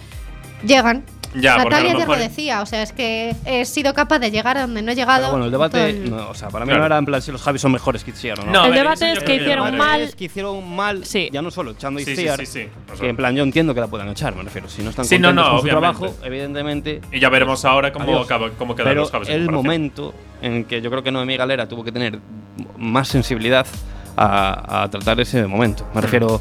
llegan. 0.65 1.05
Ya, 1.41 1.59
Natalia 1.59 1.93
lo 1.93 1.99
ya 2.01 2.07
lo 2.07 2.17
decía, 2.17 2.63
o 2.63 2.67
sea, 2.67 2.83
es 2.83 2.93
que 2.93 3.35
he 3.45 3.65
sido 3.65 3.93
capaz 3.95 4.19
de 4.19 4.31
llegar 4.31 4.57
a 4.59 4.63
donde 4.63 4.83
no 4.83 4.93
he 4.93 4.95
llegado. 4.95 5.21
Pero 5.21 5.31
bueno, 5.33 5.45
el 5.47 5.51
debate. 5.51 5.91
el- 5.91 6.11
No, 6.11 6.31
o 6.31 6.35
sea, 6.35 6.49
para 6.49 6.65
mí 6.65 6.71
Claro. 6.71 6.81
no 6.81 6.87
era 6.87 6.99
en 6.99 7.05
plan 7.05 7.21
si 7.23 7.31
los 7.33 7.43
Javis 7.43 7.61
son 7.63 7.73
mejores 7.73 8.05
que 8.05 8.11
Itziar 8.11 8.41
o 8.41 8.45
no. 8.47 8.53
No, 8.53 8.65
el 8.65 8.71
ver, 8.71 8.81
debate 8.81 9.13
es 9.13 9.19
que 9.21 9.25
que 9.25 9.35
hicieron 9.37 9.77
mal. 9.77 10.01
Es 10.01 10.15
que 10.15 10.25
hicieron 10.25 10.75
mal, 10.77 11.05
Sí. 11.05 11.29
ya 11.33 11.43
no 11.43 11.51
solo 11.51 11.73
echando 11.73 11.99
a 11.99 12.01
Sí, 12.03 12.07
sí, 12.07 12.13
Itziar, 12.23 12.39
sí, 12.41 12.47
sí. 12.47 12.53
Sea, 12.53 12.97
que 13.01 13.09
en 13.09 13.17
plan 13.17 13.35
yo 13.37 13.43
entiendo 13.43 13.75
que 13.75 13.81
la 13.81 13.87
puedan 13.89 14.09
echar, 14.09 14.35
me 14.35 14.43
refiero. 14.43 14.69
Si 14.69 14.83
no 14.83 14.91
están 14.91 15.05
Sí, 15.05 15.19
no, 15.19 15.29
contentos 15.29 15.45
no, 15.45 15.51
con 15.51 15.61
su 15.61 15.65
obviamente. 15.75 15.99
trabajo, 15.99 16.25
evidentemente. 16.25 17.01
Y 17.13 17.21
ya 17.21 17.29
veremos 17.29 17.65
ahora 17.65 17.93
cómo, 17.93 18.19
acaba- 18.19 18.51
cómo 18.59 18.75
quedan 18.75 18.91
Pero 18.91 19.01
los 19.03 19.11
Javis. 19.11 19.29
el 19.29 19.51
momento 19.51 20.15
en 20.43 20.65
que 20.65 20.81
yo 20.81 20.91
creo 20.91 21.03
que 21.03 21.11
Noemí 21.13 21.37
Galera 21.37 21.69
tuvo 21.69 21.85
que 21.85 21.93
tener 21.93 22.19
más 22.79 23.09
sensibilidad 23.09 23.67
a, 24.17 24.83
a 24.85 24.91
tratar 24.91 25.21
ese 25.21 25.47
momento. 25.47 25.87
Me 25.95 26.01
refiero, 26.01 26.41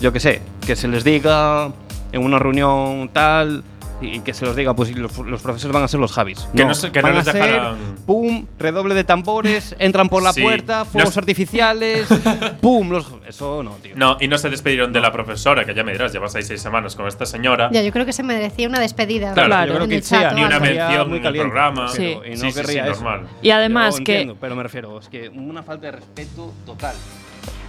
yo 0.00 0.12
que 0.12 0.18
sé, 0.20 0.42
que 0.66 0.74
se 0.74 0.88
les 0.88 1.04
diga 1.04 1.70
en 2.10 2.24
una 2.24 2.38
reunión 2.38 3.08
tal 3.12 3.62
y 4.02 4.20
que 4.20 4.34
se 4.34 4.44
los 4.44 4.54
diga, 4.56 4.74
pues 4.74 4.94
los, 4.96 5.16
los 5.18 5.42
profesores 5.42 5.72
van 5.74 5.82
a 5.84 5.88
ser 5.88 6.00
los 6.00 6.12
Javis. 6.12 6.48
Que 6.54 6.64
no 6.64 6.74
se- 6.74 6.90
que 6.92 7.00
no 7.02 7.08
van 7.08 7.16
les 7.18 7.28
a 7.28 7.32
ser, 7.32 7.60
pum, 8.06 8.46
redoble 8.58 8.94
de 8.94 9.04
tambores, 9.04 9.74
entran 9.78 10.08
por 10.08 10.22
la 10.22 10.32
Sí. 10.32 10.42
puerta, 10.42 10.84
fuegos 10.84 11.14
No- 11.16 11.20
artificiales, 11.20 12.06
pum, 12.60 12.90
los, 12.90 13.06
eso 13.26 13.62
no, 13.62 13.70
tío. 13.76 13.92
No, 13.96 14.16
y 14.20 14.28
no 14.28 14.38
se 14.38 14.50
despidieron 14.50 14.92
de 14.92 15.00
la 15.00 15.12
profesora, 15.12 15.64
que 15.64 15.74
ya 15.74 15.84
me 15.84 15.92
dirás, 15.92 16.12
llevas 16.12 16.34
ahí 16.34 16.42
seis 16.42 16.60
semanas 16.60 16.94
con 16.96 17.06
esta 17.06 17.26
señora. 17.26 17.68
Ya, 17.72 17.82
yo 17.82 17.92
creo 17.92 18.04
que 18.06 18.12
se 18.12 18.22
merecía 18.22 18.68
una 18.68 18.80
despedida. 18.80 19.32
Claro, 19.34 19.48
Claro. 19.48 19.66
Yo 19.72 19.74
creo 19.78 19.88
que 19.88 19.98
o 19.98 20.34
Ni 20.34 20.44
una 20.44 20.58
mención 20.60 21.08
muy 21.08 21.18
en 21.18 21.22
el 21.26 21.32
caliente, 21.32 21.50
programa. 21.50 21.86
pero- 21.92 22.22
Sí. 22.22 22.28
y 22.28 22.30
no 22.30 22.36
Sí, 22.36 22.36
sí, 22.36 22.50
sí, 22.52 22.54
querría 22.60 22.82
eso. 22.86 22.94
normal. 23.02 23.28
Y 23.42 23.50
además 23.50 23.98
Yo 23.98 24.04
que- 24.04 24.12
entiendo, 24.12 24.36
pero 24.40 24.56
me 24.56 24.62
refiero, 24.62 24.98
es 24.98 25.08
que 25.08 25.28
una 25.28 25.62
falta 25.62 25.86
de 25.86 25.92
respeto 25.92 26.52
total. 26.66 26.94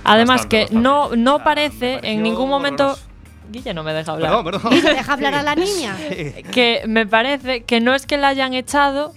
Además 0.06 0.41
Bastante, 0.41 0.56
que 0.58 0.62
bastante. 0.63 0.84
no, 0.84 1.15
no 1.15 1.36
sea, 1.38 1.43
parece 1.46 2.00
me 2.02 2.12
en 2.13 2.24
ningún 2.24 2.50
momento. 2.50 2.84
horroroso. 2.84 3.12
Guille 3.54 3.74
no 3.74 3.84
me 3.84 3.94
deja 3.94 4.12
hablar. 4.12 4.32
Perdón, 4.32 4.62
perdón. 4.62 4.74
¿Y 4.74 4.82
se 4.82 4.94
deja 4.94 5.13
hablar 5.13 5.36
a 5.36 5.44
la 5.44 5.56
niña? 5.56 5.96
que 6.52 6.84
me 6.88 7.06
parece 7.06 7.63
que 7.63 7.80
no 7.80 7.94
es 7.96 8.06
que 8.06 8.18
la 8.18 8.30
hayan 8.30 8.54
echado 8.54 9.13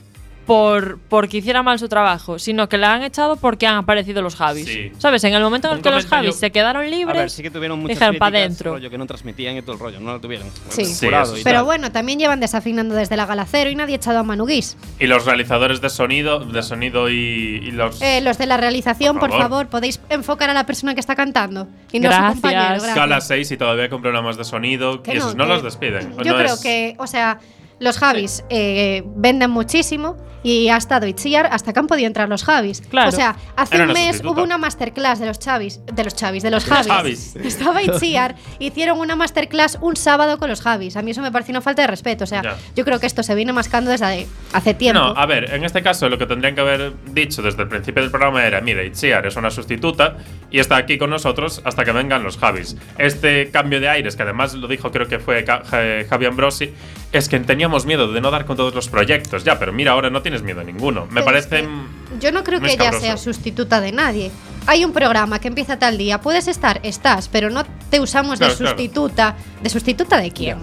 por 0.46 0.98
porque 1.09 1.38
hiciera 1.38 1.62
mal 1.62 1.78
su 1.78 1.88
trabajo, 1.88 2.38
sino 2.38 2.68
que 2.68 2.78
la 2.78 2.94
han 2.94 3.02
echado 3.02 3.37
porque 3.37 3.66
han 3.66 3.76
aparecido 3.76 4.22
los 4.22 4.37
Javis. 4.37 4.66
Sí. 4.66 4.92
¿Sabes? 4.98 5.22
En 5.24 5.35
el 5.35 5.42
momento 5.42 5.68
en 5.70 5.76
el 5.78 5.82
que 5.82 5.90
los 5.90 6.06
Javis 6.06 6.37
se 6.37 6.50
quedaron 6.52 6.85
A 6.85 6.88
libres, 6.88 7.16
ver, 7.16 7.30
sí 7.30 7.42
que 7.42 7.50
tuvieron 7.50 7.80
muchas 7.80 7.96
dijeron 7.98 8.16
pa' 8.18 8.26
críticas, 8.30 8.48
dentro. 8.50 8.72
rollo 8.74 8.88
que 8.90 8.98
no 8.98 9.06
transmitían 9.06 9.56
y 9.56 9.62
todo 9.62 9.72
el 9.72 9.78
rollo, 9.80 10.00
no 10.00 10.12
lo 10.12 10.20
tuvieron. 10.20 10.48
Sí. 10.68 10.85
Sí. 10.85 11.09
Pero 11.09 11.24
tal. 11.42 11.64
bueno, 11.64 11.90
también 11.92 12.18
llevan 12.18 12.40
desafinando 12.40 12.94
desde 12.94 13.16
la 13.16 13.26
Galacero 13.26 13.68
y 13.70 13.74
nadie 13.74 13.94
ha 13.94 13.96
echado 13.96 14.18
a 14.20 14.22
Manu 14.22 14.46
Guis. 14.46 14.76
Y 15.00 15.06
los 15.06 15.24
realizadores 15.26 15.80
de 15.80 15.90
sonido, 15.90 16.40
de 16.40 16.62
sonido 16.62 17.11
y, 17.11 17.14
y 17.62 17.70
los. 17.72 18.00
Eh, 18.00 18.20
los 18.20 18.38
de 18.38 18.46
la 18.46 18.56
realización, 18.56 19.18
Por 19.18 19.30
por 19.30 19.38
favor. 19.38 19.46
favor. 19.50 19.66
podéis 19.68 20.00
enfocar 20.11 20.48
a 20.50 20.54
la 20.54 20.64
persona 20.64 20.94
que 20.94 21.00
está 21.00 21.16
cantando 21.16 21.66
y 21.92 21.98
no 22.00 22.09
a 22.09 22.12
Gracias. 22.12 22.28
su 22.37 22.40
compañero. 22.42 22.68
Gracias. 22.68 22.92
Scala 22.92 23.20
6 23.20 23.50
y 23.50 23.56
todavía 23.56 23.88
con 23.90 24.00
problemas 24.00 24.37
de 24.37 24.44
sonido. 24.44 25.02
Que 25.02 25.14
y 25.14 25.16
esos 25.16 25.35
no, 25.35 25.44
que 25.44 25.50
los 25.50 25.62
despiden. 25.64 26.12
Yo 26.22 26.32
No 26.32 26.38
creo 26.38 26.54
es- 26.54 26.61
que, 26.61 26.94
o 26.98 27.06
sea, 27.06 27.40
los 27.80 27.98
Javis 27.98 28.44
eh, 28.50 29.02
venden 29.16 29.50
muchísimo 29.50 30.16
y 30.42 30.68
ha 30.68 30.76
estado 30.76 31.08
Itziar 31.08 31.48
hasta 31.50 31.72
que 31.72 31.80
han 31.80 31.88
podido 31.88 32.06
entrar 32.06 32.28
los 32.28 32.44
Javis. 32.44 32.80
Claro. 32.82 33.08
O 33.08 33.12
sea, 33.12 33.34
hace 33.56 33.74
Era 33.76 33.86
un 33.86 33.92
mes 33.92 34.06
sustituta. 34.18 34.30
hubo 34.30 34.42
una 34.44 34.58
masterclass 34.58 35.18
de 35.18 35.26
los 35.26 35.40
Chavis, 35.40 35.80
de 35.92 36.04
los 36.04 36.14
Chavis, 36.14 36.44
de 36.44 36.50
los 36.52 36.64
De 36.64 36.70
los 36.70 36.86
Javis. 36.86 37.32
Javis. 37.34 37.36
Estaba 37.44 37.82
Itziar, 37.82 38.36
hicieron 38.60 39.00
una 39.00 39.16
masterclass 39.16 39.76
un 39.80 39.96
sábado 39.96 40.38
con 40.38 40.48
los 40.48 40.60
Javis. 40.62 40.96
A 40.96 41.02
mí 41.02 41.10
eso 41.10 41.20
me 41.20 41.32
pareció 41.32 41.50
una 41.52 41.62
falta 41.62 41.82
de 41.82 41.88
respeto. 41.88 42.22
O 42.24 42.26
sea, 42.28 42.42
Ya. 42.42 42.56
yo 42.76 42.84
creo 42.84 43.00
que 43.00 43.06
esto 43.06 43.24
se 43.24 43.34
viene 43.34 43.52
mascando 43.52 43.90
desde 43.90 44.28
hace 44.52 44.74
tiempo. 44.74 45.00
No, 45.00 45.06
a 45.16 45.26
ver, 45.26 45.52
en 45.52 45.64
este 45.64 45.82
caso 45.82 46.08
lo 46.08 46.16
que 46.16 46.26
tendrían 46.26 46.54
que 46.54 46.60
haber 46.60 46.92
dicho 47.12 47.42
desde 47.42 47.62
el 47.62 47.68
principio 47.68 48.02
del 48.02 48.12
programa 48.12 48.44
era, 48.46 48.60
mira, 48.60 48.84
Itziar 48.84 49.26
es 49.26 49.34
una 49.34 49.50
sustituta 49.50 50.16
y 50.52 50.60
está 50.60 50.76
aquí 50.76 50.96
con 50.96 51.10
nosotros 51.10 51.60
hasta 51.64 51.84
que 51.84 51.90
vengan 51.90 52.22
los 52.22 52.38
Javis. 52.38 52.76
Este 52.98 53.50
cambio 53.50 53.80
de 53.80 53.88
aires, 53.88 54.14
que 54.14 54.22
además 54.22 54.54
lo 54.54 54.68
dijo 54.68 54.92
creo 54.92 55.08
que 55.08 55.18
fue 55.18 55.44
Javi 55.44 56.26
Ambrosi, 56.26 56.72
es 57.10 57.28
que 57.28 57.34
teníamos 57.66 57.85
miedo 57.85 58.12
de 58.12 58.20
no 58.20 58.31
dar 58.31 58.44
con 58.46 58.57
todos 58.57 58.74
los 58.74 58.88
proyectos. 58.88 59.42
Ya, 59.42 59.59
pero 59.59 59.72
mira, 59.72 59.92
ahora 59.92 60.09
no 60.09 60.22
tienes 60.22 60.42
miedo 60.42 60.61
a 60.61 60.64
ninguno. 60.64 61.07
Me 61.07 61.14
Pero 61.14 61.24
parece... 61.26 61.61
es 61.61 61.66
que 61.66 62.18
yo 62.20 62.31
no 62.31 62.44
creo 62.44 62.61
que 62.61 62.72
ella 62.72 62.92
sea 62.92 63.16
sustituta 63.16 63.81
de 63.81 63.90
nadie. 63.90 64.31
Hay 64.68 64.85
un 64.85 64.92
programa 64.92 65.40
que 65.40 65.48
empieza 65.48 65.76
tal 65.79 65.98
día. 65.98 66.20
Puedes 66.20 66.46
estar, 66.46 66.79
estás, 66.85 67.29
pero 67.29 67.50
no 67.50 67.64
te 67.90 67.98
usamos 68.00 68.38
Claro, 68.38 68.52
de 68.52 68.59
claro. 68.59 68.76
sustituta. 68.76 69.37
¿De 69.62 69.68
sustituta 69.68 70.18
de 70.18 70.31
quién? 70.31 70.59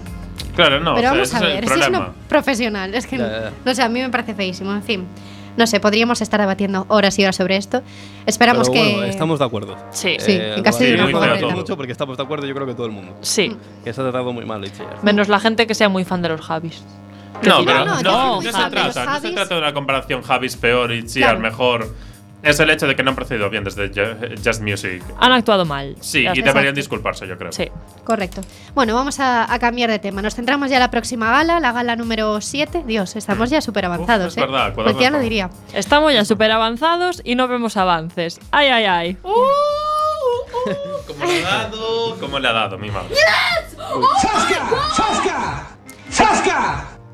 Claro, 0.56 0.80
no, 0.80 0.94
pero 0.94 1.08
o 1.08 1.12
sea, 1.12 1.20
vamos 1.20 1.34
a 1.34 1.38
es 1.38 1.60
ver, 1.60 1.68
si 1.68 1.80
es 1.80 1.88
una 1.88 2.12
profesional. 2.28 2.94
Es 2.94 3.06
que, 3.06 3.18
Ya, 3.18 3.28
ya, 3.28 3.52
no 3.64 3.74
sé, 3.74 3.82
a 3.82 3.88
mí 3.88 4.00
me 4.00 4.08
parece 4.08 4.34
feísimo. 4.34 4.72
En 4.72 4.82
fin, 4.82 5.04
no 5.56 5.66
sé, 5.66 5.80
podríamos 5.80 6.20
estar 6.20 6.40
debatiendo 6.40 6.84
horas 6.88 7.18
y 7.18 7.22
horas 7.22 7.36
sobre 7.36 7.56
esto. 7.56 7.82
Esperamos 8.26 8.68
Pero 8.70 8.82
que. 8.82 8.92
bueno, 8.92 9.06
estamos 9.06 9.38
de 9.38 9.44
acuerdo. 9.44 9.76
Sí. 9.90 10.16
Sí, 10.18 10.32
en 10.40 10.62
casi 10.62 10.86
de 10.86 10.94
una 10.94 11.36
no 11.36 11.50
mucho 11.50 11.76
porque 11.76 11.92
estamos 11.92 12.16
de 12.16 12.22
acuerdo, 12.22 12.46
yo 12.46 12.54
creo 12.54 12.66
que 12.66 12.74
todo 12.74 12.86
el 12.86 12.92
mundo. 12.92 13.16
Sí. 13.20 13.56
Que 13.84 13.92
se 13.92 14.00
ha 14.00 14.04
tratado 14.04 14.32
muy 14.32 14.44
mal 14.44 14.64
Itziar. 14.64 15.02
Menos 15.02 15.28
la 15.28 15.40
gente 15.40 15.66
que 15.66 15.74
sea 15.74 15.88
muy 15.88 16.04
fan 16.04 16.22
de 16.22 16.28
los 16.30 16.40
Javis. 16.40 16.82
No, 17.42 17.58
No, 17.58 17.64
pero 17.64 17.84
no, 17.84 17.94
no, 17.96 18.02
no, 18.02 18.34
muy 18.36 18.44
se 18.46 18.52
trata, 18.52 18.84
no 19.06 19.20
se 19.20 19.30
trata 19.32 19.54
de 19.54 19.60
una 19.60 19.74
comparación 19.74 20.22
Javis 20.22 20.56
peor 20.56 20.92
y 20.92 20.98
Itziar 20.98 21.30
Claro. 21.36 21.40
mejor. 21.40 21.94
Es 22.44 22.60
el 22.60 22.68
hecho 22.70 22.86
de 22.86 22.94
que 22.94 23.02
no 23.02 23.10
han 23.10 23.16
procedido 23.16 23.48
bien 23.50 23.64
desde 23.64 23.90
Ju- 23.90 24.36
Just 24.44 24.60
Music. 24.62 25.02
Han 25.18 25.32
actuado 25.32 25.64
mal. 25.64 25.96
Sí, 26.00 26.20
y 26.20 26.22
deberían 26.24 26.48
Exacto. 26.56 26.72
disculparse, 26.72 27.26
yo 27.26 27.38
creo. 27.38 27.52
Sí. 27.52 27.70
Correcto. 28.04 28.42
Bueno, 28.74 28.94
vamos 28.94 29.18
a, 29.20 29.52
a 29.52 29.58
cambiar 29.58 29.90
de 29.90 29.98
tema. 29.98 30.20
Nos 30.22 30.34
centramos 30.34 30.68
ya 30.70 30.76
en 30.76 30.80
la 30.80 30.90
próxima 30.90 31.30
gala, 31.30 31.58
la 31.60 31.72
gala 31.72 31.96
número 31.96 32.40
7. 32.40 32.84
Dios, 32.86 33.16
estamos 33.16 33.48
ya 33.50 33.60
súper 33.60 33.86
avanzados, 33.86 34.32
es 34.32 34.36
¿eh? 34.36 34.40
verdad, 34.42 34.74
Cualquiera 34.74 35.10
lo 35.10 35.16
razón. 35.16 35.22
diría. 35.22 35.50
Estamos 35.72 36.12
ya 36.12 36.24
súper 36.24 36.50
avanzados 36.52 37.22
y 37.24 37.34
no 37.34 37.48
vemos 37.48 37.76
avances. 37.76 38.38
Ay, 38.50 38.68
ay, 38.68 38.84
ay. 38.84 39.16
¿Cómo 41.06 41.24
le 41.26 41.44
ha 41.44 41.48
dado? 41.50 42.16
¿Cómo 42.20 42.38
le 42.38 42.48
ha 42.48 42.52
dado, 42.52 42.78
mi 42.78 42.90
madre? 42.90 43.14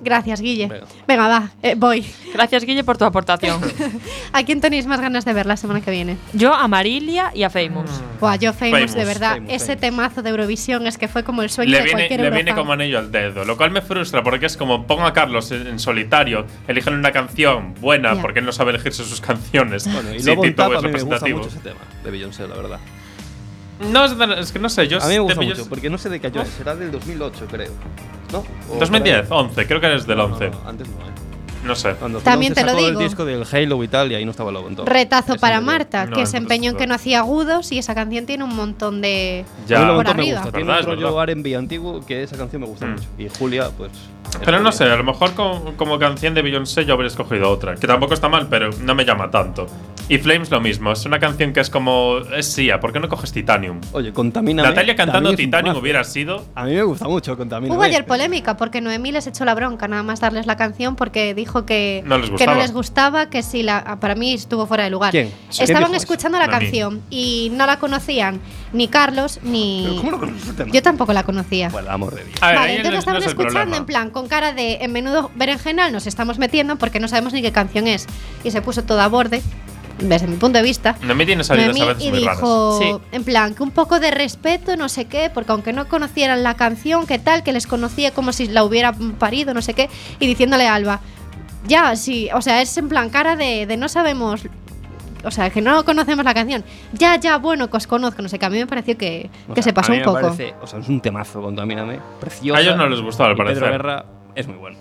Gracias, 0.00 0.40
Guille. 0.40 0.66
Venga. 0.68 0.86
Venga, 1.06 1.28
va, 1.28 1.50
eh, 1.62 1.74
voy. 1.76 2.06
Gracias, 2.32 2.64
Guille, 2.64 2.84
por 2.84 2.96
tu 2.98 3.04
aportación. 3.04 3.60
¿A 4.32 4.42
quién 4.44 4.60
tenéis 4.60 4.86
más 4.86 5.00
ganas 5.00 5.24
de 5.24 5.32
ver 5.32 5.46
la 5.46 5.56
semana 5.56 5.80
que 5.80 5.90
viene? 5.90 6.16
Yo 6.32 6.54
a 6.54 6.66
Marilia 6.68 7.30
y 7.34 7.42
a 7.42 7.50
Famous. 7.50 7.90
Buah, 8.20 8.36
yo 8.36 8.52
Famous, 8.52 8.72
Famous, 8.78 8.94
de 8.94 9.04
verdad. 9.04 9.34
Famous, 9.34 9.52
ese 9.52 9.66
Famous. 9.66 9.80
temazo 9.80 10.22
de 10.22 10.30
Eurovisión 10.30 10.86
es 10.86 10.96
que 10.98 11.08
fue 11.08 11.24
como 11.24 11.42
el 11.42 11.50
sueño 11.50 11.70
Le 11.72 11.78
de 11.78 11.84
viene, 11.84 11.98
cualquier 11.98 12.20
le 12.20 12.30
viene 12.30 12.50
eurofan. 12.50 12.56
como 12.62 12.72
anillo 12.72 12.98
al 12.98 13.12
dedo, 13.12 13.44
lo 13.44 13.56
cual 13.56 13.70
me 13.70 13.82
frustra 13.82 14.22
porque 14.22 14.46
es 14.46 14.56
como 14.56 14.86
pongo 14.86 15.04
a 15.06 15.12
Carlos 15.12 15.50
en, 15.52 15.66
en 15.66 15.78
solitario, 15.78 16.46
eligen 16.68 16.94
una 16.94 17.12
canción 17.12 17.74
buena 17.80 18.14
Ya. 18.14 18.22
porque 18.22 18.38
él 18.40 18.46
no 18.46 18.52
sabe 18.52 18.70
elegirse 18.70 19.04
sus 19.04 19.20
canciones. 19.20 19.90
Bueno, 19.92 20.14
y 20.14 20.18
Sí, 20.20 20.26
luego 20.26 20.44
en 20.44 20.50
tipo 20.52 20.62
tapa 20.62 20.74
es 20.78 20.84
a 20.84 20.86
mí 20.86 20.92
me 20.92 21.00
gusta 21.02 21.14
representativo. 21.26 21.38
mucho 21.38 21.50
ese 21.50 21.60
tema 21.60 21.80
de 22.04 22.10
Beyoncé, 22.10 22.48
la 22.48 22.54
verdad. 22.56 22.80
No, 23.80 24.04
es, 24.04 24.16
de- 24.18 24.40
es 24.40 24.52
que 24.52 24.58
no 24.58 24.68
sé, 24.68 24.86
yo 24.88 24.98
A 25.02 25.06
mí 25.06 25.14
me 25.14 25.20
gusta 25.20 25.40
mucho, 25.40 25.68
porque 25.68 25.88
no 25.90 25.98
sé 25.98 26.08
de 26.10 26.20
qué 26.20 26.26
año 26.28 26.42
es, 26.42 26.48
será 26.48 26.74
del 26.76 26.90
2008, 26.92 27.46
creo. 27.50 27.72
¿No? 28.32 28.38
O 28.70 28.78
2010, 28.78 29.26
por 29.26 29.38
ahí. 29.38 29.44
11, 29.46 29.66
creo 29.66 29.80
que 29.80 29.86
eres 29.86 30.06
del 30.06 30.18
No, 30.18 30.28
no, 30.28 30.34
11. 30.34 30.50
no, 30.50 30.60
antes 30.68 30.88
no, 30.88 30.94
¿eh? 30.96 31.10
No 31.64 31.74
sé. 31.74 31.92
Cuando 31.94 32.20
También 32.20 32.54
te 32.54 32.64
lo 32.64 32.74
digo. 32.74 32.88
el 32.88 32.96
disco 32.98 33.26
del 33.26 33.44
Halo 33.52 33.84
y 33.84 33.88
tal, 33.88 34.10
y 34.10 34.14
ahí 34.14 34.24
no 34.24 34.30
estaba 34.30 34.50
lobo 34.50 34.68
en 34.68 34.76
todo. 34.76 34.86
Retazo 34.86 35.36
para. 35.36 35.60
Marta, 35.60 36.06
No, 36.06 36.16
que 36.16 36.22
es 36.22 36.30
se 36.30 36.38
empeñó 36.38 36.70
en 36.70 36.76
que 36.78 36.86
no 36.86 36.94
hacía 36.94 37.18
agudos 37.18 37.70
y 37.72 37.78
esa 37.78 37.94
canción 37.94 38.24
tiene 38.24 38.44
un 38.44 38.56
montón 38.56 39.02
de. 39.02 39.44
Ya. 39.68 39.78
Por 39.86 39.96
montón 39.96 40.16
me 40.16 40.22
arriba. 40.22 40.38
gusta. 40.40 40.52
Tiene 40.52 40.66
Verdad, 40.66 40.76
un 40.76 40.80
es 40.80 40.86
rollo 40.98 41.14
verdad. 41.16 41.34
R&B 41.34 41.56
antiguo 41.56 42.00
que 42.06 42.22
esa 42.22 42.38
canción 42.38 42.62
me 42.62 42.66
gusta 42.68 42.86
Mm. 42.86 42.90
mucho. 42.92 43.04
Y 43.18 43.28
Julia, 43.38 43.68
pues... 43.76 43.92
es 43.92 44.38
Pero 44.42 44.60
no 44.60 44.72
sé, 44.72 44.84
a 44.84 44.96
lo 44.96 45.04
mejor 45.04 45.32
como, 45.34 45.74
como 45.76 45.98
canción 45.98 46.32
de 46.32 46.40
Beyoncé 46.40 46.86
yo 46.86 46.94
habría 46.94 47.08
escogido 47.08 47.50
otra, 47.50 47.74
que 47.74 47.86
tampoco 47.86 48.14
está 48.14 48.30
mal, 48.30 48.46
pero 48.48 48.70
no 48.80 48.94
me 48.94 49.04
llama 49.04 49.30
tanto. 49.30 49.66
Y 50.10 50.18
Flames 50.18 50.50
lo 50.50 50.60
mismo, 50.60 50.90
es 50.90 51.04
una 51.06 51.20
canción 51.20 51.52
que 51.52 51.60
es 51.60 51.70
como. 51.70 52.18
Es 52.36 52.46
Sia, 52.52 52.80
¿por 52.80 52.92
qué 52.92 52.98
no 52.98 53.08
coges 53.08 53.30
Titanium? 53.30 53.80
Oye, 53.92 54.12
Contamina. 54.12 54.64
Natalia 54.64 54.96
cantando 54.96 55.32
Titanium 55.36 55.76
hubiera 55.76 56.02
sido. 56.02 56.44
A 56.56 56.64
mí 56.64 56.72
me 56.74 56.82
gusta 56.82 57.06
mucho 57.06 57.36
Contamina. 57.36 57.72
Hubo 57.72 57.82
ayer 57.82 58.04
polémica 58.04 58.56
porque 58.56 58.80
Noemí 58.80 59.12
les 59.12 59.28
echó 59.28 59.44
la 59.44 59.54
bronca 59.54 59.86
nada 59.86 60.02
más 60.02 60.18
darles 60.18 60.46
la 60.46 60.56
canción 60.56 60.96
porque 60.96 61.32
dijo 61.32 61.64
que 61.64 62.02
No 62.06 62.16
les 62.18 62.26
que 62.26 62.32
gustaba. 62.32 62.54
no 62.56 62.60
les 62.60 62.72
gustaba, 62.72 63.30
que 63.30 63.44
si 63.44 63.62
la 63.62 63.98
para 64.00 64.16
mí 64.16 64.34
estuvo 64.34 64.66
fuera 64.66 64.82
de 64.82 64.90
lugar. 64.90 65.12
¿Quién? 65.12 65.30
¿Quién 65.48 65.62
Estaban 65.62 65.94
escuchando 65.94 66.40
la 66.40 66.48
Noemí. 66.48 66.60
canción 66.64 67.02
y 67.08 67.52
no 67.54 67.66
la 67.66 67.78
conocían 67.78 68.40
ni 68.72 68.88
Carlos 68.88 69.38
ni 69.44 69.94
¿Cómo 69.98 70.10
no 70.10 70.18
conoces 70.18 70.48
el 70.48 70.56
tema? 70.56 70.72
yo 70.72 70.82
tampoco 70.82 71.12
la 71.12 71.22
conocía. 71.22 71.68
El 71.68 71.86
amor 71.88 72.16
de 72.16 72.24
Dios. 72.24 72.40
Ver, 72.40 72.56
Vale, 72.56 72.70
entonces 72.78 72.92
no 72.94 72.98
estaban 72.98 73.22
es 73.22 73.28
escuchando 73.28 73.54
problema. 73.60 73.76
en 73.76 73.86
plan 73.86 74.10
con 74.10 74.26
cara 74.26 74.52
de 74.54 74.78
en 74.80 74.90
menudo 74.92 75.30
berenjenal 75.36 75.92
nos 75.92 76.08
estamos 76.08 76.38
metiendo 76.38 76.74
porque 76.78 76.98
no 76.98 77.06
sabemos 77.06 77.32
ni 77.32 77.42
qué 77.42 77.52
canción 77.52 77.86
es 77.86 78.06
y 78.42 78.50
se 78.50 78.60
puso 78.60 78.82
todo 78.82 79.00
a 79.02 79.06
borde 79.06 79.40
desde 79.98 80.26
mi 80.26 80.36
punto 80.36 80.58
de 80.58 80.64
vista. 80.64 80.96
Noemí 81.02 81.26
tiene 81.26 81.44
salidas 81.44 81.68
Noemí 81.76 81.80
a 81.82 81.92
veces 81.94 82.04
y 82.04 82.10
muy 82.10 82.18
dijo, 82.20 82.78
Sí. 82.80 82.96
en 83.12 83.24
plan, 83.24 83.54
que 83.54 83.62
un 83.62 83.70
poco 83.70 84.00
de 84.00 84.10
respeto, 84.10 84.76
no 84.76 84.88
sé 84.88 85.06
qué, 85.06 85.30
porque 85.32 85.52
aunque 85.52 85.72
no 85.72 85.88
conocieran 85.88 86.42
la 86.42 86.54
canción, 86.54 87.06
que 87.06 87.18
tal, 87.18 87.42
que 87.42 87.52
les 87.52 87.66
conocía 87.66 88.12
como 88.12 88.32
si 88.32 88.48
la 88.48 88.64
hubiera 88.64 88.92
parido, 88.92 89.52
no 89.54 89.62
sé 89.62 89.74
qué, 89.74 89.88
y 90.18 90.26
diciéndole 90.26 90.66
a 90.68 90.74
Alba, 90.74 91.00
ya, 91.66 91.94
sí, 91.96 92.28
o 92.34 92.40
sea, 92.40 92.62
es 92.62 92.76
en 92.78 92.88
plan 92.88 93.10
cara 93.10 93.36
de, 93.36 93.66
de 93.66 93.76
no 93.76 93.88
sabemos, 93.88 94.42
o 95.22 95.30
sea, 95.30 95.50
que 95.50 95.60
no 95.60 95.84
conocemos 95.84 96.24
la 96.24 96.32
canción. 96.32 96.64
Ya, 96.94 97.16
ya, 97.16 97.36
bueno, 97.36 97.68
que 97.68 97.76
os 97.76 97.86
conozco, 97.86 98.22
no 98.22 98.28
sé 98.30 98.38
qué, 98.38 98.46
a 98.46 98.50
mí 98.50 98.56
me 98.58 98.66
pareció 98.66 98.96
que, 98.96 99.28
que 99.54 99.62
sea, 99.62 99.62
se 99.64 99.72
pasó 99.74 99.92
a 99.92 99.94
mí 99.96 100.00
un 100.00 100.06
me 100.06 100.12
poco. 100.12 100.20
parece- 100.34 100.54
o 100.62 100.66
sea, 100.66 100.78
es 100.78 100.88
un 100.88 101.00
temazo, 101.02 101.42
Contamíname. 101.42 101.98
Precioso. 102.18 102.56
A 102.58 102.62
ellos 102.62 102.76
no 102.78 102.88
les 102.88 103.02
gustó, 103.02 103.24
al 103.24 103.32
Y 103.32 103.34
Pedro 103.34 103.44
parecer. 103.46 103.70
Guerra 103.70 104.04
es 104.34 104.48
muy 104.48 104.56
bueno. 104.56 104.78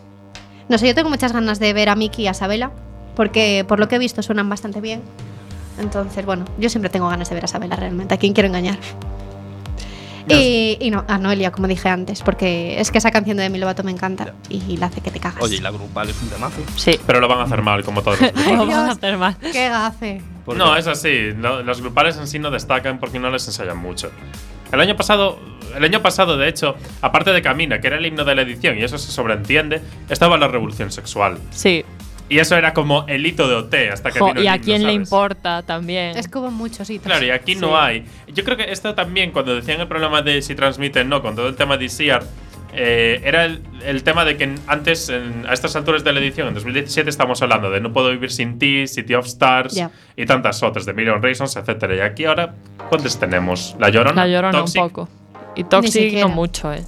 No 0.69 0.77
sé, 0.77 0.87
yo 0.87 0.95
tengo 0.95 1.09
muchas 1.09 1.33
ganas 1.33 1.59
de 1.59 1.73
ver 1.73 1.89
a 1.89 1.95
Miki 1.95 2.21
y 2.23 2.27
a 2.27 2.33
Sabela, 2.33 2.71
porque 3.15 3.65
por 3.67 3.79
lo 3.79 3.87
que 3.87 3.95
he 3.95 3.99
visto 3.99 4.21
suenan 4.21 4.49
bastante 4.49 4.81
bien. 4.81 5.01
Entonces, 5.79 6.25
bueno, 6.25 6.45
yo 6.57 6.69
siempre 6.69 6.89
tengo 6.89 7.07
ganas 7.09 7.29
de 7.29 7.35
ver 7.35 7.45
a 7.45 7.47
Sabela 7.47 7.75
realmente. 7.75 8.13
¿A 8.13 8.17
quién 8.17 8.33
quiero 8.33 8.47
engañar? 8.47 8.77
Y, 10.27 10.77
y 10.79 10.91
no, 10.91 11.05
a 11.07 11.17
Noelia, 11.17 11.51
como 11.51 11.67
dije 11.67 11.89
antes, 11.89 12.21
porque 12.21 12.79
es 12.79 12.91
que 12.91 12.99
esa 12.99 13.09
canción 13.09 13.37
de 13.37 13.43
Demi 13.43 13.57
Lovato 13.57 13.83
me 13.83 13.91
encanta 13.91 14.33
y 14.49 14.77
la 14.77 14.87
hace 14.87 15.01
que 15.01 15.09
te 15.09 15.19
cagas. 15.19 15.41
Oye, 15.41 15.55
y 15.55 15.59
la 15.59 15.71
grupal 15.71 16.09
es 16.09 16.21
un 16.21 16.29
temazo. 16.29 16.61
Sí. 16.75 16.99
Pero 17.07 17.19
lo 17.19 17.27
van 17.27 17.39
a 17.39 17.43
hacer 17.43 17.61
mal, 17.61 17.83
como 17.83 18.01
todos 18.01 18.21
los 18.21 18.33
Lo 18.45 18.57
vamos 18.57 18.75
a 18.75 18.91
hacer 18.91 19.17
mal. 19.17 19.37
¡Qué 19.39 19.69
gafe! 19.69 20.21
No, 20.55 20.75
es 20.75 20.87
así. 20.87 21.31
Los 21.33 21.81
grupales 21.81 22.17
en 22.17 22.27
sí 22.27 22.39
no 22.39 22.51
destacan 22.51 22.99
porque 22.99 23.19
no 23.19 23.29
les 23.29 23.47
ensayan 23.47 23.77
mucho. 23.77 24.11
El 24.71 24.79
año 24.81 24.95
pasado, 24.95 25.39
el 25.75 25.83
año 25.83 26.01
pasado, 26.01 26.37
de 26.37 26.47
hecho, 26.47 26.75
aparte 27.01 27.31
de 27.31 27.41
Camina, 27.41 27.81
que 27.81 27.87
era 27.87 27.97
el 27.97 28.05
himno 28.05 28.23
de 28.23 28.35
la 28.35 28.43
edición 28.43 28.77
y 28.77 28.83
eso 28.83 28.97
se 28.97 29.11
sobreentiende, 29.11 29.81
estaba 30.09 30.37
la 30.37 30.47
revolución 30.47 30.91
sexual. 30.91 31.39
Sí. 31.51 31.83
Y 32.29 32.37
eso 32.39 32.55
era 32.55 32.73
como 32.73 33.05
el 33.07 33.25
hito 33.25 33.47
de 33.49 33.55
OT 33.55 33.73
hasta 33.91 34.11
que 34.11 34.19
Jo, 34.19 34.27
vino 34.27 34.41
y 34.43 34.47
a 34.47 34.55
himno, 34.55 34.65
quién 34.65 34.85
le 34.85 34.93
importa 34.93 35.63
también. 35.63 36.15
Es 36.15 36.27
como 36.27 36.51
muchos 36.51 36.87
hitos. 36.89 37.05
Claro, 37.07 37.25
y 37.25 37.31
aquí 37.31 37.55
no 37.55 37.77
hay. 37.79 38.05
Yo 38.27 38.43
creo 38.43 38.55
que 38.55 38.71
esto 38.71 38.93
también, 38.93 39.31
cuando 39.31 39.55
decían 39.55 39.81
el 39.81 39.87
problema 39.87 40.21
de 40.21 40.41
si 40.43 40.53
transmiten 40.55 41.09
no, 41.09 41.21
con 41.23 41.35
todo 41.35 41.47
el 41.47 41.55
tema 41.55 41.75
de 41.77 41.85
ICIAR, 41.85 42.23
eh, 42.71 43.19
era 43.23 43.45
el, 43.45 43.63
el 43.83 44.03
tema 44.03 44.25
de 44.25 44.37
que 44.37 44.53
antes, 44.67 45.09
en- 45.09 45.43
a 45.49 45.53
estas 45.53 45.75
alturas 45.75 46.03
de 46.03 46.13
la 46.13 46.19
edición, 46.19 46.47
en 46.49 46.53
2017, 46.53 47.09
estamos 47.09 47.41
hablando 47.41 47.71
de 47.71 47.81
No 47.81 47.91
Puedo 47.91 48.11
Vivir 48.11 48.29
Sin 48.31 48.59
Ti, 48.59 48.85
City 48.87 49.15
of 49.15 49.25
Stars 49.25 49.75
y 50.15 50.25
tantas 50.27 50.61
otras, 50.61 50.85
de 50.85 50.93
Million 50.93 51.23
Reasons, 51.23 51.55
etcétera. 51.55 51.95
Y 51.95 51.99
aquí 52.01 52.25
ahora, 52.25 52.53
¿cuántas 52.89 53.19
tenemos? 53.19 53.75
La 53.79 53.89
Llorona, 53.89 54.23
La 54.23 54.31
llorona 54.31 54.59
Toxic. 54.59 54.81
un 54.83 54.89
poco. 54.89 55.09
Y 55.55 55.63
Toxic 55.63 56.13
no 56.19 56.29
mucho, 56.29 56.71
eh. 56.71 56.83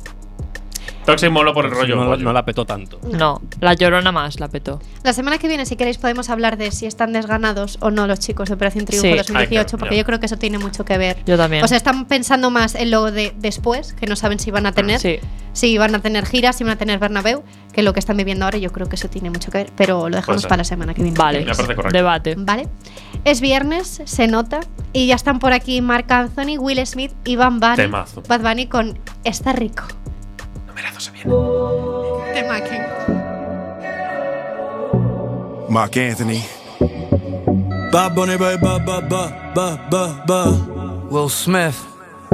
Toxic 1.06 1.30
moló 1.32 1.54
por 1.54 1.66
el 1.66 1.72
rollo. 1.72 1.96
no, 1.96 2.12
la- 2.12 2.18
no 2.18 2.32
la 2.34 2.46
petó 2.46 2.66
tanto. 2.66 3.00
No, 3.12 3.42
la 3.60 3.74
llorona 3.74 4.12
más 4.12 4.40
la 4.40 4.48
petó. 4.50 4.80
La 5.04 5.14
semana 5.14 5.38
que 5.38 5.48
viene, 5.48 5.66
si 5.66 5.76
queréis, 5.76 5.98
podemos 5.98 6.30
hablar 6.30 6.58
de 6.58 6.72
si 6.72 6.86
están 6.86 7.12
desganados 7.14 7.78
o 7.82 7.90
no 7.92 8.08
los 8.08 8.20
chicos 8.20 8.50
de 8.50 8.56
Operación 8.56 8.86
Triunfo 8.86 9.08
Sí. 9.08 9.14
2018, 9.18 9.38
Ay, 9.40 9.48
claro, 9.48 9.78
porque 9.80 9.98
yo 9.98 10.06
creo 10.06 10.20
que 10.20 10.26
eso 10.28 10.38
tiene 10.38 10.58
mucho 10.60 10.86
que 10.86 10.98
ver. 10.98 11.18
Yo 11.26 11.38
también. 11.38 11.64
O 11.64 11.68
sea, 11.68 11.78
están 11.78 12.06
pensando 12.06 12.50
más 12.52 12.76
en 12.76 12.92
lo 12.92 13.12
de 13.12 13.34
después, 13.38 13.94
que 13.94 14.06
no 14.08 14.16
saben 14.16 14.40
si 14.40 14.52
van 14.52 14.66
a 14.66 14.72
tener, 14.74 15.00
Sí. 15.00 15.18
si 15.54 15.78
van 15.78 15.96
a 15.96 16.00
tener 16.00 16.26
giras, 16.26 16.56
si 16.56 16.64
van 16.64 16.74
a 16.74 16.76
tener 16.78 17.00
Bernabéu, 17.00 17.44
que 17.74 17.82
lo 17.84 17.94
que 17.94 18.00
están 18.00 18.18
viviendo 18.18 18.46
ahora. 18.46 18.58
Yo 18.60 18.72
creo 18.72 18.88
que 18.88 18.96
eso 18.96 19.10
tiene 19.10 19.30
mucho 19.30 19.52
que 19.52 19.58
ver, 19.60 19.72
pero 19.76 20.08
lo 20.10 20.16
dejamos 20.16 20.44
para 20.44 20.58
la 20.58 20.64
semana 20.66 20.94
que 20.94 21.02
viene. 21.02 21.18
Vale. 21.18 21.40
Queréis. 21.40 21.58
parece 21.58 21.76
correcto. 21.76 21.98
Debate. 21.98 22.36
Vale. 22.38 22.68
Es 23.26 23.42
viernes, 23.42 24.02
se 24.06 24.28
nota, 24.28 24.60
y 24.94 25.08
ya 25.08 25.16
están 25.16 25.40
por 25.40 25.54
aquí 25.54 25.82
Marc 25.82 26.12
Anthony, 26.12 26.58
Will 26.60 26.86
Smith 26.86 27.12
y 27.26 27.36
Van 27.36 27.60
Bunny. 27.60 27.76
Temazo. 27.76 28.22
Bad 28.28 28.42
Bunny 28.42 28.68
con 28.68 29.00
Está 29.24 29.54
rico. 29.54 29.84
Se 30.98 31.12
viene. 31.12 31.34
Temaken. 32.34 32.82
Mark 35.70 35.98
Anthony. 35.98 36.44
Bad 37.92 38.14
Bunny, 38.14 38.38
ba, 38.38 38.58
ba, 38.58 38.80
ba, 38.80 39.02
ba, 39.02 39.52
ba, 39.56 39.78
ba, 39.90 40.24
ba. 40.28 40.46
Will 41.10 41.30
Smith. 41.30 41.76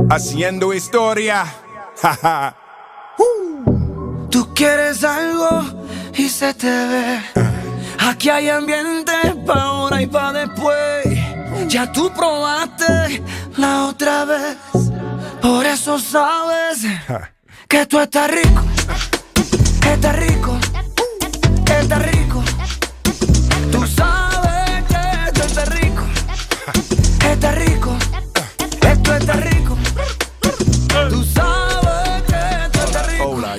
Haciendo 0.10 0.74
historia. 0.74 1.46
Jaja. 2.02 2.56
Tú 4.30 4.54
quieres 4.54 5.04
algo 5.04 5.64
y 6.14 6.28
se 6.30 6.54
te 6.54 6.68
ve. 6.68 7.22
Aquí 8.00 8.30
hay 8.30 8.50
ambiente 8.50 9.14
pa' 9.46 9.62
ahora 9.62 10.02
y 10.02 10.08
pa' 10.08 10.34
después. 10.34 11.08
Ya 11.68 11.92
tú 11.92 12.12
probaste 12.12 13.24
la 13.58 13.86
otra 13.86 14.26
vez. 14.26 14.58
Por 15.42 15.66
eso 15.66 15.98
sabes 16.00 16.86
que 17.68 17.86
tú 17.86 18.00
estás 18.00 18.32
rico. 18.32 18.64
Que 19.82 19.94
estás 19.94 20.16
rico. 20.16 20.58
Que 21.66 21.80
estás 21.80 22.02
rico. 22.12 22.44
Tú 23.72 23.86
sabes 23.88 24.84
que 24.88 25.32
tú 25.34 25.42
estás 25.42 25.70
rico. 25.70 26.04
Que 27.20 27.32
estás 27.34 27.56
rico. 27.56 27.98
Esto 28.82 29.16
está 29.16 29.34
rico. 29.34 29.47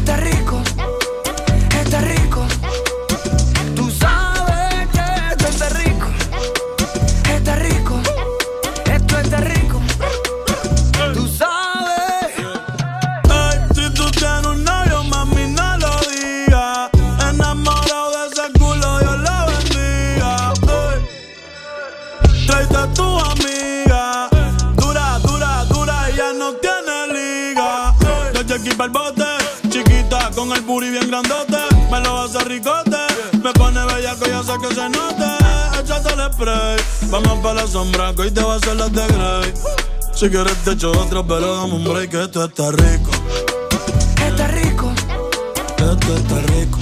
está 0.00 0.16
rico, 0.16 0.59
la 37.60 37.66
sombra, 37.66 38.14
que 38.14 38.22
hoy 38.22 38.30
te 38.30 38.42
va 38.42 38.54
a 38.54 38.56
hacer 38.56 38.76
la 38.76 38.88
de 38.88 39.06
Grey. 39.06 39.54
Si 40.14 40.30
quieres 40.30 40.56
te 40.64 40.72
echo 40.72 40.92
otro, 40.92 41.26
pero 41.26 41.56
dame 41.56 41.74
un 41.74 41.84
break, 41.84 42.14
esto 42.14 42.44
está 42.44 42.70
rico. 42.70 43.10
Está 44.26 44.46
rico, 44.48 44.92
esto 45.76 46.16
está 46.16 46.40
rico. 46.54 46.79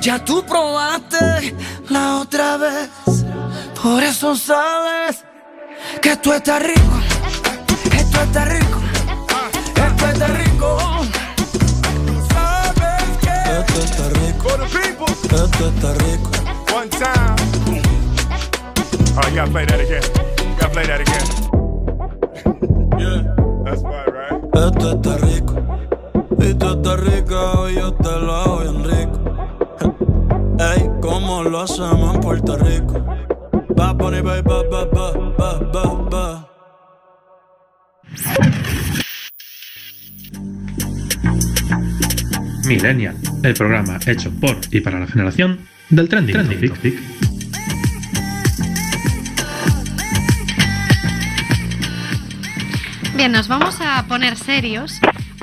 Ya 0.00 0.18
tú 0.24 0.42
probaste 0.46 1.54
la 1.90 2.20
otra 2.20 2.56
vez. 2.56 2.88
Por 3.82 4.02
eso 4.02 4.34
sabes 4.34 5.24
que 6.00 6.12
esto 6.12 6.32
está 6.32 6.58
rico. 6.58 7.00
Esto 7.92 8.22
está 8.22 8.44
rico. 8.46 8.80
Esto 9.76 10.06
está 10.08 10.26
rico. 10.28 10.78
Tú 12.06 12.14
sabes 12.32 13.18
que 13.20 13.34
Esto 13.60 13.80
está 13.82 14.08
rico. 14.20 14.48
Esto 15.44 15.68
está 15.68 15.92
rico. 15.94 16.30
One 16.74 16.88
time. 16.88 17.36
Oh, 19.16 19.28
you 19.28 19.36
gotta 19.36 19.50
play 19.50 19.66
that 19.66 19.80
again. 19.80 20.02
You 20.38 20.56
gotta 20.58 20.70
play 20.72 20.86
that 20.86 21.00
again. 21.00 21.26
Yeah. 22.98 23.34
That's 23.64 23.82
fine, 23.82 24.08
right? 24.08 24.40
Esto 24.54 24.92
está 24.92 25.16
rico. 25.18 25.54
Y 26.38 26.54
tú 26.54 26.72
estás 26.72 27.00
rica 27.00 27.70
y 27.70 27.74
yo 27.74 27.92
te 27.92 28.10
lo 28.18 28.34
hago 28.34 28.58
bien 28.60 28.84
rico. 28.84 29.19
Ey, 30.60 30.90
¿cómo 31.00 31.42
lo 31.42 31.62
hacemos 31.62 32.14
en 32.14 32.20
Puerto 32.20 32.54
Rico? 32.58 33.02
Va, 33.78 33.94
Bunny, 33.94 34.20
ba, 34.20 34.42
ba, 34.42 34.62
ba, 34.70 34.84
ba, 34.84 35.12
ba, 35.38 35.58
ba, 35.72 35.84
ba. 36.10 36.48
Millennial, 42.66 43.16
el 43.42 43.54
programa 43.54 43.98
hecho 44.06 44.30
por 44.38 44.60
y 44.70 44.80
para 44.80 45.00
la 45.00 45.06
generación 45.06 45.66
del 45.88 46.10
trending, 46.10 46.36
topic. 46.68 46.94
Bien, 53.16 53.32
nos 53.32 53.48
vamos 53.48 53.78
a 53.80 54.04
poner 54.06 54.36
serios 54.36 55.00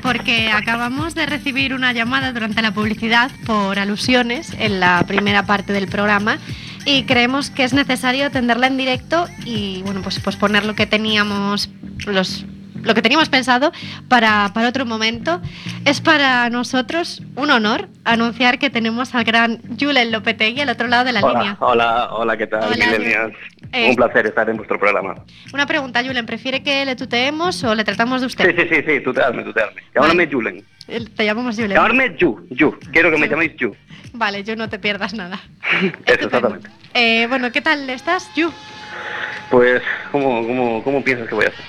porque 0.08 0.50
acabamos 0.52 1.16
de 1.16 1.26
recibir 1.26 1.74
una 1.74 1.92
llamada 1.92 2.32
durante 2.32 2.62
la 2.62 2.72
publicidad 2.72 3.30
por 3.46 3.78
alusiones 3.78 4.54
en 4.58 4.80
la 4.80 5.04
primera 5.06 5.46
parte 5.46 5.74
del 5.74 5.90
programa 5.90 6.38
y 6.86 7.04
creemos 7.04 7.50
que 7.50 7.66
es 7.66 7.74
necesario 7.74 8.26
atenderla 8.26 8.68
en 8.68 8.78
directo 8.78 9.28
y 9.44 9.82
bueno, 9.84 10.00
pues 10.02 10.22
posponer 10.22 10.64
lo 10.64 10.76
que 10.76 10.86
teníamos 10.86 11.70
los 12.06 12.46
lo 12.84 12.94
que 12.94 13.02
teníamos 13.02 13.28
pensado 13.28 13.74
para, 14.08 14.52
para 14.54 14.70
otro 14.70 14.86
momento. 14.86 15.42
Es 15.84 16.00
para 16.00 16.50
nosotros 16.50 17.22
un 17.36 17.52
honor 17.52 17.90
anunciar 18.06 18.60
que 18.60 18.70
tenemos 18.70 19.14
al 19.14 19.26
gran 19.26 19.62
Julen 19.78 20.12
Lopetegui 20.12 20.62
al 20.62 20.70
otro 20.70 20.88
lado 20.88 21.04
de 21.04 21.12
la 21.12 21.22
línea. 21.22 21.58
Hola, 21.60 22.10
hola, 22.14 22.38
¿qué 22.38 22.48
tal, 22.48 22.72
Hola? 22.72 23.32
Eh, 23.72 23.90
Un 23.90 23.96
placer 23.96 24.26
estar 24.28 24.50
en 24.50 24.58
vuestro 24.58 24.80
programa. 24.80 25.16
Una 25.54 25.66
pregunta, 25.66 26.04
Julen, 26.04 26.26
¿prefiere 26.26 26.64
que 26.64 26.86
le 26.86 26.96
tuteemos 26.96 27.64
o 27.64 27.76
le 27.76 27.84
tratamos 27.84 28.22
de 28.22 28.30
Sí, 28.30 28.36
usted? 28.38 28.56
sí, 28.56 28.68
sí, 28.76 28.82
sí, 28.88 29.00
tutearme, 29.04 29.44
tutearme. 29.44 29.82
Llamarme 29.94 30.28
Julen. 30.32 30.64
El- 30.88 31.12
Te 31.12 31.26
llamamos 31.26 31.56
Julen. 31.56 31.72
Llamarme 31.74 32.16
Yu, 32.18 32.48
Yu. 32.52 32.78
Quiero 32.92 33.12
que 33.12 33.18
me 33.18 33.28
llaméis 33.28 33.56
Yu. 33.58 33.76
Vale, 34.14 34.44
yo 34.44 34.56
no 34.56 34.70
te 34.70 34.80
pierdas 34.80 35.14
nada. 35.14 35.40
Eso, 36.06 36.26
exactamente. 36.26 36.70
Eh, 36.94 37.26
bueno, 37.28 37.52
¿qué 37.52 37.62
tal 37.62 37.90
estás, 37.90 38.32
Yu? 38.36 38.52
Pues, 39.52 39.82
¿cómo, 40.12 40.46
cómo, 40.48 40.84
¿cómo 40.84 41.04
piensas 41.04 41.28
que 41.28 41.36
voy 41.36 41.46
a 41.46 41.50
estar? 41.50 41.66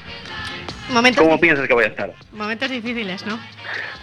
Momentos, 0.91 1.23
¿Cómo 1.23 1.39
piensas 1.39 1.67
que 1.69 1.75
voy 1.75 1.85
a 1.85 1.89
estar? 1.89 2.13
momentos 2.33 2.71
difíciles, 2.71 3.27
¿no? 3.27 3.39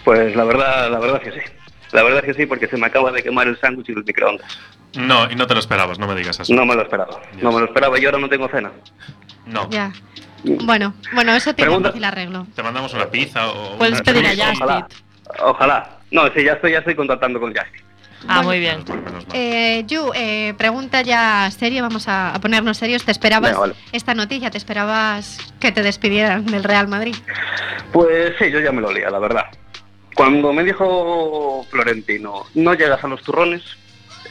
Pues 0.04 0.36
la 0.36 0.44
verdad, 0.44 0.88
la 0.90 0.98
verdad 1.00 1.20
es 1.24 1.32
que 1.32 1.40
sí. 1.40 1.46
La 1.92 2.02
verdad 2.02 2.24
es 2.24 2.34
que 2.34 2.40
sí, 2.42 2.46
porque 2.46 2.66
se 2.68 2.76
me 2.76 2.86
acaba 2.86 3.12
de 3.12 3.22
quemar 3.22 3.46
el 3.48 3.58
sándwich 3.60 3.88
y 3.88 3.92
los 3.92 4.04
microondas. 4.04 4.58
No, 4.94 5.30
y 5.30 5.34
no 5.36 5.46
te 5.46 5.54
lo 5.54 5.60
esperabas, 5.60 5.98
no 5.98 6.06
me 6.06 6.14
digas 6.14 6.40
eso. 6.40 6.52
No 6.54 6.64
me 6.66 6.74
lo 6.74 6.82
esperaba. 6.82 7.20
No 7.42 7.52
me 7.52 7.60
lo 7.60 7.66
esperaba 7.66 7.98
y 7.98 8.04
ahora 8.06 8.18
no 8.18 8.28
tengo 8.28 8.48
cena. 8.48 8.70
No. 9.46 9.68
Ya. 9.70 9.92
Bueno, 10.44 10.94
bueno, 11.12 11.34
eso 11.34 11.54
tiene 11.54 11.68
Pregunta- 11.70 11.88
fácil 11.90 12.04
arreglo. 12.04 12.46
Te 12.54 12.62
mandamos 12.62 12.92
una 12.94 13.06
pizza 13.06 13.48
o. 13.50 13.76
Puedes 13.78 13.94
una- 14.00 14.02
pedir 14.04 14.26
a 14.26 14.30
Justit. 14.30 14.62
Ojalá. 14.62 14.88
Ojalá. 15.42 15.90
No, 16.10 16.26
sí, 16.34 16.44
ya 16.44 16.52
estoy, 16.52 16.72
ya 16.72 16.78
estoy 16.78 16.94
contactando 16.94 17.40
con 17.40 17.50
Justin. 17.54 17.82
Ah, 18.28 18.36
Bueno. 18.42 18.48
muy 18.48 18.58
bien. 18.60 18.84
Menos 18.88 19.12
mal. 19.12 19.24
Eh, 19.34 19.84
Yu, 19.86 20.10
eh, 20.14 20.54
pregunta 20.56 21.02
ya 21.02 21.50
seria, 21.50 21.82
vamos 21.82 22.08
a, 22.08 22.34
a 22.34 22.40
ponernos 22.40 22.76
serios. 22.78 23.04
¿Te 23.04 23.12
esperabas 23.12 23.50
Venga, 23.50 23.60
vale. 23.60 23.74
esta 23.92 24.14
noticia? 24.14 24.50
¿Te 24.50 24.58
esperabas 24.58 25.38
que 25.60 25.70
te 25.72 25.82
despidieran 25.82 26.46
del 26.46 26.64
Real 26.64 26.88
Madrid? 26.88 27.14
Pues 27.92 28.34
sí, 28.38 28.50
yo 28.50 28.60
ya 28.60 28.72
me 28.72 28.80
lo 28.80 28.88
olía, 28.88 29.10
la 29.10 29.18
verdad. 29.18 29.44
Cuando 30.16 30.52
me 30.52 30.64
dijo 30.64 31.64
Florentino, 31.70 32.46
no 32.54 32.72
llegas 32.74 33.04
a 33.04 33.06
los 33.08 33.22
turrones, 33.22 33.62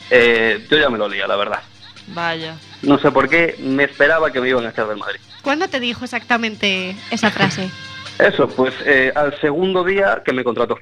eh, 0.10 0.66
yo 0.70 0.78
ya 0.78 0.90
me 0.90 0.98
lo 0.98 1.06
olía, 1.06 1.28
la 1.28 1.36
verdad. 1.36 1.60
Vaya. 2.08 2.56
No 2.82 2.98
sé 3.00 3.12
por 3.12 3.30
qué, 3.30 3.56
me 3.60 3.84
esperaba 3.84 4.32
que 4.32 4.42
me 4.42 4.50
iban 4.50 4.66
a 4.66 4.70
echar 4.72 4.88
del 4.88 4.98
Madrid. 4.98 5.20
¿Cuándo 5.44 5.68
te 5.68 5.80
dijo 5.80 6.04
exactamente 6.04 6.96
esa 7.12 7.30
frase? 7.30 7.70
Eso, 8.20 8.48
pues 8.48 8.74
eh, 8.86 9.12
al 9.16 9.40
segundo 9.42 9.84
día 9.84 10.22
que 10.26 10.34
me 10.34 10.44
contrató. 10.44 10.80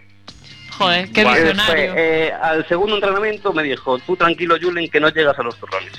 Joder, 0.78 1.12
qué 1.12 1.24
Guau. 1.24 1.36
Eh, 1.36 1.39
visionario. 1.41 1.91
fue, 1.93 2.01
eh, 2.28 2.32
al 2.34 2.68
segundo 2.68 2.95
entrenamiento 2.95 3.51
me 3.54 3.64
dijo, 3.64 3.99
tú 3.99 4.16
tranquilo, 4.16 4.56
Julen, 4.62 4.89
que 4.89 4.99
no 5.01 5.10
llegas 5.10 5.38
a 5.38 5.43
los 5.43 5.58
turrones. 5.58 5.91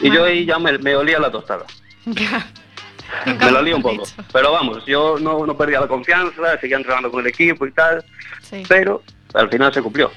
Y 0.00 0.08
yo 0.08 0.20
Bueno. 0.20 0.24
ahí 0.26 0.44
ya 0.44 0.58
me, 0.58 0.76
me 0.78 0.94
olía 0.96 1.18
la 1.18 1.30
tostada. 1.30 1.64
Me 3.26 3.50
lo 3.50 3.58
olía 3.60 3.76
un 3.76 3.82
poco. 3.82 4.04
Pero 4.32 4.52
vamos, 4.52 4.84
yo 4.86 5.18
no, 5.20 5.44
no 5.46 5.56
perdía 5.56 5.80
la 5.80 5.88
confianza, 5.88 6.58
seguía 6.60 6.76
entrenando 6.76 7.10
con 7.10 7.20
el 7.20 7.26
equipo 7.26 7.66
y 7.66 7.72
tal, 7.72 8.04
Sí. 8.42 8.62
pero 8.68 9.02
al 9.34 9.48
final 9.48 9.72
se 9.72 9.82
cumplió. 9.82 10.10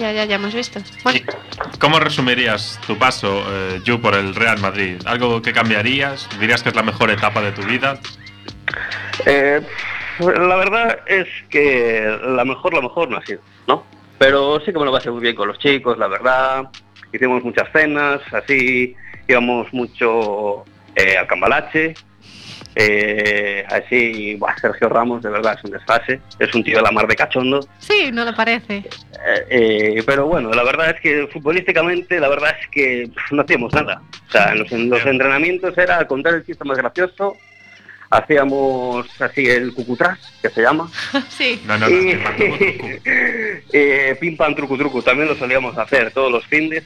Ya, 0.00 0.10
ya, 0.12 0.24
ya 0.24 0.34
hemos 0.34 0.52
visto. 0.52 0.80
Bueno, 1.04 1.20
¿Y 1.20 1.78
¿Cómo 1.78 2.00
resumirías 2.00 2.80
tu 2.86 2.98
paso, 2.98 3.44
eh, 3.48 3.80
Yu, 3.84 4.00
por 4.00 4.14
el 4.16 4.34
Real 4.34 4.58
Madrid? 4.58 4.96
¿Algo 5.06 5.40
que 5.40 5.52
cambiarías? 5.52 6.28
¿Dirías 6.40 6.62
que 6.62 6.70
es 6.70 6.74
la 6.74 6.82
mejor 6.82 7.10
etapa 7.10 7.40
de 7.40 7.52
tu 7.52 7.62
vida? 7.62 7.98
Eh, 9.26 9.60
la 10.18 10.56
verdad 10.56 10.98
es 11.06 11.28
que 11.50 12.18
la 12.24 12.44
mejor, 12.44 12.74
la 12.74 12.80
mejor 12.80 13.10
no 13.10 13.18
ha 13.18 13.24
sido, 13.26 13.40
¿no? 13.68 13.84
Pero 14.18 14.58
sí 14.60 14.72
que 14.72 14.78
me 14.78 14.84
lo 14.86 14.92
pasé 14.92 15.10
muy 15.10 15.20
bien 15.20 15.36
con 15.36 15.46
los 15.48 15.58
chicos, 15.58 15.96
la 15.98 16.08
verdad. 16.08 16.68
Hicimos 17.12 17.44
muchas 17.44 17.68
cenas, 17.72 18.20
así 18.32 18.94
íbamos 19.28 19.72
mucho 19.72 20.64
eh, 20.96 21.16
al 21.16 21.26
cambalache. 21.28 21.94
Eh, 22.78 23.64
así, 23.70 24.34
buah, 24.34 24.54
Sergio 24.58 24.88
Ramos, 24.90 25.22
de 25.22 25.30
verdad, 25.30 25.54
es 25.56 25.64
un 25.64 25.70
desfase. 25.70 26.20
Es 26.38 26.54
un 26.54 26.62
tío 26.62 26.76
de 26.76 26.82
la 26.82 26.90
mar 26.90 27.06
de 27.06 27.16
cachondo. 27.16 27.60
sí, 27.78 28.10
no 28.12 28.24
lo 28.24 28.34
parece. 28.34 28.76
Eh, 28.78 29.46
eh, 29.48 30.02
pero 30.04 30.26
bueno, 30.26 30.50
la 30.52 30.62
verdad 30.62 30.90
es 30.90 31.00
que 31.00 31.26
futbolísticamente, 31.32 32.20
la 32.20 32.28
verdad 32.28 32.54
es 32.60 32.68
que 32.68 33.08
pff, 33.14 33.32
no 33.32 33.42
hacíamos 33.42 33.72
nada. 33.72 34.02
O 34.28 34.30
sea, 34.30 34.52
en 34.52 34.58
los, 34.58 34.72
en 34.72 34.90
los 34.90 35.04
entrenamientos 35.06 35.76
era 35.78 36.06
contar 36.06 36.34
el 36.34 36.44
chiste 36.44 36.64
más 36.64 36.76
gracioso. 36.76 37.36
Hacíamos 38.10 39.06
así 39.20 39.46
el 39.46 39.74
cucutrás, 39.74 40.18
que 40.40 40.48
se 40.50 40.62
llama. 40.62 40.88
sí. 41.28 41.60
No, 41.66 41.76
no, 41.78 41.88
no. 41.88 41.94
Y- 41.96 42.20
eh, 43.72 44.16
pim 44.20 44.36
pam 44.36 44.54
truco 44.54 44.76
truco 44.76 45.02
también 45.02 45.28
lo 45.28 45.34
solíamos 45.34 45.76
hacer 45.78 46.10
todos 46.12 46.30
los 46.30 46.44
fines 46.46 46.84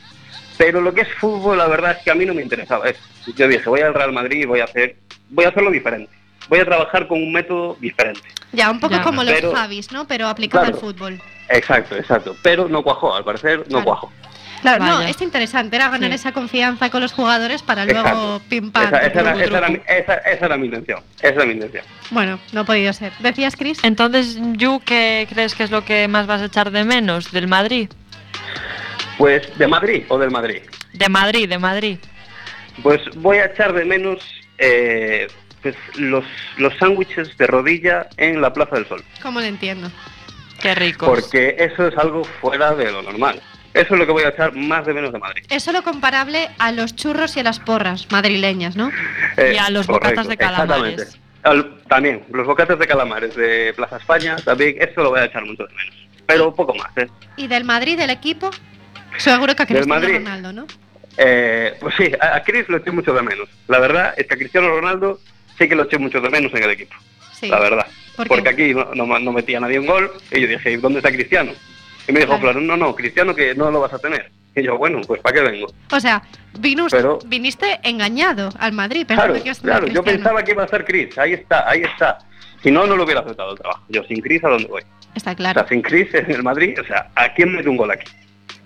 pero 0.61 0.83
lo 0.83 0.93
que 0.93 1.01
es 1.01 1.09
fútbol 1.15 1.57
la 1.57 1.67
verdad 1.69 1.93
es 1.93 2.05
que 2.05 2.11
a 2.11 2.15
mí 2.15 2.27
no 2.27 2.35
me 2.35 2.43
interesaba 2.43 2.87
eso 2.87 3.01
yo 3.35 3.49
dije 3.49 3.67
voy 3.67 3.81
al 3.81 3.95
Real 3.95 4.13
Madrid 4.13 4.43
y 4.43 4.45
voy 4.45 4.61
a 4.61 4.65
hacer 4.65 4.97
voy 5.31 5.47
a 5.47 5.49
hacerlo 5.49 5.71
diferente 5.71 6.11
voy 6.51 6.59
a 6.61 6.67
trabajar 6.67 7.09
con 7.09 7.17
un 7.23 7.33
método 7.33 7.79
diferente 7.81 8.21
Ya, 8.53 8.71
un 8.71 8.79
poco 8.79 8.95
Ya. 8.97 9.03
como 9.03 9.23
los 9.25 9.33
Pero- 9.33 9.55
Javis, 9.55 9.91
¿no? 9.93 10.07
Pero 10.07 10.27
aplicado 10.29 10.65
Claro. 10.65 10.77
al 10.77 10.81
fútbol. 10.83 11.21
exacto 11.49 11.97
exacto 11.97 12.37
pero 12.43 12.69
no 12.69 12.83
cuajó 12.83 13.15
al 13.17 13.25
parecer 13.25 13.61
no 13.61 13.65
Claro. 13.65 13.85
cuajó 13.85 14.13
Claro, 14.61 14.85
no, 14.85 15.01
es 15.01 15.19
interesante, 15.23 15.77
era 15.77 15.89
ganar 15.89 16.11
Sí. 16.11 16.17
esa 16.17 16.33
confianza 16.33 16.91
con 16.91 17.01
los 17.01 17.13
jugadores 17.15 17.63
para 17.63 17.87
luego 17.87 18.01
Exacto. 18.01 18.43
pim 18.51 18.71
pam. 18.71 18.85
esa, 18.89 19.07
esa 19.07 19.21
era, 19.21 19.45
esa 19.45 19.69
mi, 19.71 19.81
esa- 19.89 20.15
esa 20.19 20.45
era 20.47 20.57
mi 20.59 20.67
intención 20.67 21.01
esa 21.23 21.29
era 21.37 21.47
mi 21.47 21.53
intención 21.55 21.83
Bueno, 22.11 22.39
no 22.53 22.61
ha 22.61 22.65
podido 22.65 22.93
ser. 22.93 23.13
¿Decías, 23.21 23.57
Chris? 23.57 23.79
Entonces, 23.85 24.37
Yu, 24.59 24.83
¿qué 24.85 25.27
crees 25.33 25.55
que 25.55 25.63
es 25.63 25.71
lo 25.71 25.83
que 25.87 26.09
más 26.09 26.27
vas 26.27 26.43
a 26.43 26.47
echar 26.47 26.71
de 26.73 26.85
menos 26.85 27.31
del 27.33 27.47
Madrid? 27.49 27.89
Pues 29.21 29.43
de 29.59 29.67
Madrid 29.69 30.03
o 30.09 30.17
del 30.19 30.31
Madrid 30.31 30.63
De 30.95 31.09
Madrid, 31.11 31.47
de 31.47 31.59
Madrid. 31.59 31.99
Pues 32.83 33.01
voy 33.17 33.37
a 33.37 33.45
echar 33.45 33.75
de 33.75 33.85
menos 33.85 34.19
eh, 34.57 35.27
pues 35.61 35.77
los, 35.97 36.25
los 36.57 36.73
sándwiches 36.79 37.37
de 37.37 37.47
rodilla 37.47 38.09
en 38.17 38.41
la 38.41 38.51
Plaza 38.55 38.77
del 38.77 38.89
Sol. 38.89 39.05
¿Cómo 39.23 39.41
lo 39.41 39.45
entiendo? 39.47 39.91
Qué 40.63 40.75
rico. 40.75 41.05
Porque 41.05 41.55
eso 41.59 41.87
es 41.89 41.97
algo 41.99 42.25
fuera 42.41 42.75
de 42.75 42.91
lo 42.91 43.03
normal. 43.03 43.43
Eso 43.75 43.93
es 43.95 43.99
lo 44.01 44.07
que 44.07 44.13
voy 44.13 44.23
a 44.25 44.29
echar 44.31 44.55
más 44.57 44.87
de 44.87 44.95
menos 44.95 45.13
de 45.13 45.19
Madrid. 45.19 45.45
Es 45.51 45.63
solo 45.65 45.83
comparable 45.83 46.49
a 46.59 46.73
los 46.73 46.97
churros 46.97 47.37
y 47.37 47.41
a 47.41 47.43
las 47.43 47.61
porras 47.61 48.07
madrileñas, 48.11 48.75
¿no? 48.75 48.91
Eh, 49.37 49.53
Y 49.55 49.59
a 49.59 49.69
los 49.69 49.87
bocatas 49.87 50.29
de 50.29 50.37
calamares. 50.39 50.93
exactamente. 51.03 51.21
Al- 51.43 51.83
también, 51.89 52.25
los 52.33 52.47
bocatas 52.47 52.79
de 52.79 52.87
calamares 52.87 53.35
de 53.37 53.75
Plaza 53.77 53.99
España, 53.99 54.37
también, 54.37 54.77
eso 54.81 55.03
lo 55.03 55.11
voy 55.11 55.21
a 55.21 55.25
echar 55.27 55.45
mucho 55.45 55.65
de 55.67 55.75
menos. 55.75 55.95
Pero 56.27 56.55
poco 56.55 56.75
más, 56.75 56.91
¿eh? 56.97 57.07
Y 57.37 57.49
del 57.49 57.65
Madrid, 57.65 57.99
del 57.99 58.11
equipo, 58.11 58.51
seguro 59.19 59.55
que 59.55 59.63
a 59.63 59.67
Cristiano 59.67 59.95
Madrid. 60.01 60.15
Ronaldo, 60.17 60.53
¿no? 60.53 60.67
Eh, 61.17 61.75
pues 61.81 61.95
sí, 61.97 62.11
a, 62.21 62.37
a 62.37 62.43
Chris 62.43 62.69
lo 62.69 62.79
eché 62.79 62.91
mucho 62.91 63.13
de 63.13 63.23
menos. 63.23 63.49
La 63.69 63.79
verdad 63.79 64.15
es 64.17 64.27
que 64.27 64.35
a 64.35 64.39
Cristiano 64.39 64.69
Ronaldo 64.69 65.21
sí 65.59 65.69
que 65.69 65.75
lo 65.75 65.83
eché 65.85 65.99
mucho 65.99 66.21
de 66.21 66.31
menos 66.31 66.53
en 66.55 66.63
el 66.63 66.71
equipo. 66.71 66.95
Sí. 67.33 67.49
la 67.49 67.59
verdad. 67.59 67.87
Porque 68.29 68.49
aquí 68.51 68.75
no, 68.75 68.95
no, 68.95 69.19
no 69.19 69.33
metía 69.33 69.61
nadie 69.61 69.79
un 69.79 69.87
gol 69.87 70.11
y 70.31 70.41
yo 70.43 70.47
dije, 70.47 70.77
¿dónde 70.77 70.99
está 70.99 71.11
Cristiano? 71.11 71.53
Y 72.07 72.13
me 72.13 72.21
dijo, 72.21 72.39
Claro. 72.39 72.61
no, 72.61 72.77
no, 72.77 72.95
Cristiano 72.95 73.35
que 73.35 73.55
no 73.55 73.71
lo 73.71 73.81
vas 73.81 73.93
a 73.95 73.99
tener. 73.99 74.31
Y 74.55 74.63
yo, 74.63 74.77
bueno, 74.77 75.01
pues 75.07 75.21
¿para 75.23 75.37
qué 75.37 75.43
vengo? 75.51 75.73
O 75.93 76.01
sea, 76.01 76.23
Pero- 76.91 77.19
viniste 77.27 77.79
engañado 77.83 78.51
al 78.59 78.73
Madrid, 78.73 79.07
Claro, 79.07 79.35
que 79.35 79.53
claro, 79.55 79.87
yo 79.87 80.03
pensaba 80.03 80.43
que 80.43 80.51
iba 80.53 80.65
a 80.65 80.69
ser 80.69 80.85
Chris, 80.85 81.17
ahí 81.19 81.33
está, 81.35 81.69
ahí 81.69 81.83
está. 81.83 82.19
Si 82.63 82.71
no, 82.71 82.87
no 82.87 82.97
lo 82.97 83.05
hubiera 83.05 83.21
aceptado 83.21 83.53
el 83.53 83.59
trabajo. 83.59 83.83
Yo 83.89 84.03
sin 84.05 84.21
Cris, 84.21 84.43
¿a 84.45 84.49
dónde 84.49 84.67
voy? 84.69 84.83
Está 85.15 85.33
O 85.33 85.37
claro. 85.37 85.61
sea, 85.61 85.69
sin 85.69 85.81
Cris 85.83 86.13
en 86.15 86.31
el 86.31 86.43
Madrid, 86.43 86.79
o 86.81 86.85
sea, 86.85 87.09
¿a 87.15 87.33
quién 87.33 87.55
mete 87.55 87.69
un 87.69 87.77
gol 87.79 87.91
aquí? 87.91 88.11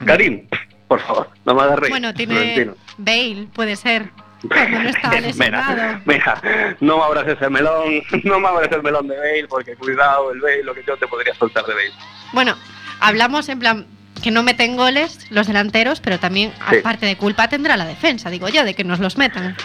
Karim, 0.04 0.46
por 0.88 1.00
favor, 1.00 1.30
no 1.44 1.54
me 1.54 1.62
hagas 1.62 1.78
reír. 1.78 1.90
Bueno, 1.90 2.14
tiene. 2.14 2.70
Bale, 2.98 3.48
puede 3.54 3.76
ser. 3.76 4.10
Cuando 4.48 4.78
no. 4.82 4.90
Mira, 5.38 6.00
mira, 6.04 6.76
no 6.80 6.98
me 6.98 7.04
abras 7.04 7.26
ese 7.28 7.48
melón, 7.48 8.02
no 8.24 8.40
me 8.40 8.48
abras 8.48 8.70
el 8.72 8.82
melón 8.82 9.08
de 9.08 9.16
Bale, 9.16 9.46
porque 9.48 9.74
cuidado, 9.76 10.32
el 10.32 10.40
Bale, 10.40 10.62
lo 10.64 10.74
que 10.74 10.84
yo 10.86 10.96
te 10.96 11.06
podría 11.06 11.34
soltar 11.34 11.64
de 11.64 11.74
Bale. 11.74 11.92
Bueno, 12.32 12.56
hablamos 13.00 13.48
en 13.48 13.58
plan 13.58 13.86
que 14.22 14.30
no 14.30 14.42
meten 14.42 14.76
goles 14.76 15.26
los 15.30 15.46
delanteros, 15.46 16.00
pero 16.00 16.18
también, 16.18 16.52
Sí. 16.70 16.76
aparte 16.76 17.06
de 17.06 17.16
culpa, 17.16 17.48
tendrá 17.48 17.76
la 17.76 17.84
defensa, 17.86 18.30
digo 18.30 18.48
yo, 18.48 18.64
de 18.64 18.74
que 18.74 18.84
nos 18.84 18.98
los 19.00 19.16
metan. 19.16 19.56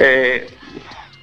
Eh, 0.00 0.46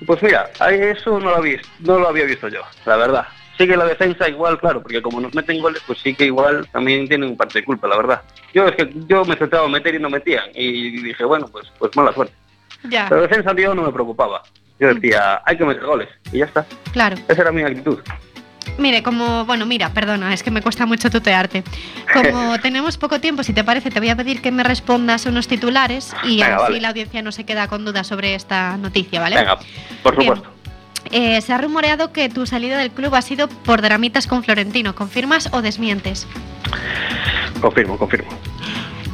pues 0.05 0.21
mira, 0.23 0.49
eso 0.69 1.19
no 1.19 1.29
lo, 1.31 1.35
había, 1.37 1.59
no 1.79 1.99
lo 1.99 2.07
había 2.09 2.25
visto 2.25 2.47
yo, 2.49 2.61
la 2.85 2.97
verdad. 2.97 3.27
Sí 3.61 3.67
que 3.67 3.77
la 3.77 3.85
defensa 3.85 4.27
igual, 4.27 4.57
claro, 4.57 4.81
porque 4.81 5.03
como 5.03 5.21
nos 5.21 5.35
meten 5.35 5.61
goles, 5.61 5.83
pues 5.85 5.99
sí 5.99 6.15
que 6.15 6.25
igual 6.25 6.67
también 6.71 7.07
tienen 7.07 7.37
parte 7.37 7.59
de 7.59 7.65
culpa, 7.65 7.87
la 7.87 7.95
verdad. 7.95 8.23
Yo 8.55 8.65
es 8.65 8.75
que 8.75 8.91
yo 9.07 9.23
me 9.23 9.35
centraba 9.35 9.67
en 9.67 9.71
meter 9.71 9.93
y 9.93 9.99
no 9.99 10.09
metían, 10.09 10.45
y 10.55 10.99
dije, 11.03 11.23
bueno, 11.23 11.45
pues, 11.45 11.71
pues 11.77 11.95
mala 11.95 12.11
suerte. 12.11 12.33
Ya, 12.89 13.07
La 13.11 13.17
defensa, 13.17 13.53
tío, 13.53 13.75
no 13.75 13.83
me 13.83 13.91
preocupaba. 13.91 14.41
Yo 14.79 14.91
decía, 14.95 15.43
hay 15.45 15.57
que 15.57 15.63
meter 15.63 15.85
goles, 15.85 16.09
y 16.31 16.39
ya 16.39 16.45
está. 16.45 16.65
claro. 16.91 17.17
Esa 17.27 17.43
era 17.43 17.51
mi 17.51 17.61
actitud. 17.61 17.99
Mire, 18.79 19.03
como, 19.03 19.45
bueno, 19.45 19.67
mira, 19.67 19.89
perdona, 19.93 20.33
es 20.33 20.41
que 20.41 20.49
me 20.49 20.63
cuesta 20.63 20.87
mucho 20.87 21.11
tutearte. 21.11 21.63
Como 22.11 22.59
tenemos 22.63 22.97
poco 22.97 23.21
tiempo, 23.21 23.43
si 23.43 23.53
te 23.53 23.63
parece, 23.63 23.91
te 23.91 23.99
voy 23.99 24.09
a 24.09 24.15
pedir 24.15 24.41
que 24.41 24.51
me 24.51 24.63
respondas 24.63 25.27
unos 25.27 25.47
titulares 25.47 26.15
y 26.23 26.41
Venga, 26.41 26.55
así 26.55 26.63
vale. 26.63 26.81
la 26.81 26.89
audiencia 26.89 27.21
no 27.21 27.31
se 27.31 27.43
queda 27.43 27.67
con 27.67 27.85
dudas 27.85 28.07
sobre 28.07 28.33
esta 28.33 28.75
noticia, 28.77 29.19
¿vale? 29.19 29.35
Venga, 29.35 29.59
por 30.01 30.17
Bien. 30.17 30.33
Eh, 31.11 31.41
se 31.41 31.53
ha 31.53 31.57
rumoreado 31.57 32.11
que 32.13 32.29
tu 32.29 32.45
salida 32.45 32.77
del 32.77 32.91
club 32.91 33.15
ha 33.15 33.21
sido 33.21 33.47
por 33.47 33.81
dramitas 33.81 34.27
con 34.27 34.43
Florentino. 34.43 34.95
¿Confirmas 34.95 35.49
o 35.51 35.61
desmientes? 35.61 36.27
Confirmo, 37.59 37.97
confirmo. 37.97 38.29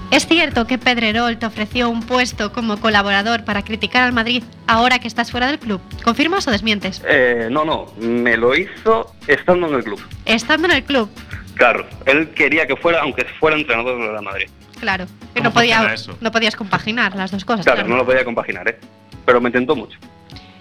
¿Es 0.10 0.26
cierto 0.26 0.68
que 0.68 0.78
Pedrerol 0.78 1.38
te 1.38 1.46
ofreció 1.46 1.90
un 1.90 2.02
puesto 2.02 2.54
como 2.54 2.80
colaborador 2.80 3.44
para 3.44 3.64
criticar 3.64 4.04
al 4.04 4.14
Madrid 4.14 4.42
ahora 4.66 5.00
que 5.00 5.08
estás 5.08 5.32
fuera 5.32 5.48
del 5.48 5.60
club? 5.60 5.82
¿Confirmas 6.04 6.48
o 6.48 6.52
desmientes? 6.52 7.02
Eh, 7.06 7.50
no, 7.52 7.66
no, 7.66 7.88
me 8.00 8.38
lo 8.38 8.56
hizo 8.56 9.14
estando 9.28 9.68
en 9.68 9.76
el 9.76 9.84
club. 9.84 10.00
Estando 10.26 10.68
en 10.68 10.76
el 10.76 10.84
club, 10.84 11.10
Claro, 11.56 11.88
él 12.06 12.30
quería 12.36 12.68
que 12.68 12.76
fuera, 12.76 13.02
aunque 13.02 13.26
fuera 13.40 13.58
entrenador 13.58 13.98
del 14.00 14.12
Real 14.12 14.24
Madrid. 14.24 14.48
claro. 14.80 15.06
Que 15.34 15.42
¿Cómo 15.42 15.50
no, 15.50 15.54
podía, 15.54 15.96
no 16.22 16.32
podías 16.32 16.56
compaginar 16.56 17.16
las 17.16 17.32
dos 17.32 17.44
cosas. 17.46 17.66
Claro, 17.66 17.80
claro. 17.80 17.90
no 17.90 17.98
lo 17.98 18.06
podía 18.06 18.24
compaginar, 18.24 18.68
¿eh? 18.70 18.80
Pero 19.26 19.42
me 19.42 19.52
tentó 19.52 19.76
mucho. 19.76 19.98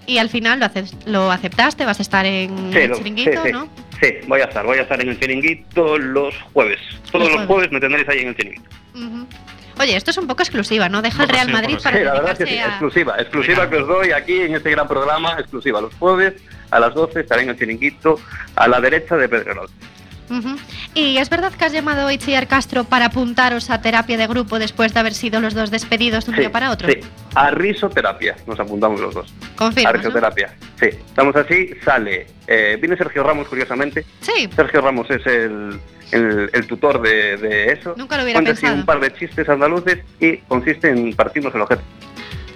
Y 0.07 0.17
al 0.17 0.29
final 0.29 0.59
lo, 0.59 0.65
ace- 0.65 0.85
lo 1.05 1.29
aceptaste, 1.31 1.85
vas 1.85 1.99
a 1.99 2.01
estar 2.01 2.25
en 2.25 2.71
Sí, 2.73 2.79
el 2.79 2.93
chiringuito, 2.93 3.31
sí, 3.31 3.37
sí. 3.45 3.51
¿no? 3.51 3.69
Sí, 4.01 4.13
voy 4.27 4.41
a 4.41 4.45
estar, 4.45 4.65
voy 4.65 4.77
a 4.77 4.81
estar 4.83 4.99
en 5.01 5.09
el 5.09 5.19
chiringuito 5.19 5.97
los 5.97 6.33
jueves. 6.53 6.79
Todos 7.11 7.25
Los 7.25 7.27
los 7.27 7.31
jueves. 7.31 7.47
jueves 7.47 7.71
me 7.73 7.79
tendréis 7.79 8.07
ahí 8.09 8.19
en 8.21 8.27
el 8.29 8.35
chiringuito. 8.37 8.69
Oye, 9.79 9.95
esto 9.95 10.09
es 10.09 10.17
un 10.17 10.25
poco 10.25 10.41
exclusiva, 10.41 10.89
¿no? 10.89 11.01
Deja 11.03 11.21
el 11.23 11.29
Real 11.29 11.51
Madrid 11.51 11.77
para 11.83 11.97
Sí, 11.99 12.03
la 12.03 12.13
verdad 12.13 12.31
es 12.31 12.37
que 12.39 12.47
sí, 12.47 12.57
a- 12.57 12.65
exclusiva, 12.67 13.15
exclusiva 13.19 13.69
que 13.69 13.75
os 13.75 13.87
doy 13.87 14.11
aquí 14.11 14.41
en 14.41 14.55
este 14.55 14.71
gran 14.71 14.87
programa, 14.87 15.33
exclusiva. 15.39 15.81
Los 15.81 15.93
jueves 15.95 16.33
a 16.71 16.79
las 16.79 16.93
12 16.95 17.19
estaré 17.19 17.43
en 17.43 17.49
el 17.49 17.59
chiringuito 17.59 18.19
a 18.55 18.67
la 18.67 18.79
derecha 18.81 19.15
de 19.17 19.27
¿Y 20.93 21.17
es 21.17 21.29
verdad 21.29 21.53
que 21.53 21.65
has 21.65 21.71
llamado 21.73 22.07
a 22.07 22.13
Itziar 22.13 22.47
Castro 22.47 22.83
para 22.83 23.05
apuntaros 23.05 23.69
a 23.69 23.81
terapia 23.81 24.17
de 24.17 24.27
grupo 24.27 24.59
después 24.59 24.93
de 24.93 24.99
haber 24.99 25.13
sido 25.13 25.39
los 25.39 25.53
dos 25.53 25.71
despedidos 25.71 26.25
de 26.25 26.31
un 26.31 26.37
día 26.37 26.51
para 26.51 26.71
otro? 26.71 26.89
sí, 26.89 26.99
a 27.35 27.51
risoterapia 27.51 28.35
nos 28.47 28.59
apuntamos 28.59 28.99
los 28.99 29.13
dos. 29.13 29.33
Confirmas, 29.55 29.93
a 29.93 29.97
¿no? 29.97 30.03
risoterapia, 30.03 30.55
sí. 30.79 30.87
Estamos 30.87 31.35
así, 31.35 31.69
sale. 31.85 32.27
Eh, 32.47 32.77
viene 32.79 32.97
Sergio 32.97 33.23
Ramos, 33.23 33.47
curiosamente. 33.47 34.05
Sí, 34.21 34.49
Sergio 34.55 34.81
Ramos 34.81 35.09
es 35.11 35.25
el, 35.27 35.79
el, 36.11 36.49
el 36.51 36.67
tutor 36.67 37.01
de, 37.01 37.37
de 37.37 37.71
eso. 37.73 37.93
Nunca 37.97 38.17
lo 38.17 38.23
hubiera 38.23 38.37
Cuenta 38.39 38.51
así 38.51 38.61
pensado. 38.61 38.79
un 38.79 38.85
par 38.85 38.99
de 38.99 39.13
chistes 39.13 39.47
andaluces 39.49 39.99
y 40.19 40.37
consiste 40.37 40.89
en 40.89 41.13
partirnos 41.15 41.53
el 41.55 41.61
objeto. 41.61 41.81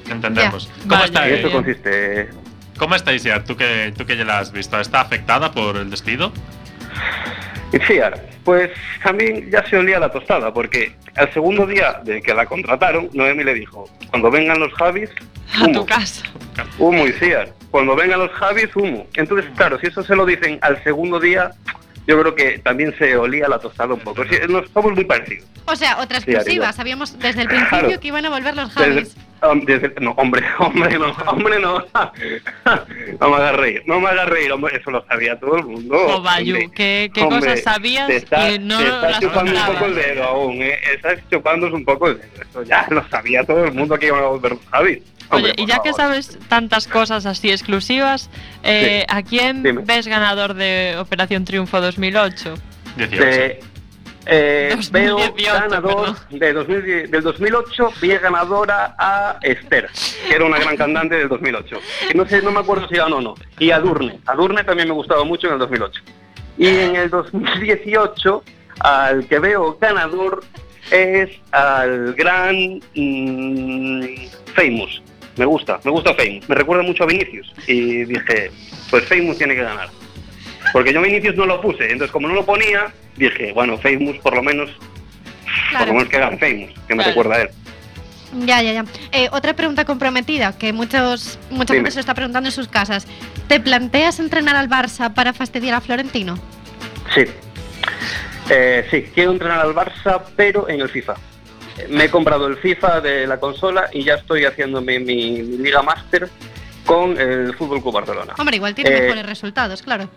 Entendemos. 0.10 0.68
Ya. 0.68 0.74
¿Cómo, 0.84 0.90
Vaya, 0.96 1.06
está, 1.06 1.28
Y 1.30 1.32
eh, 1.32 1.34
eso 1.40 1.48
bien. 1.48 1.54
consiste. 1.64 2.30
¿Cómo 2.78 2.96
está 2.96 3.14
Isiar? 3.14 3.44
¿Tú 3.44 3.56
que, 3.56 3.94
tú 3.96 4.06
que 4.06 4.18
ya 4.18 4.26
la 4.26 4.40
has 4.40 4.52
visto? 4.52 4.80
¿Está 4.80 5.02
afectada 5.02 5.52
por 5.52 5.78
el 5.78 5.90
despido? 5.90 6.34
Ahora, 8.04 8.18
pues 8.44 8.70
también 9.04 9.50
ya 9.50 9.66
se 9.70 9.78
olía 9.78 10.00
la 10.00 10.10
tostada, 10.12 10.54
porque 10.54 10.94
al 11.16 11.32
segundo 11.34 11.66
día 11.66 12.02
de 12.04 12.22
que 12.22 12.34
la 12.34 12.46
contrataron, 12.46 13.10
Noemi 13.14 13.44
le 13.44 13.54
dijo, 13.54 13.90
cuando 14.10 14.30
vengan 14.30 14.60
los 14.60 14.74
Javis, 14.74 15.10
A 15.56 15.60
tu 15.66 15.70
humo, 15.70 15.86
casa. 15.86 16.24
humo 16.78 17.08
y 17.08 17.12
Ciar. 17.14 17.50
Cuando 17.70 17.96
vengan 17.96 18.20
los 18.20 18.32
Javis, 18.32 18.76
humo. 18.76 19.08
Entonces, 19.16 19.50
claro, 19.56 19.80
si 19.80 19.88
eso 19.88 20.04
se 20.04 20.16
lo 20.16 20.26
dicen 20.26 20.60
al 20.62 20.84
segundo 20.84 21.20
día, 21.20 21.52
yo 22.08 22.20
creo 22.20 22.36
que 22.36 22.60
también 22.60 22.94
se 22.98 23.16
olía 23.16 23.48
la 23.48 23.60
tostada 23.60 23.94
un 23.94 24.00
poco. 24.02 24.24
Nos 24.50 24.70
somos 24.72 24.92
muy 24.94 25.06
parecidos. 25.06 25.46
o 25.66 25.76
sea, 25.76 26.00
otra 26.00 26.18
exclusiva. 26.18 26.74
Sabíamos 26.74 27.18
desde 27.20 27.44
el 27.44 27.48
principio 27.48 27.80
Claro. 27.80 28.00
que 28.02 28.08
iban 28.08 28.26
a 28.26 28.30
volver 28.30 28.56
los 28.56 28.74
Desde- 28.76 28.94
Javis. 28.94 29.16
Um, 29.50 29.60
desde- 29.66 29.94
no, 30.00 30.12
hombre, 30.12 30.44
hombre, 30.60 30.98
no, 31.00 31.12
hombre, 31.28 31.60
no. 31.60 31.80
no 33.20 33.30
me 33.30 33.36
hagas 33.36 33.56
reír, 33.56 33.84
no 33.86 34.00
me 34.00 34.10
hagas 34.10 34.30
reír, 34.30 34.52
hombre, 34.52 34.78
eso 34.78 34.92
lo 34.92 35.06
sabía 35.08 35.40
todo 35.40 35.58
el 35.58 35.66
mundo. 35.66 35.96
Oh, 35.98 36.22
Bayu, 36.22 36.56
hombre. 36.56 36.72
¿qué, 36.76 37.12
qué 37.14 37.22
Hombre, 37.22 37.40
cosas 37.40 37.62
sabías 37.64 38.08
te 38.08 38.16
está, 38.18 38.52
y 38.52 38.60
no 38.60 38.78
te 38.78 38.86
estás 38.86 39.12
las 39.12 39.20
chupando 39.20 39.52
un 39.52 39.58
contabas? 39.58 39.72
poco 39.76 39.86
el 39.86 39.96
dedo 39.96 40.24
aún, 40.24 40.62
¿eh? 40.62 40.80
Estás 40.94 41.20
chupándose 41.30 41.74
un 41.76 41.86
poco 41.86 42.08
el 42.10 42.18
dedo. 42.18 42.30
Eso 42.50 42.64
ya 42.64 42.86
lo 42.92 43.08
sabía 43.10 43.44
todo 43.44 43.66
el 43.66 43.74
mundo 43.74 43.98
que 43.98 44.08
iban 44.08 44.24
a 44.24 44.28
volver 44.28 44.52
los 44.54 44.66
Javis. 44.72 45.00
Hombre, 45.30 45.52
Oye, 45.54 45.64
y 45.64 45.66
ya 45.66 45.76
que 45.82 45.92
favor. 45.92 45.96
sabes 45.96 46.38
tantas 46.50 46.88
cosas 46.90 47.26
así 47.26 47.50
exclusivas, 47.52 48.30
eh, 48.64 49.06
¿a 49.08 49.24
quién 49.24 49.64
Dime. 49.64 49.82
ves 49.86 50.06
ganador 50.08 50.54
de 50.56 50.96
Operación 51.00 51.46
Triunfo 51.46 51.80
2008? 51.80 52.54
18. 52.98 53.24
De- 53.26 53.60
eh, 54.26 54.74
2018, 54.76 55.34
veo 55.36 55.54
ganador 55.54 56.16
de 56.30 56.54
2010 56.54 57.12
del 57.12 57.24
2008, 57.24 57.90
vi 58.02 58.10
ganadora 58.10 58.96
a 58.98 59.40
Esther, 59.42 59.90
que 60.28 60.36
era 60.36 60.46
una 60.46 60.60
gran 60.60 60.78
cantante 60.78 61.16
del 61.16 61.30
2008. 61.30 61.80
Y 62.14 62.18
no 62.18 62.28
sé, 62.28 62.42
no 62.42 62.52
me 62.52 62.60
acuerdo 62.60 62.88
si 62.88 62.96
ganó 62.96 63.18
o 63.18 63.22
no. 63.22 63.36
Y 63.60 63.72
a 63.72 63.80
Durne. 63.80 64.20
A 64.26 64.36
Durne 64.36 64.64
también 64.64 64.88
me 64.88 64.94
gustaba 64.94 65.24
mucho 65.24 65.48
en 65.48 65.54
el 65.54 65.60
2008. 65.60 66.02
Y 66.58 66.68
en 66.68 66.96
el 66.96 67.10
2018, 67.10 68.44
al 68.80 69.28
que 69.28 69.40
veo 69.40 69.78
ganador 69.80 70.44
es 70.92 71.30
al 71.52 72.14
gran 72.14 72.80
mm, 72.96 74.04
Famous. 74.54 75.02
Me 75.38 75.46
gusta, 75.46 75.80
me 75.84 75.92
gusta 75.92 76.14
Famous. 76.14 76.48
Me 76.48 76.56
recuerda 76.56 76.84
mucho 76.84 77.04
a 77.04 77.08
Vinicius. 77.08 77.52
Y 77.68 78.04
dije, 78.06 78.52
pues 78.90 79.06
Famous 79.06 79.38
tiene 79.38 79.56
que 79.56 79.64
ganar. 79.64 79.90
Porque 80.74 80.94
yo 80.94 81.02
Vinicius 81.02 81.36
no 81.36 81.46
lo 81.46 81.62
puse, 81.62 81.84
entonces 81.92 82.12
como 82.12 82.28
no 82.28 82.34
lo 82.36 82.46
ponía, 82.46 82.94
dije, 83.18 83.52
bueno, 83.54 83.78
Famous 83.78 84.18
por 84.20 84.36
lo 84.36 84.44
menos, 84.44 84.70
por 84.72 85.70
Claro. 85.70 85.86
lo 85.88 85.94
menos 85.94 86.10
que 86.10 86.18
Famous, 86.38 86.72
que 86.88 86.96
me 86.96 87.04
recuerda 87.04 87.36
a 87.36 87.42
él. 87.42 87.50
Ya, 88.46 88.62
ya, 88.62 88.72
ya. 88.72 88.86
Eh, 89.12 89.28
otra 89.34 89.54
pregunta 89.54 89.84
comprometida 89.84 90.58
que 90.58 90.72
muchos, 90.72 91.38
mucha 91.50 91.74
Dime. 91.74 91.84
gente 91.86 91.92
se 91.92 92.00
está 92.00 92.14
preguntando 92.14 92.48
en 92.48 92.54
sus 92.54 92.70
casas. 92.70 93.06
¿Te 93.50 93.60
planteas 93.60 94.20
entrenar 94.22 94.56
al 94.56 94.70
Barça 94.70 95.14
para 95.14 95.34
fastidiar 95.34 95.76
a 95.76 95.82
Florentino? 95.82 96.36
Sí. 97.14 97.26
Eh, 98.50 98.88
sí, 98.90 99.04
quiero 99.14 99.32
entrenar 99.32 99.60
al 99.60 99.74
Barça, 99.76 100.22
pero 100.38 100.70
en 100.70 100.80
el 100.80 100.88
FIFA. 100.90 101.16
Me 101.90 102.06
he 102.06 102.10
comprado 102.10 102.48
el 102.48 102.58
FIFA 102.58 103.02
de 103.02 103.28
la 103.28 103.38
consola 103.40 103.90
y 103.92 104.04
ya 104.04 104.16
estoy 104.16 104.46
haciéndome 104.46 105.00
mi, 105.00 105.42
mi 105.42 105.58
Liga 105.58 105.82
Master 105.82 106.30
con 106.86 107.20
el 107.20 107.54
Fútbol 107.56 107.82
Club 107.82 107.94
Barcelona. 107.94 108.34
Hombre, 108.38 108.56
igual 108.58 108.74
tiene 108.76 108.90
Eh, 108.96 109.02
mejores 109.02 109.26
resultados, 109.26 109.82
claro. 109.82 110.10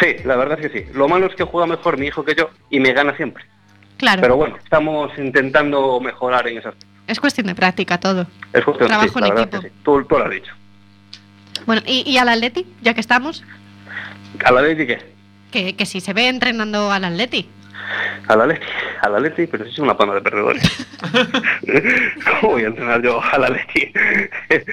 Sí, 0.00 0.16
la 0.24 0.36
verdad 0.36 0.58
es 0.60 0.70
que 0.70 0.80
sí. 0.84 0.90
Lo 0.94 1.08
malo 1.08 1.26
es 1.26 1.34
que 1.34 1.44
juega 1.44 1.66
mejor 1.66 1.98
mi 1.98 2.06
hijo 2.06 2.24
que 2.24 2.34
yo 2.34 2.50
y 2.70 2.80
me 2.80 2.92
gana 2.92 3.16
siempre. 3.16 3.44
Claro, 3.98 4.20
Pero 4.22 4.36
bueno, 4.36 4.56
estamos 4.62 5.10
intentando 5.18 6.00
mejorar 6.00 6.48
en 6.48 6.58
esas. 6.58 6.74
es 7.06 7.20
cuestión 7.20 7.46
de 7.46 7.54
práctica 7.54 7.98
todo. 8.00 8.26
Es 8.52 8.64
cuestión 8.64 8.88
Trabajo 8.88 9.18
sí, 9.18 9.24
en 9.26 9.38
equipo. 9.38 9.60
sí. 9.62 9.68
Tú, 9.84 10.04
tú 10.04 10.18
lo 10.18 10.24
has 10.24 10.30
dicho. 10.30 10.52
Bueno, 11.66 11.82
¿y, 11.86 12.08
y 12.10 12.16
al 12.18 12.28
Atleti? 12.28 12.66
Ya 12.82 12.94
que 12.94 13.00
estamos, 13.00 13.44
¿A 14.44 14.50
la 14.50 14.62
Leti 14.62 14.86
qué? 14.86 15.12
que, 15.52 15.76
que 15.76 15.86
si 15.86 16.00
se 16.00 16.12
ve 16.14 16.28
entrenando 16.28 16.90
al 16.90 17.04
Atleti. 17.04 17.48
A 18.28 18.36
la 18.36 18.46
Leti, 18.46 18.66
a 19.02 19.08
la 19.08 19.18
Leti, 19.20 19.46
pero 19.46 19.64
si 19.64 19.70
es 19.72 19.78
una 19.78 19.96
pana 19.96 20.14
de 20.14 20.20
perdedores. 20.22 20.86
¿Cómo 22.40 22.52
voy 22.52 22.64
a 22.64 22.68
entrenar 22.68 23.02
yo 23.02 23.20
a 23.22 23.38
la 23.38 23.48
Leti? 23.48 23.92
es 24.48 24.64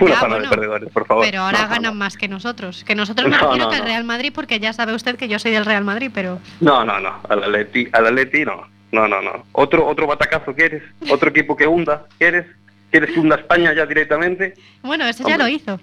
una 0.00 0.14
Ya, 0.14 0.20
pana 0.20 0.34
bueno, 0.36 0.42
de 0.44 0.48
perdedores, 0.48 0.90
por 0.90 1.06
favor. 1.06 1.24
Pero 1.24 1.40
ahora 1.42 1.62
No, 1.62 1.68
ganan 1.68 1.82
no. 1.82 1.94
más 1.94 2.16
que 2.16 2.28
nosotros. 2.28 2.84
Que 2.84 2.94
nosotros 2.94 3.28
me 3.30 3.36
No, 3.36 3.68
que 3.70 3.76
el. 3.76 3.82
Real 3.84 4.04
Madrid, 4.04 4.32
porque 4.34 4.60
ya 4.60 4.72
sabe 4.72 4.94
usted 4.94 5.16
que 5.16 5.28
yo 5.28 5.38
soy 5.38 5.50
del 5.52 5.64
Real 5.64 5.84
Madrid, 5.84 6.10
pero... 6.14 6.40
No, 6.60 6.84
no, 6.84 7.00
no, 7.00 7.20
a 7.28 7.36
la 7.36 7.48
Leti, 7.48 7.88
a 7.92 8.00
la 8.00 8.10
Leti 8.10 8.44
no. 8.44 8.66
No, 8.92 9.08
no, 9.08 9.20
no. 9.20 9.44
Otro 9.52 9.84
otro 9.86 10.06
batacazo 10.06 10.54
quieres? 10.54 10.82
Otro 11.10 11.30
equipo 11.30 11.56
que 11.56 11.66
hunda, 11.66 12.06
¿quieres? 12.18 12.46
¿Quieres 12.92 13.10
que 13.10 13.18
hunda 13.18 13.34
España 13.36 13.72
ya 13.74 13.86
directamente? 13.86 14.54
Bueno, 14.82 15.04
eso 15.06 15.28
ya 15.28 15.36
lo 15.36 15.48
hizo. 15.48 15.80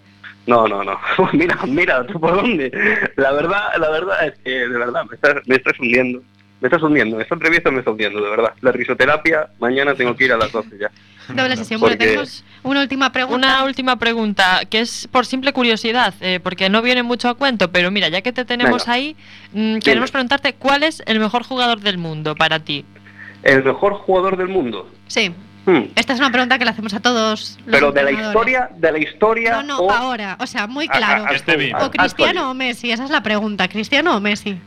No, 0.48 0.66
no, 0.66 0.82
no. 0.84 0.98
mira, 1.34 1.58
mira, 1.68 2.06
tú 2.08 2.20
por 2.22 2.36
dónde. 2.36 2.72
La 3.18 3.34
verdad, 3.34 3.64
la 3.78 3.90
verdad 3.90 4.28
es 4.28 4.40
que 4.40 4.50
de 4.50 4.78
verdad 4.78 5.04
me 5.10 5.16
estás, 5.16 5.36
me 5.46 5.56
estás 5.58 5.78
hundiendo. 5.78 6.24
Me 6.62 6.68
estás 6.68 6.84
hundiendo. 6.84 7.20
Esta 7.20 7.34
entrevista 7.36 7.72
me 7.72 7.80
está 7.80 7.90
hundiendo, 7.92 8.22
de 8.22 8.30
verdad. 8.30 8.54
La 8.62 8.72
risoterapia, 8.72 9.50
mañana 9.60 9.96
tengo 9.96 10.16
que 10.16 10.26
ir 10.26 10.32
a 10.34 10.38
las 10.38 10.52
12 10.52 10.78
ya. 10.80 10.92
Doble 11.34 11.58
sesión. 11.58 11.80
Bueno, 11.80 11.94
Porque- 11.96 12.06
tenemos 12.08 12.44
una 12.62 12.82
última 12.82 13.12
pregunta. 13.12 13.36
Una 13.36 13.64
última 13.64 13.96
pregunta, 13.98 14.62
que 14.70 14.80
es 14.82 15.08
por 15.12 15.26
simple 15.26 15.54
curiosidad, 15.54 16.14
eh, 16.22 16.40
porque 16.42 16.70
no 16.70 16.82
viene 16.84 17.02
mucho 17.04 17.30
a 17.30 17.34
cuento, 17.36 17.72
pero 17.72 17.90
mira, 17.90 18.10
ya 18.10 18.22
que 18.22 18.32
te 18.32 18.46
tenemos 18.46 18.86
Venga. 18.86 18.94
ahí, 18.94 19.16
mm, 19.54 19.80
queremos 19.80 20.12
preguntarte 20.12 20.54
cuál 20.54 20.84
es 20.84 21.02
el 21.08 21.20
mejor 21.20 21.44
jugador 21.44 21.80
del 21.82 21.98
mundo 21.98 22.36
para 22.36 22.60
ti. 22.60 22.86
El 23.42 23.64
mejor 23.64 23.94
jugador 23.96 24.38
del 24.38 24.48
mundo. 24.50 24.88
Sí. 25.08 25.34
Hmm. 25.66 25.84
Esta 25.96 26.14
es 26.14 26.20
una 26.20 26.32
pregunta 26.32 26.58
que 26.60 26.66
le 26.66 26.72
hacemos 26.72 26.94
a 26.94 27.00
todos. 27.00 27.58
los 27.66 27.72
Pero 27.76 27.92
de 27.92 28.04
la 28.04 28.12
historia, 28.12 28.70
de 28.78 28.92
la 28.92 28.98
historia. 29.00 29.52
No, 29.54 29.64
no, 29.64 29.80
o 29.80 29.92
ahora. 29.92 30.36
O 30.40 30.48
sea, 30.48 30.66
muy 30.68 30.86
a- 30.88 30.92
a- 30.92 30.98
claro. 30.98 31.24
a- 31.26 31.28
a- 31.80 31.86
O 31.86 31.92
Cristiano 31.92 32.50
o 32.52 32.54
Messi, 32.56 32.92
esa 32.92 33.04
es 33.06 33.10
la 33.12 33.22
pregunta. 33.24 33.68
¿Cristiano 33.68 34.16
o 34.16 34.20
Messi? 34.20 34.60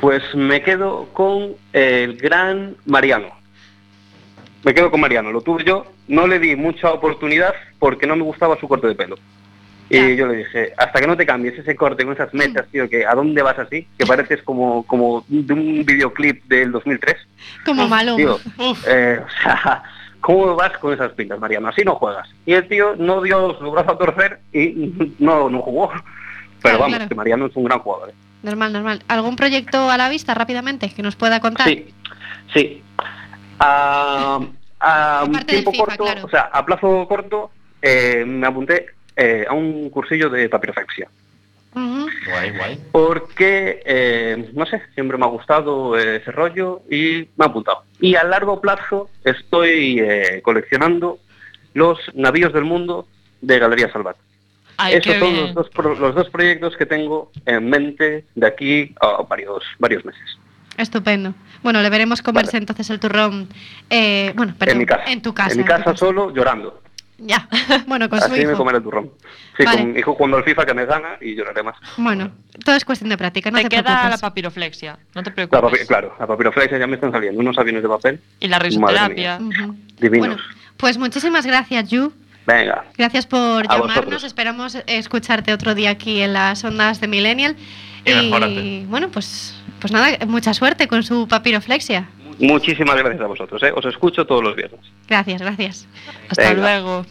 Pues 0.00 0.22
me 0.34 0.62
quedo 0.62 1.08
con 1.12 1.54
el 1.72 2.16
gran 2.16 2.76
Mariano. 2.86 3.28
Me 4.62 4.74
quedo 4.74 4.90
con 4.90 5.00
Mariano, 5.00 5.32
lo 5.32 5.40
tuve 5.40 5.64
yo, 5.64 5.86
no 6.08 6.26
le 6.26 6.38
di 6.38 6.54
mucha 6.54 6.92
oportunidad 6.92 7.54
porque 7.78 8.06
no 8.06 8.14
me 8.16 8.22
gustaba 8.22 8.58
su 8.58 8.68
corte 8.68 8.86
de 8.88 8.94
pelo. 8.94 9.16
Y 9.88 9.96
Ya. 9.96 10.08
yo 10.14 10.26
le 10.28 10.36
dije, 10.38 10.72
hasta 10.76 11.00
que 11.00 11.06
no 11.06 11.16
te 11.16 11.26
cambies 11.26 11.58
ese 11.58 11.74
corte 11.74 12.04
con 12.04 12.12
esas 12.14 12.32
mechas, 12.34 12.66
tío, 12.70 12.88
que 12.88 13.04
¿a 13.06 13.14
dónde 13.14 13.42
vas 13.42 13.58
así? 13.58 13.86
Que 13.98 14.06
pareces 14.06 14.42
como, 14.42 14.84
como 14.86 15.24
de 15.28 15.52
un 15.52 15.84
videoclip 15.84 16.44
del 16.44 16.70
2003. 16.72 17.16
Como. 17.64 17.88
Tío, 18.16 18.38
eh, 18.86 19.20
o 19.24 19.42
sea, 19.42 19.82
¿cómo 20.20 20.54
vas 20.54 20.76
con 20.78 20.92
esas 20.92 21.12
pintas, 21.12 21.40
Mariano? 21.40 21.68
Así 21.68 21.82
no 21.82 21.94
juegas. 21.96 22.28
Y 22.46 22.52
el 22.52 22.68
tío 22.68 22.94
no 22.96 23.20
dio 23.22 23.58
su 23.58 23.70
brazo 23.70 23.92
a 23.92 23.98
torcer 23.98 24.38
y 24.52 24.92
no, 25.18 25.48
no 25.50 25.60
jugó. 25.62 25.88
Pero 25.90 26.04
Claro, 26.62 26.78
vamos, 26.78 26.96
claro. 26.96 27.08
que 27.08 27.14
Mariano 27.14 27.46
es 27.46 27.56
un 27.56 27.64
gran 27.64 27.78
jugador. 27.80 28.10
¿eh? 28.10 28.14
Normal, 28.42 28.72
normal. 28.72 29.02
¿Algún 29.08 29.36
proyecto 29.36 29.90
a 29.90 29.96
la 29.96 30.08
vista 30.08 30.34
rápidamente 30.34 30.90
que 30.90 31.02
nos 31.02 31.16
pueda 31.16 31.40
contar? 31.40 31.68
Sí, 31.68 31.86
sí. 32.54 32.82
A, 33.58 34.40
a 34.80 35.24
un 35.26 35.38
tiempo 35.44 35.72
FIFA, 35.72 35.84
corto, 35.84 36.04
claro. 36.04 36.24
o 36.24 36.30
sea, 36.30 36.50
a 36.52 36.64
plazo 36.64 37.06
corto, 37.06 37.50
eh, 37.82 38.24
me 38.26 38.46
apunté 38.46 38.86
eh, 39.16 39.44
a 39.48 39.52
un 39.52 39.90
cursillo 39.90 40.30
de 40.30 40.48
papiroflexia. 40.48 41.08
Ujú. 41.74 42.08
Guay, 42.26 42.50
guay. 42.56 42.80
Porque, 42.90 43.82
eh, 43.84 44.50
no 44.54 44.66
sé, 44.66 44.82
siempre 44.94 45.18
me 45.18 45.24
ha 45.24 45.28
gustado 45.28 45.96
ese 45.96 46.32
rollo 46.32 46.82
y 46.90 47.28
me 47.36 47.44
ha 47.44 47.48
apuntado. 47.48 47.84
Y 48.00 48.16
a 48.16 48.24
largo 48.24 48.60
plazo 48.60 49.10
estoy 49.24 50.00
eh, 50.00 50.40
coleccionando 50.42 51.18
los 51.74 51.98
navíos 52.14 52.52
del 52.52 52.64
mundo 52.64 53.06
de 53.40 53.58
Galería 53.58 53.92
Salvat. 53.92 54.16
Ay, 54.82 54.94
Esos 54.94 55.16
son 55.18 55.36
los 55.36 55.54
dos, 55.54 55.70
los 55.98 56.14
dos 56.14 56.30
proyectos 56.30 56.76
que 56.76 56.86
tengo 56.86 57.30
en 57.46 57.68
mente 57.68 58.24
de 58.34 58.46
aquí 58.46 58.94
a 59.00 59.22
varios, 59.22 59.62
varios 59.78 60.04
meses. 60.04 60.38
Estupendo. 60.76 61.34
Bueno, 61.62 61.82
le 61.82 61.90
veremos 61.90 62.22
comerse 62.22 62.56
entonces 62.56 62.88
el 62.90 62.98
turrón. 63.00 63.48
eh, 63.90 64.32
bueno, 64.36 64.54
perdón, 64.58 64.72
en 64.74 64.78
mi 64.78 64.86
casa. 64.86 65.04
En 65.12 65.20
tu 65.22 65.34
casa. 65.34 65.52
En 65.52 65.58
mi 65.58 65.64
casa 65.64 65.94
solo, 65.96 66.32
llorando. 66.34 66.80
Ya. 67.18 67.46
Bueno, 67.86 68.08
con 68.08 68.18
su 68.20 68.26
Así 68.26 68.36
me 68.36 68.52
hijo. 68.52 68.56
comeré 68.56 68.78
el 68.78 68.84
turrón. 68.84 69.10
Sí, 69.58 69.64
Vale. 69.64 69.78
con 69.82 69.92
mi 69.92 69.98
hijo 69.98 70.14
jugando 70.14 70.38
al 70.38 70.44
FIFA 70.44 70.64
que 70.64 70.72
me 70.74 70.86
gana 70.86 71.18
y 71.20 71.34
lloraré 71.34 71.62
más. 71.62 71.76
Bueno, 71.98 72.30
todo 72.64 72.74
es 72.76 72.84
cuestión 72.86 73.10
de 73.10 73.18
práctica, 73.18 73.50
no 73.50 73.58
te 73.58 73.64
te, 73.64 73.68
queda 73.68 73.82
preocupes. 73.82 74.10
la 74.10 74.18
papiroflexia, 74.28 74.98
no 75.14 75.22
te 75.22 75.28
La 75.30 75.34
preocupes. 75.34 75.82
papi- 75.82 75.86
claro, 75.86 76.14
la 76.18 76.26
papiroflexia 76.26 76.78
ya 76.78 76.86
me 76.86 76.94
están 76.94 77.12
saliendo 77.12 77.38
unos 77.40 77.58
aviones 77.58 77.82
de 77.82 77.88
papel. 77.88 78.20
Y 78.38 78.48
la 78.48 78.58
risoterapia. 78.58 79.38
Ujú. 79.38 79.76
Divinos. 79.98 80.28
Bueno, 80.28 80.42
pues 80.78 80.96
muchísimas 80.96 81.44
gracias, 81.44 81.90
Yu. 81.90 82.10
Venga. 82.52 82.84
Gracias 82.96 83.26
por 83.26 83.40
A 83.40 83.74
llamarnos. 83.74 83.96
vosotros. 83.96 84.24
Esperamos 84.24 84.76
escucharte 84.86 85.52
otro 85.52 85.74
día 85.74 85.90
aquí 85.90 86.20
en 86.20 86.32
las 86.32 86.64
ondas 86.64 87.00
de 87.00 87.08
Millennial. 87.08 87.56
Y 88.04 88.84
bueno, 88.86 89.08
pues, 89.10 89.54
pues 89.80 89.92
nada, 89.92 90.16
mucha 90.26 90.54
suerte 90.54 90.88
con 90.88 91.02
su 91.02 91.28
papiroflexia. 91.28 92.08
Muchísimas 92.38 92.96
gracias 92.96 93.20
a 93.20 93.26
vosotros. 93.26 93.62
¿eh? 93.62 93.72
Os 93.74 93.84
escucho 93.84 94.26
todos 94.26 94.42
los 94.42 94.56
viernes. 94.56 94.80
Gracias, 95.08 95.42
gracias. 95.42 95.86
Hasta 96.30 96.48
Venga. 96.54 96.60
luego. 96.62 97.06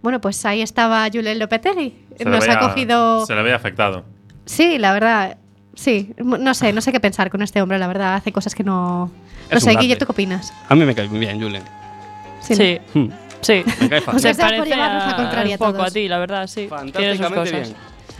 Bueno, 0.00 0.20
pues 0.20 0.44
ahí 0.46 0.62
estaba 0.62 1.08
Julen 1.12 1.38
Lopetegui. 1.40 1.94
Se 2.16 2.24
le 2.24 2.30
Nos 2.30 2.46
veía- 2.46 2.54
ha 2.54 2.60
cogido. 2.60 3.26
Se 3.26 3.34
le 3.34 3.40
había 3.40 3.56
afectado. 3.56 4.04
Sí, 4.44 4.78
la 4.78 4.92
verdad. 4.92 5.38
Sí, 5.74 6.12
no 6.18 6.54
sé, 6.54 6.72
no 6.72 6.80
sé 6.80 6.92
qué 6.92 7.00
pensar 7.00 7.30
con 7.30 7.42
este 7.42 7.60
hombre, 7.62 7.78
la 7.78 7.86
verdad. 7.88 8.14
Hace 8.14 8.30
cosas 8.32 8.54
que 8.54 8.62
no. 8.64 9.10
No 9.50 9.56
Es 9.56 9.62
sé. 9.64 9.74
Guille, 9.76 9.96
¿tú 9.96 10.06
qué 10.06 10.12
opinas? 10.12 10.52
A 10.68 10.74
mí 10.74 10.84
me 10.84 10.94
cae 10.94 11.08
muy 11.08 11.18
bien, 11.18 11.40
Julen. 11.40 11.62
Sí, 12.40 12.54
Sí, 12.54 12.78
Hmm. 12.94 13.08
Sí. 13.40 13.62
Me 13.80 13.88
cae 13.88 13.98
O 13.98 14.02
fácil. 14.02 14.20
sea, 14.20 14.20
Se 14.20 14.30
está 14.30 14.42
por 14.48 14.56
parece 14.58 14.74
llevarnos 14.74 15.04
la 15.04 15.10
a- 15.10 15.16
contraria 15.16 15.54
un 15.54 15.58
poco 15.58 15.72
todos. 15.72 15.86
a 15.86 15.90
ti, 15.90 16.08
la 16.08 16.18
verdad, 16.18 16.46
sí. 16.46 16.66
Fantásticamente 16.68 17.50
bien. 17.50 17.74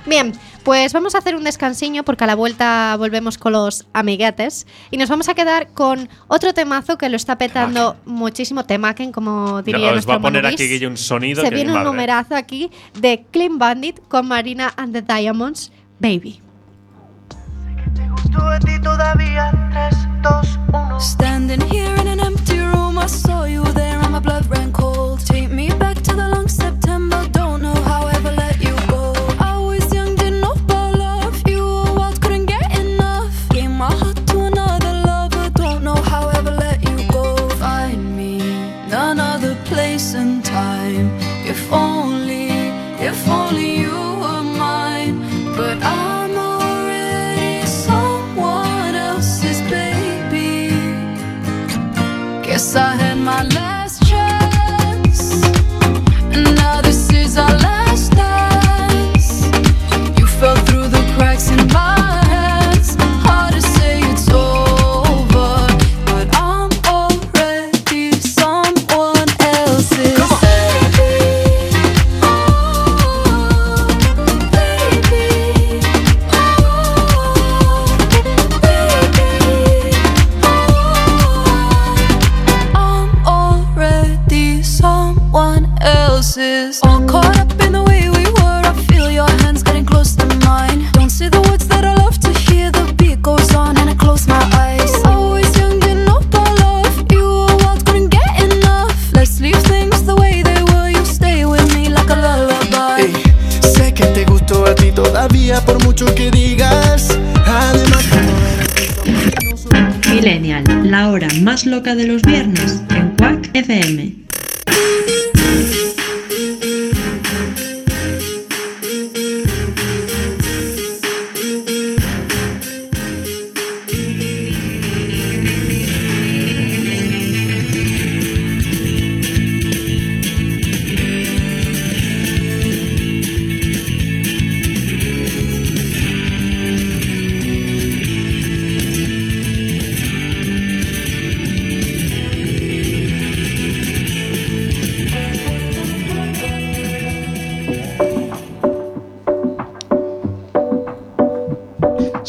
Bien, 0.07 0.33
pues 0.62 0.95
vamos 0.95 1.14
a 1.14 1.19
hacer 1.19 1.37
un 1.37 1.45
descansiño 1.45 2.03
porque 2.03 2.25
a 2.25 2.27
la 2.27 2.35
vuelta 2.35 2.95
volvemos 2.99 3.37
con 3.37 3.53
los 3.53 3.87
amiguetes 3.93 4.66
y 4.91 4.97
nos 4.97 5.11
vamos 5.11 5.29
a 5.29 5.35
quedar 5.35 5.69
con 5.75 6.09
otro 6.29 6.55
temazo 6.55 6.97
que 6.97 7.11
lo 7.11 7.16
está 7.16 7.37
petando 7.37 7.97
muchísimo, 8.07 8.64
temaken, 8.64 9.12
como 9.12 9.61
diría 9.61 9.91
nuestro 9.93 10.12
va 10.12 10.19
a 10.19 10.21
poner 10.23 10.45
Manu 10.45 10.55
aquí. 10.55 10.66
Guille 10.66 10.87
un 10.87 10.97
sonido 10.97 11.43
Se 11.43 11.51
que 11.51 11.55
viene 11.57 11.73
un 11.73 11.79
madre. 11.79 11.91
numerazo 11.91 12.37
aquí 12.37 12.71
de 12.99 13.27
Clean 13.31 13.59
Bandit 13.59 14.01
con 14.09 14.27
Marina 14.29 14.73
and 14.79 14.95
the 14.95 15.03
Diamonds, 15.03 15.73
Baby. 15.99 16.41
Tú 18.33 18.41
a 18.41 18.59
ti 18.61 18.81
todavía 18.81 19.51
3, 19.73 19.97
2, 20.23 20.59
1 20.73 21.01
Standing 21.01 21.61
here 21.71 22.01
in 22.01 22.09
an 22.09 22.21
empty 22.21 22.61
room, 22.61 22.99
I 22.99 23.09
saw 23.09 23.45
you 23.47 23.62
there 23.75 23.99
and 23.99 24.11
my 24.12 24.21
blood 24.21 24.45
ran 24.49 24.68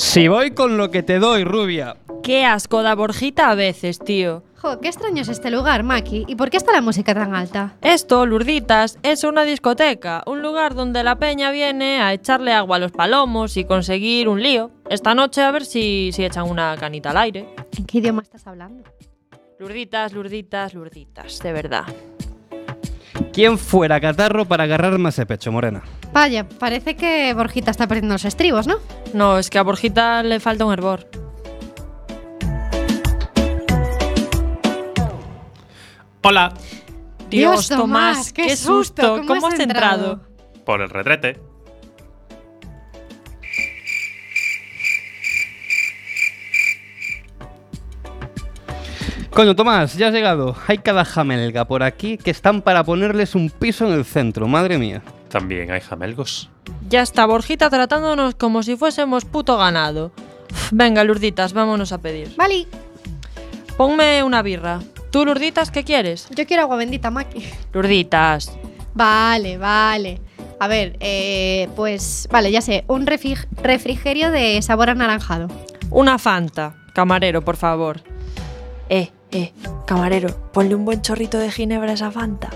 Si 0.09 0.27
voy 0.27 0.49
con 0.55 0.75
lo 0.75 0.89
que 0.89 1.03
te 1.03 1.19
doy, 1.19 1.43
rubia. 1.43 1.95
Qué 2.23 2.43
asco 2.43 2.81
da 2.81 2.95
Borjita 2.95 3.51
a 3.51 3.53
veces, 3.53 3.99
tío. 3.99 4.41
Jo, 4.57 4.79
qué 4.79 4.87
extraño 4.87 5.21
es 5.21 5.29
este 5.29 5.51
lugar, 5.51 5.83
Maki. 5.83 6.25
¿Y 6.27 6.35
por 6.35 6.49
qué 6.49 6.57
está 6.57 6.71
la 6.71 6.81
música 6.81 7.13
tan 7.13 7.35
alta? 7.35 7.75
Esto, 7.83 8.25
Lurditas, 8.25 8.97
es 9.03 9.23
una 9.23 9.43
discoteca, 9.43 10.23
un 10.25 10.41
lugar 10.41 10.73
donde 10.73 11.03
la 11.03 11.19
peña 11.19 11.51
viene 11.51 12.01
a 12.01 12.11
echarle 12.11 12.53
agua 12.53 12.77
a 12.77 12.79
los 12.79 12.91
palomos 12.91 13.55
y 13.55 13.65
conseguir 13.65 14.29
un 14.29 14.41
lío. 14.41 14.71
Esta 14.89 15.13
noche 15.13 15.43
a 15.43 15.51
ver 15.51 15.63
si, 15.63 16.09
si 16.11 16.25
echan 16.25 16.49
una 16.49 16.75
canita 16.79 17.11
al 17.11 17.17
aire. 17.17 17.47
¿En 17.77 17.85
qué 17.85 17.99
idioma 17.99 18.23
estás 18.23 18.47
hablando? 18.47 18.89
Lurditas, 19.59 20.11
lurditas, 20.11 20.73
lurditas, 20.73 21.37
de 21.37 21.53
verdad. 21.53 21.85
¿Quién 23.33 23.57
fuera 23.57 23.99
catarro 23.99 24.45
para 24.45 24.63
agarrarme 24.63 25.09
ese 25.09 25.25
pecho, 25.25 25.51
Morena? 25.51 25.83
Vaya, 26.11 26.47
parece 26.47 26.95
que 26.95 27.33
Borjita 27.33 27.71
está 27.71 27.87
perdiendo 27.87 28.15
los 28.15 28.25
estribos, 28.25 28.67
¿no? 28.67 28.77
No, 29.13 29.37
es 29.37 29.49
que 29.49 29.57
a 29.59 29.63
Borjita 29.63 30.23
le 30.23 30.39
falta 30.39 30.65
un 30.65 30.73
hervor. 30.73 31.07
Hola, 36.21 36.53
Dios, 37.29 37.69
Tomás, 37.69 38.33
qué 38.33 38.55
susto. 38.57 39.21
¿Cómo, 39.25 39.47
has 39.47 39.59
entrado? 39.59 40.21
por 40.65 40.81
el 40.81 40.89
retrete. 40.89 41.39
Coño, 49.33 49.55
Tomás, 49.55 49.95
ya 49.95 50.07
has 50.07 50.13
llegado. 50.13 50.55
Hay 50.67 50.79
cada 50.79 51.05
jamelga 51.05 51.65
por 51.65 51.83
aquí 51.83 52.17
que 52.17 52.31
están 52.31 52.61
para 52.61 52.83
ponerles 52.83 53.35
un 53.35 53.49
piso 53.49 53.85
en 53.87 53.93
el 53.93 54.03
centro, 54.05 54.47
madre 54.47 54.77
mía. 54.77 55.01
También 55.29 55.71
hay 55.71 55.81
jamelgos. 55.81 56.49
Ya 56.89 57.01
está 57.01 57.25
Borjita 57.25 57.69
tratándonos 57.69 58.35
como 58.35 58.63
si 58.63 58.75
fuésemos 58.75 59.25
puto 59.25 59.57
ganado. 59.57 60.11
Venga, 60.71 61.03
Lurditas, 61.03 61.53
vámonos 61.53 61.91
a 61.91 61.99
pedir. 61.99 62.33
Vale, 62.35 62.65
Ponme 63.77 64.23
una 64.23 64.41
birra. 64.41 64.79
¿Tú, 65.11 65.23
Lurditas, 65.25 65.71
qué 65.71 65.83
quieres? 65.83 66.27
yo 66.35 66.45
quiero 66.45 66.63
agua 66.63 66.75
bendita, 66.75 67.11
Maki. 67.11 67.45
Lurditas. 67.71 68.51
Vale, 68.93 69.57
vale. 69.57 70.19
A 70.59 70.67
ver, 70.67 70.97
eh, 70.99 71.69
pues 71.77 72.27
vale, 72.31 72.51
ya 72.51 72.61
sé, 72.61 72.83
un 72.87 73.05
refri- 73.07 73.47
refrigerio 73.63 74.31
de 74.31 74.61
sabor 74.61 74.89
anaranjado. 74.89 75.47
Una 75.91 76.17
Fanta. 76.19 76.75
Camarero, 76.93 77.41
por 77.45 77.55
favor. 77.55 78.01
Eh, 78.89 79.09
eh, 79.31 79.51
camarero, 79.85 80.29
ponle 80.51 80.75
un 80.75 80.85
buen 80.85 81.01
chorrito 81.01 81.37
de 81.37 81.51
ginebra 81.51 81.91
a 81.91 81.93
esa 81.93 82.11
Fanta. 82.11 82.49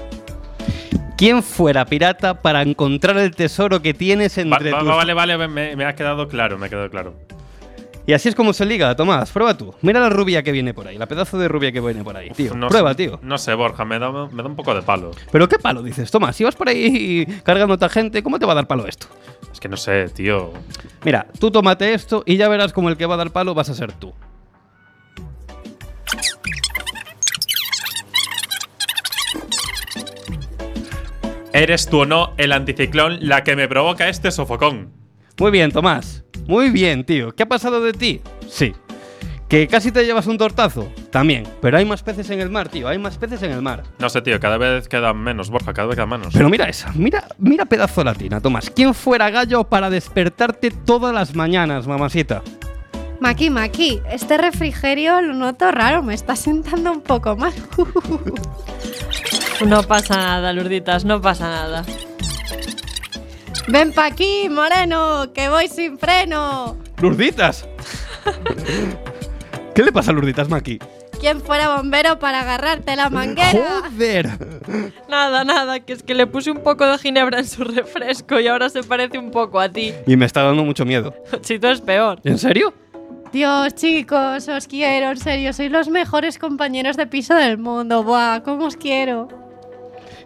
¿Quién 1.18 1.44
fuera 1.44 1.86
pirata 1.86 2.42
para 2.42 2.62
encontrar 2.62 3.18
el 3.18 3.36
tesoro 3.36 3.82
que 3.82 3.94
tienes 3.94 4.38
Va- 4.38 4.42
entre 4.42 4.72
va- 4.72 4.80
tus... 4.80 4.88
vale, 4.88 5.14
vale, 5.14 5.48
me, 5.48 5.76
me 5.76 5.86
ha 5.86 5.96
quedado 5.96 6.28
claro, 6.28 6.58
me 6.58 6.66
ha 6.66 6.70
quedado 6.70 6.90
claro. 6.90 7.14
Y 8.06 8.12
así 8.12 8.28
es 8.28 8.36
como 8.36 8.52
se 8.52 8.66
liga, 8.66 8.94
Tomás. 8.98 9.32
Prueba 9.32 9.56
tú. 9.58 9.74
Mira 9.82 10.02
la 10.02 10.10
rubia 10.10 10.44
que 10.44 10.52
viene 10.52 10.74
por 10.74 10.86
ahí, 10.90 10.98
la 10.98 11.06
pedazo 11.06 11.38
de 11.38 11.48
rubia 11.48 11.72
que 11.72 11.80
viene 11.80 12.04
por 12.04 12.18
ahí, 12.18 12.30
tío. 12.32 12.54
No 12.54 12.68
Prueba, 12.68 12.90
sé- 12.90 12.96
tío. 12.98 13.20
No 13.22 13.38
sé, 13.38 13.54
Borja, 13.54 13.86
me 13.86 13.98
da, 13.98 14.12
me 14.12 14.44
da 14.44 14.50
un 14.50 14.58
poco 14.58 14.76
de 14.76 14.82
palo. 14.82 15.12
Pero 15.32 15.48
qué 15.48 15.58
palo 15.58 15.82
dices, 15.82 16.12
Tomás. 16.12 16.36
Si 16.36 16.44
vas 16.44 16.56
por 16.56 16.68
ahí 16.68 17.26
cargando 17.44 17.78
a 17.80 17.90
gente, 17.90 18.22
¿cómo 18.22 18.40
te 18.40 18.46
va 18.46 18.52
a 18.52 18.56
dar 18.56 18.68
palo 18.68 18.86
esto? 18.88 19.08
Es 19.54 19.62
que 19.62 19.70
no 19.70 19.78
sé, 19.78 20.10
tío. 20.10 20.52
Mira, 21.06 21.28
tú 21.40 21.50
tómate 21.50 21.94
esto 21.94 22.24
y 22.26 22.36
ya 22.36 22.50
verás 22.50 22.74
como 22.74 22.90
el 22.90 22.98
que 22.98 23.06
va 23.06 23.14
a 23.14 23.18
dar 23.18 23.32
palo 23.32 23.54
vas 23.54 23.70
a 23.70 23.74
ser 23.74 23.94
tú. 23.94 24.12
¿Eres 31.54 31.86
tú 31.86 32.00
o 32.00 32.06
no 32.08 32.34
el 32.38 32.52
anticiclón 32.52 33.20
la 33.22 33.44
que 33.44 33.56
me 33.56 33.68
provoca 33.68 34.10
este 34.10 34.32
sofocón? 34.32 34.92
Muy 35.40 35.52
bien, 35.52 35.72
Tomás. 35.72 36.24
Muy 36.48 36.72
bien, 36.72 37.06
tío. 37.06 37.36
¿Qué 37.36 37.44
ha 37.44 37.46
pasado 37.48 37.80
de 37.80 37.94
ti? 37.94 38.22
Sí. 38.50 38.74
¿Que 39.48 39.68
casi 39.68 39.92
te 39.92 40.04
llevas 40.04 40.26
un 40.26 40.40
tortazo? 40.40 40.92
También. 41.12 41.44
Pero 41.62 41.78
hay 41.78 41.86
más 41.86 42.02
peces 42.02 42.28
en 42.32 42.42
el 42.42 42.50
mar, 42.50 42.70
tío. 42.70 42.88
Hay 42.88 42.98
más 42.98 43.20
peces 43.20 43.44
en 43.44 43.52
el 43.52 43.62
mar. 43.62 43.84
No 44.00 44.10
sé, 44.10 44.24
tío, 44.24 44.40
cada 44.40 44.58
vez 44.58 44.88
quedan 44.88 45.18
menos, 45.18 45.52
Borja, 45.52 45.76
cada 45.76 45.90
vez 45.90 45.96
quedan 45.96 46.10
menos. 46.10 46.34
Pero 46.34 46.50
mira 46.50 46.68
esa. 46.68 46.92
Mira, 46.96 47.28
mira 47.38 47.66
pedazo 47.66 48.04
latina, 48.04 48.42
Tomás. 48.42 48.72
¿Quién 48.72 48.96
fuera 48.96 49.30
gallo 49.30 49.64
para 49.64 49.92
despertarte 49.92 50.72
todas 50.72 51.14
las 51.14 51.36
mañanas, 51.36 51.86
mamacita? 51.86 52.42
Maki, 53.20 53.52
Maki, 53.52 54.02
este 54.10 54.38
refrigerio 54.38 55.22
lo 55.22 55.36
noto 55.36 55.70
raro, 55.72 56.02
me 56.02 56.16
está 56.16 56.36
sentando 56.36 56.92
un 56.92 57.02
poco 57.02 57.36
mal. 57.36 57.54
No 59.62 59.84
pasa 59.84 60.18
nada, 60.18 60.52
Lurditas, 60.52 61.06
no 61.06 61.22
pasa 61.22 61.50
nada. 61.50 61.86
Ven 63.68 63.94
pa' 63.94 64.08
aquí, 64.08 64.50
moreno, 64.50 65.32
que 65.34 65.48
voy 65.48 65.68
sin 65.70 65.98
freno. 65.98 66.78
¡Lurditas! 67.02 67.68
¿Qué 69.76 69.84
le 69.84 69.92
pasa 69.92 70.12
a 70.12 70.14
Lurditas, 70.14 70.50
Maki? 70.50 70.80
¿Quién 71.20 71.40
fuera 71.40 71.78
bombero 71.78 72.20
para 72.20 72.42
agarrarte 72.42 72.98
la 72.98 73.10
manguera? 73.10 73.82
¡Joder! 73.90 74.30
Nada, 75.08 75.46
nada, 75.46 75.80
que 75.80 75.94
es 75.94 76.04
que 76.04 76.14
le 76.14 76.28
puse 76.28 76.52
un 76.52 76.62
poco 76.62 76.86
de 76.86 76.98
ginebra 76.98 77.40
en 77.40 77.48
su 77.48 77.64
refresco 77.64 78.42
y 78.42 78.48
ahora 78.48 78.70
se 78.70 78.84
parece 78.84 79.18
un 79.18 79.32
poco 79.32 79.62
a 79.62 79.70
ti. 79.70 79.94
Y 80.06 80.18
me 80.18 80.26
está 80.26 80.44
dando 80.44 80.66
mucho 80.66 80.84
miedo. 80.84 81.14
Si 81.42 81.60
tú 81.60 81.68
es 81.68 81.80
peor. 81.80 82.20
¿En 82.26 82.38
serio? 82.38 82.74
Dios, 83.32 83.74
chicos, 83.76 84.48
os 84.50 84.68
quiero, 84.68 85.12
en 85.12 85.18
serio, 85.18 85.54
sois 85.54 85.72
los 85.72 85.88
mejores 85.88 86.38
compañeros 86.38 86.98
de 86.98 87.08
piso 87.08 87.34
del 87.34 87.58
mundo. 87.58 88.04
Buah, 88.04 88.42
cómo 88.42 88.66
os 88.66 88.76
quiero. 88.76 89.43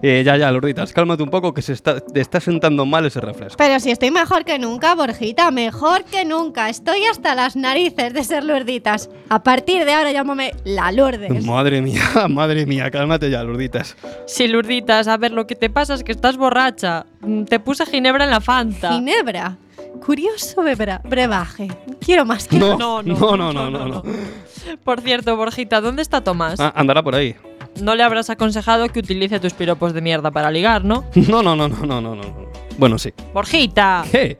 Eh, 0.01 0.23
ya, 0.25 0.37
ya, 0.37 0.51
Lurditas, 0.51 0.93
cálmate 0.93 1.23
un 1.23 1.29
poco 1.29 1.53
que 1.53 1.61
se 1.61 1.73
está, 1.73 1.99
te 1.99 2.21
está 2.21 2.39
sentando 2.39 2.85
mal 2.85 3.05
ese 3.05 3.19
refresco. 3.21 3.57
Pero 3.57 3.79
si 3.79 3.91
estoy 3.91 4.11
mejor 4.11 4.45
que 4.45 4.59
nunca, 4.59 4.93
Borjita, 4.95 5.49
mejor 5.51 6.03
que 6.05 6.23
nunca. 6.25 6.69
Estoy 6.69 7.03
hasta 7.05 7.33
las 7.35 7.55
narices 7.55 8.13
de 8.13 8.23
ser 8.23 8.43
lurditas. 8.43 9.09
A 9.29 9.41
partir 9.43 9.85
de 9.85 9.93
ahora 9.93 10.11
llámame 10.11 10.51
la 10.63 10.91
Lourdes. 10.91 11.45
Madre 11.45 11.81
mía, 11.81 12.01
madre 12.29 12.65
mía, 12.65 12.91
cálmate 12.91 13.29
ya, 13.29 13.43
Lurditas. 13.43 13.95
Sí, 14.27 14.47
Lurditas, 14.47 15.07
a 15.07 15.17
ver, 15.17 15.31
lo 15.31 15.47
que 15.47 15.55
te 15.55 15.69
pasa 15.69 15.93
es 15.93 16.03
que 16.03 16.11
estás 16.11 16.37
borracha. 16.37 17.05
Mm, 17.21 17.43
Te 17.45 17.59
puse 17.59 17.85
ginebra 17.85 18.25
en 18.25 18.31
la 18.31 18.41
Fanta. 18.41 18.91
Ginebra. 18.93 19.57
Curioso 20.05 20.61
bebra- 20.63 21.01
brebaje. 21.03 21.67
Quiero 21.99 22.23
más 22.23 22.47
que 22.47 22.57
No, 22.57 22.77
No, 22.77 23.01
no, 23.01 23.15
no, 23.15 23.51
no, 23.51 23.53
no, 23.53 23.69
no. 23.69 23.87
no. 23.87 24.03
Por 24.83 25.01
cierto, 25.01 25.35
Borjita, 25.35 25.81
¿dónde 25.81 26.01
está 26.01 26.21
Tomás? 26.23 26.59
Ah, 26.59 26.71
andará 26.75 27.01
por 27.01 27.15
ahí. 27.15 27.35
No 27.81 27.95
le 27.95 28.03
habrás 28.03 28.29
aconsejado 28.29 28.89
que 28.89 28.99
utilice 28.99 29.39
tus 29.39 29.53
piropos 29.53 29.93
de 29.93 30.01
mierda 30.01 30.31
para 30.31 30.51
ligar, 30.51 30.83
¿no? 30.83 31.03
No, 31.27 31.43
no, 31.43 31.55
no, 31.55 31.67
no, 31.67 31.85
no, 31.85 32.01
no, 32.01 32.15
no. 32.15 32.51
Bueno, 32.77 32.97
sí. 32.97 33.13
Borjita. 33.33 34.03
¿Qué? 34.11 34.37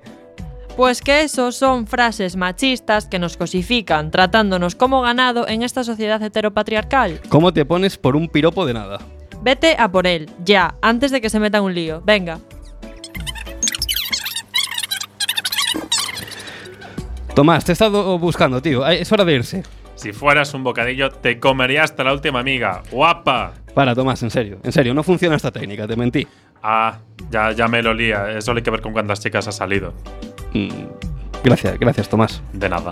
Pues 0.76 1.02
que 1.02 1.22
esos 1.22 1.56
son 1.56 1.88
frases 1.88 2.36
machistas 2.36 3.08
que 3.08 3.18
nos 3.18 3.36
cosifican, 3.36 4.12
tratándonos 4.12 4.76
como 4.76 5.02
ganado 5.02 5.48
en 5.48 5.64
esta 5.64 5.84
sociedad 5.84 6.22
heteropatriarcal. 6.22 7.20
¿Cómo 7.30 7.52
te 7.52 7.66
pones 7.66 7.98
por 7.98 8.16
un 8.16 8.28
piropo 8.28 8.66
de 8.66 8.76
nada? 8.76 9.00
Vete 9.42 9.76
a 9.80 9.92
por 9.92 10.06
él, 10.06 10.30
ya, 10.46 10.76
antes 10.82 11.10
de 11.10 11.20
que 11.20 11.32
se 11.32 11.40
meta 11.40 11.62
un 11.62 11.74
lío. 11.74 12.02
Venga. 12.06 12.40
Tomás, 17.34 17.66
te 17.66 17.72
he 17.72 17.74
estado 17.74 18.18
buscando, 18.18 18.62
tío. 18.62 18.86
Es 18.88 19.12
hora 19.12 19.24
de 19.24 19.34
irse. 19.34 19.64
Si 19.98 20.14
fueras 20.14 20.54
un 20.54 20.64
bocadillo, 20.64 21.10
te 21.10 21.40
comería 21.40 21.84
hasta 21.84 22.04
la 22.04 22.14
última 22.14 22.40
amiga. 22.40 22.84
¡Guapa! 22.92 23.54
Para, 23.74 23.94
Tomás, 23.96 24.22
en 24.24 24.30
serio. 24.30 24.60
En 24.64 24.72
serio, 24.72 24.94
no 24.94 25.02
funciona 25.04 25.36
esta 25.36 25.52
técnica, 25.52 25.88
te 25.88 25.96
mentí. 25.96 26.28
Ah, 26.62 27.00
ya, 27.32 27.52
ya 27.52 27.68
me 27.68 27.82
lo 27.82 27.94
lía. 27.94 28.30
Eso 28.38 28.52
hay 28.54 28.62
que 28.62 28.70
ver 28.72 28.82
con 28.82 28.94
cuántas 28.94 29.20
chicas 29.22 29.48
ha 29.48 29.52
salido. 29.52 29.94
Mm, 30.54 30.70
gracias, 31.44 31.80
gracias, 31.80 32.08
Tomás. 32.10 32.42
De 32.54 32.70
nada. 32.70 32.92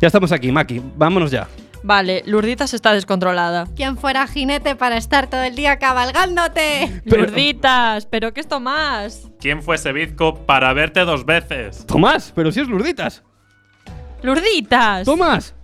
Ya 0.00 0.06
estamos 0.06 0.30
aquí, 0.32 0.50
Maki. 0.52 0.80
Vámonos 0.96 1.30
ya. 1.32 1.48
Vale, 1.84 2.22
Lurditas 2.26 2.72
está 2.72 2.92
descontrolada. 2.94 3.66
¿Quién 3.74 3.96
fuera 3.96 4.24
jinete 4.28 4.76
para 4.76 4.96
estar 4.96 5.28
todo 5.28 5.42
el 5.42 5.56
día 5.56 5.80
cabalgándote? 5.80 7.02
Pero- 7.04 7.24
Lurditas, 7.24 8.06
pero 8.06 8.32
¿qué 8.32 8.40
esto 8.40 8.60
más? 8.60 9.28
¿Quién 9.40 9.60
fue 9.60 9.74
ese 9.74 9.92
bizco 9.92 10.46
para 10.46 10.72
verte 10.72 11.00
dos 11.00 11.26
veces? 11.26 11.84
Tomás, 11.86 12.32
pero 12.36 12.52
si 12.52 12.60
es 12.60 12.68
Lurditas. 12.68 13.24
Lurditas. 14.22 15.04
Tomás. 15.04 15.54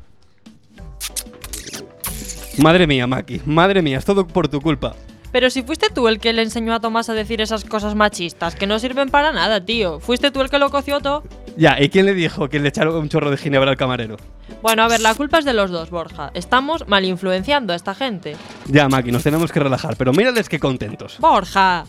Madre 2.58 2.86
mía, 2.86 3.06
Maki. 3.06 3.42
Madre 3.46 3.82
mía, 3.82 3.98
es 3.98 4.04
todo 4.04 4.26
por 4.26 4.48
tu 4.48 4.60
culpa. 4.60 4.94
Pero 5.30 5.50
si 5.50 5.62
fuiste 5.62 5.90
tú 5.90 6.08
el 6.08 6.18
que 6.18 6.32
le 6.32 6.42
enseñó 6.42 6.74
a 6.74 6.80
Tomás 6.80 7.08
a 7.10 7.14
decir 7.14 7.40
esas 7.40 7.64
cosas 7.64 7.94
machistas, 7.94 8.54
que 8.54 8.66
no 8.66 8.78
sirven 8.78 9.10
para 9.10 9.32
nada, 9.32 9.64
tío. 9.64 10.00
Fuiste 10.00 10.30
tú 10.30 10.40
el 10.40 10.48
que 10.48 10.58
lo 10.58 10.70
coció 10.70 11.00
todo. 11.00 11.22
Ya, 11.56 11.80
¿y 11.80 11.90
quién 11.90 12.06
le 12.06 12.14
dijo 12.14 12.48
que 12.48 12.58
le 12.58 12.68
echaron 12.68 12.96
un 12.96 13.08
chorro 13.08 13.30
de 13.30 13.36
ginebra 13.36 13.70
al 13.70 13.76
camarero? 13.76 14.16
Bueno, 14.62 14.82
a 14.82 14.88
ver, 14.88 15.00
la 15.00 15.14
culpa 15.14 15.38
es 15.38 15.44
de 15.44 15.52
los 15.52 15.70
dos, 15.70 15.90
Borja. 15.90 16.30
Estamos 16.34 16.88
mal 16.88 17.04
influenciando 17.04 17.72
a 17.72 17.76
esta 17.76 17.94
gente. 17.94 18.36
Ya, 18.66 18.88
Maki, 18.88 19.12
nos 19.12 19.22
tenemos 19.22 19.52
que 19.52 19.60
relajar, 19.60 19.96
pero 19.96 20.12
mírales 20.12 20.48
qué 20.48 20.58
contentos. 20.58 21.18
Borja. 21.20 21.84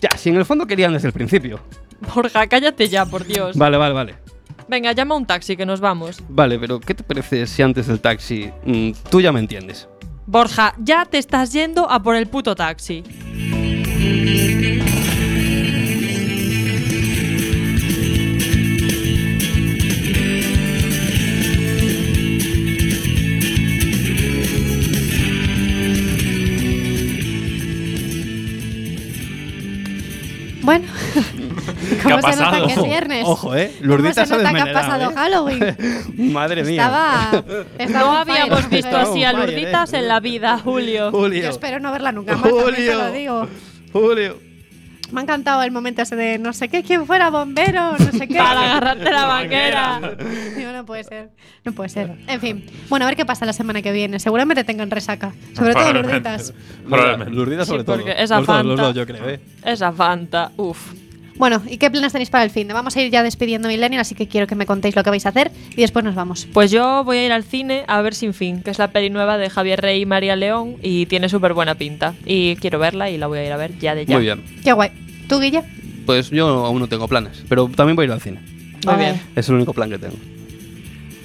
Ya, 0.00 0.10
si 0.16 0.28
en 0.28 0.36
el 0.36 0.44
fondo 0.44 0.66
querían 0.66 0.92
desde 0.92 1.08
el 1.08 1.14
principio. 1.14 1.60
Borja, 2.14 2.46
cállate 2.46 2.88
ya, 2.88 3.06
por 3.06 3.24
Dios. 3.24 3.56
Vale, 3.56 3.76
vale, 3.76 3.94
vale. 3.94 4.14
Venga, 4.70 4.92
llama 4.92 5.16
un 5.16 5.26
taxi 5.26 5.56
que 5.56 5.66
nos 5.66 5.80
vamos. 5.80 6.22
Vale, 6.28 6.56
pero 6.56 6.78
¿qué 6.78 6.94
te 6.94 7.02
parece 7.02 7.44
si 7.48 7.60
antes 7.60 7.88
del 7.88 7.98
taxi 7.98 8.52
mm, 8.64 8.92
tú 9.10 9.20
ya 9.20 9.32
me 9.32 9.40
entiendes? 9.40 9.88
Borja, 10.26 10.74
ya 10.78 11.04
te 11.06 11.18
estás 11.18 11.52
yendo 11.52 11.90
a 11.90 12.00
por 12.00 12.14
el 12.14 12.28
puto 12.28 12.54
taxi. 12.54 13.02
¿Cómo 32.20 32.32
se 32.32 32.38
nota 32.40 32.50
pasado? 32.50 32.66
que 32.66 32.72
es 32.74 32.82
viernes? 32.82 33.24
Ojo, 33.26 33.54
eh. 33.56 33.72
¿Cómo 33.80 33.86
Lurdita 33.88 34.26
se 34.26 34.32
nota 34.36 34.50
que 34.52 34.60
ha 34.60 34.64
desmenuzada, 34.64 34.88
pasado 34.88 35.10
¿eh? 35.10 35.14
Halloween? 35.14 36.32
Madre 36.32 36.64
mía. 36.64 36.82
Estaba. 36.84 37.44
estaba 37.78 38.04
No 38.04 38.16
habíamos 38.18 38.60
fire. 38.60 38.70
visto 38.82 38.96
así 38.96 39.24
a 39.24 39.32
Lurditas 39.32 39.92
eh. 39.92 39.98
en 39.98 40.08
la 40.08 40.20
vida, 40.20 40.58
Julio. 40.58 41.10
Julio. 41.10 41.42
Yo 41.42 41.48
espero 41.50 41.80
no 41.80 41.92
verla 41.92 42.12
nunca 42.12 42.34
más, 42.36 42.42
también 42.42 42.74
te 42.74 42.94
lo 42.94 43.04
Julio. 43.04 43.10
digo. 43.12 43.48
Julio. 43.92 44.50
Me 45.12 45.18
ha 45.18 45.24
encantado 45.24 45.64
el 45.64 45.72
momento 45.72 46.02
ese 46.02 46.14
de 46.14 46.38
no 46.38 46.52
sé 46.52 46.68
qué, 46.68 46.84
quién 46.84 47.04
fuera 47.04 47.30
bombero, 47.30 47.98
no 47.98 48.12
sé 48.12 48.28
qué. 48.28 48.36
Para 48.36 48.60
agarrarte 48.76 49.10
la 49.10 49.24
vaquera. 49.26 50.00
Digo, 50.56 50.70
no 50.70 50.86
puede 50.86 51.02
ser, 51.02 51.30
no 51.64 51.72
puede 51.72 51.88
ser. 51.88 52.12
En 52.28 52.40
fin, 52.40 52.64
bueno, 52.88 53.06
a 53.06 53.08
ver 53.08 53.16
qué 53.16 53.26
pasa 53.26 53.44
la 53.44 53.52
semana 53.52 53.82
que 53.82 53.90
viene. 53.90 54.20
Seguramente 54.20 54.62
tengan 54.62 54.88
resaca, 54.88 55.32
sobre 55.56 55.74
todo. 55.74 55.92
Lurditas. 55.94 56.54
Probablemente. 56.88 57.34
Lurdita 57.34 57.64
sobre 57.64 57.80
Sí, 57.80 57.86
todo. 57.86 57.96
porque 57.96 58.12
esa 58.22 58.38
los 58.38 58.46
dos, 58.46 58.64
los 58.64 58.76
Fanta- 58.78 58.82
dos, 58.86 58.94
yo 58.94 59.04
creo, 59.04 59.28
eh. 59.30 59.40
Esa 59.64 59.90
Fanta, 59.90 60.52
uff. 60.56 60.92
Bueno, 61.40 61.62
¿y 61.66 61.78
qué 61.78 61.90
planes 61.90 62.12
tenéis 62.12 62.28
para 62.28 62.44
el 62.44 62.50
fin 62.50 62.68
de? 62.68 62.74
Vamos 62.74 62.94
a 62.94 63.00
ir 63.00 63.10
ya 63.10 63.22
despidiendo 63.22 63.66
Millennial, 63.66 64.02
así 64.02 64.14
que 64.14 64.28
quiero 64.28 64.46
que 64.46 64.54
me 64.54 64.66
contéis 64.66 64.94
lo 64.94 65.02
que 65.02 65.08
vais 65.08 65.24
a 65.24 65.30
hacer 65.30 65.50
y 65.70 65.80
después 65.80 66.04
nos 66.04 66.14
vamos. 66.14 66.46
Pues 66.52 66.70
yo 66.70 67.02
voy 67.02 67.16
a 67.16 67.24
ir 67.24 67.32
al 67.32 67.44
cine 67.44 67.84
a 67.88 68.02
ver 68.02 68.14
Sin 68.14 68.34
Fin, 68.34 68.62
que 68.62 68.70
es 68.70 68.78
la 68.78 68.88
peli 68.88 69.08
nueva 69.08 69.38
de 69.38 69.48
Javier 69.48 69.80
Rey 69.80 70.02
y 70.02 70.04
María 70.06 70.36
León 70.36 70.76
y 70.82 71.06
tiene 71.06 71.30
súper 71.30 71.54
buena 71.54 71.76
pinta. 71.76 72.12
Y 72.26 72.56
quiero 72.56 72.78
verla 72.78 73.08
y 73.08 73.16
la 73.16 73.26
voy 73.26 73.38
a 73.38 73.46
ir 73.46 73.52
a 73.52 73.56
ver 73.56 73.78
ya 73.78 73.94
de 73.94 74.04
ya. 74.04 74.16
Muy 74.16 74.24
bien. 74.24 74.44
Qué 74.62 74.74
guay. 74.74 74.90
¿Tú, 75.30 75.40
Guille? 75.40 75.62
Pues 76.04 76.28
yo 76.28 76.46
aún 76.46 76.78
no 76.78 76.88
tengo 76.88 77.08
planes, 77.08 77.42
pero 77.48 77.70
también 77.74 77.96
voy 77.96 78.02
a 78.02 78.06
ir 78.08 78.12
al 78.12 78.20
cine. 78.20 78.42
Muy 78.84 78.92
A 78.92 78.96
bien. 78.98 79.22
Es 79.34 79.48
el 79.48 79.54
único 79.54 79.72
plan 79.72 79.88
que 79.88 79.98
tengo. 79.98 80.16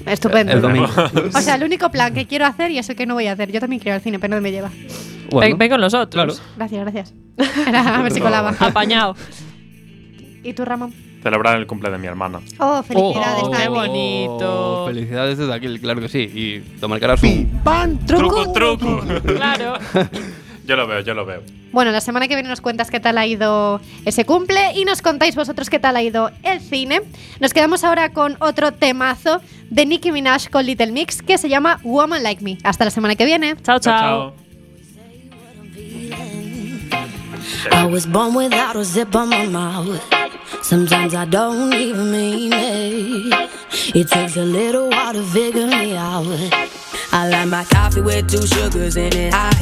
Estupendo. 0.06 0.54
El 0.54 0.62
domingo. 0.62 0.88
O 1.34 1.42
sea, 1.42 1.56
el 1.56 1.64
único 1.66 1.92
plan 1.92 2.14
que 2.14 2.26
quiero 2.26 2.46
hacer 2.46 2.72
y 2.72 2.78
es 2.78 2.88
el 2.90 2.96
que 2.96 3.06
no 3.06 3.16
voy 3.16 3.28
a 3.28 3.34
hacer. 3.34 3.52
Yo 3.52 3.60
también 3.60 3.82
quiero 3.82 3.96
ir 3.96 4.00
al 4.00 4.02
cine, 4.02 4.18
pero 4.18 4.34
no 4.34 4.42
me 4.42 4.52
lleva. 4.52 4.72
Bueno, 5.30 5.50
Ven, 5.50 5.58
ven 5.58 5.70
con 5.72 5.82
nosotros. 5.82 6.40
Claro. 6.40 6.52
Gracias, 6.56 6.82
gracias. 6.82 7.14
Era 7.68 7.98
a 7.98 8.02
ver 8.02 8.14
si 8.14 8.22
colaba. 8.22 8.56
Apañado. 8.60 9.18
¿Y 10.46 10.54
tú, 10.54 10.64
Ramón? 10.64 10.94
Celebrar 11.24 11.58
el 11.58 11.66
cumple 11.66 11.90
de 11.90 11.98
mi 11.98 12.06
hermana. 12.06 12.40
Oh, 12.60 12.84
felicidades, 12.84 13.44
Oh, 13.44 13.52
qué 13.52 13.68
bonito. 13.68 14.84
Oh, 14.84 14.88
felicidades 14.88 15.40
desde 15.40 15.52
aquí, 15.54 15.80
claro 15.80 16.00
que 16.00 16.08
sí. 16.08 16.20
Y 16.20 16.60
tomar 16.80 17.00
cara 17.00 17.18
su. 17.18 17.26
Truco, 18.06 18.54
truco. 18.54 19.02
Claro. 19.26 19.74
yo 20.68 20.76
lo 20.76 20.86
veo, 20.86 21.00
yo 21.02 21.16
lo 21.16 21.26
veo. 21.26 21.42
Bueno, 21.72 21.92
la 21.92 22.00
semana 22.00 22.28
que 22.28 22.36
viene 22.36 22.48
nos 22.48 22.62
cuentas 22.62 22.92
qué 22.92 23.00
tal 23.00 23.18
ha 23.18 23.26
ido 23.26 23.82
ese 24.06 24.24
cumple 24.24 24.74
y 24.76 24.86
nos 24.86 25.02
contáis 25.02 25.36
vosotros 25.36 25.72
qué 25.72 25.80
tal 25.80 25.96
ha 25.96 26.04
ido 26.04 26.30
el 26.44 26.62
cine. 26.62 27.02
Nos 27.40 27.54
quedamos 27.54 27.84
ahora 27.84 28.14
con 28.14 28.38
otro 28.40 28.72
temazo 28.72 29.42
de 29.72 29.86
Nicki 29.88 30.12
Minaj 30.12 30.50
con 30.52 30.64
Little 30.66 30.92
Mix 30.92 31.24
que 31.24 31.40
se 31.40 31.50
llama 31.50 31.80
Woman 31.84 32.22
Like 32.22 32.44
Me. 32.44 32.60
Hasta 32.64 32.86
la 32.86 32.92
semana 32.92 33.16
que 33.16 33.26
viene. 33.26 33.56
Chao, 33.64 33.80
Chao, 33.80 33.80
chao. 33.80 34.34
chao. 39.72 40.25
Sometimes 40.62 41.14
I 41.14 41.26
don't 41.26 41.74
even 41.74 42.12
mean 42.12 42.52
it. 42.54 43.50
It 43.96 44.08
takes 44.08 44.38
a 44.38 44.44
little 44.44 44.90
while 44.90 45.14
to 45.14 45.24
figure 45.24 45.68
me 45.68 45.96
out. 45.96 46.26
I 47.12 47.30
like 47.30 47.48
my 47.48 47.64
coffee 47.66 48.02
with 48.02 48.30
two 48.30 48.46
sugars 48.46 48.98
in 48.98 49.16
it. 49.16 49.34
I 49.34 49.54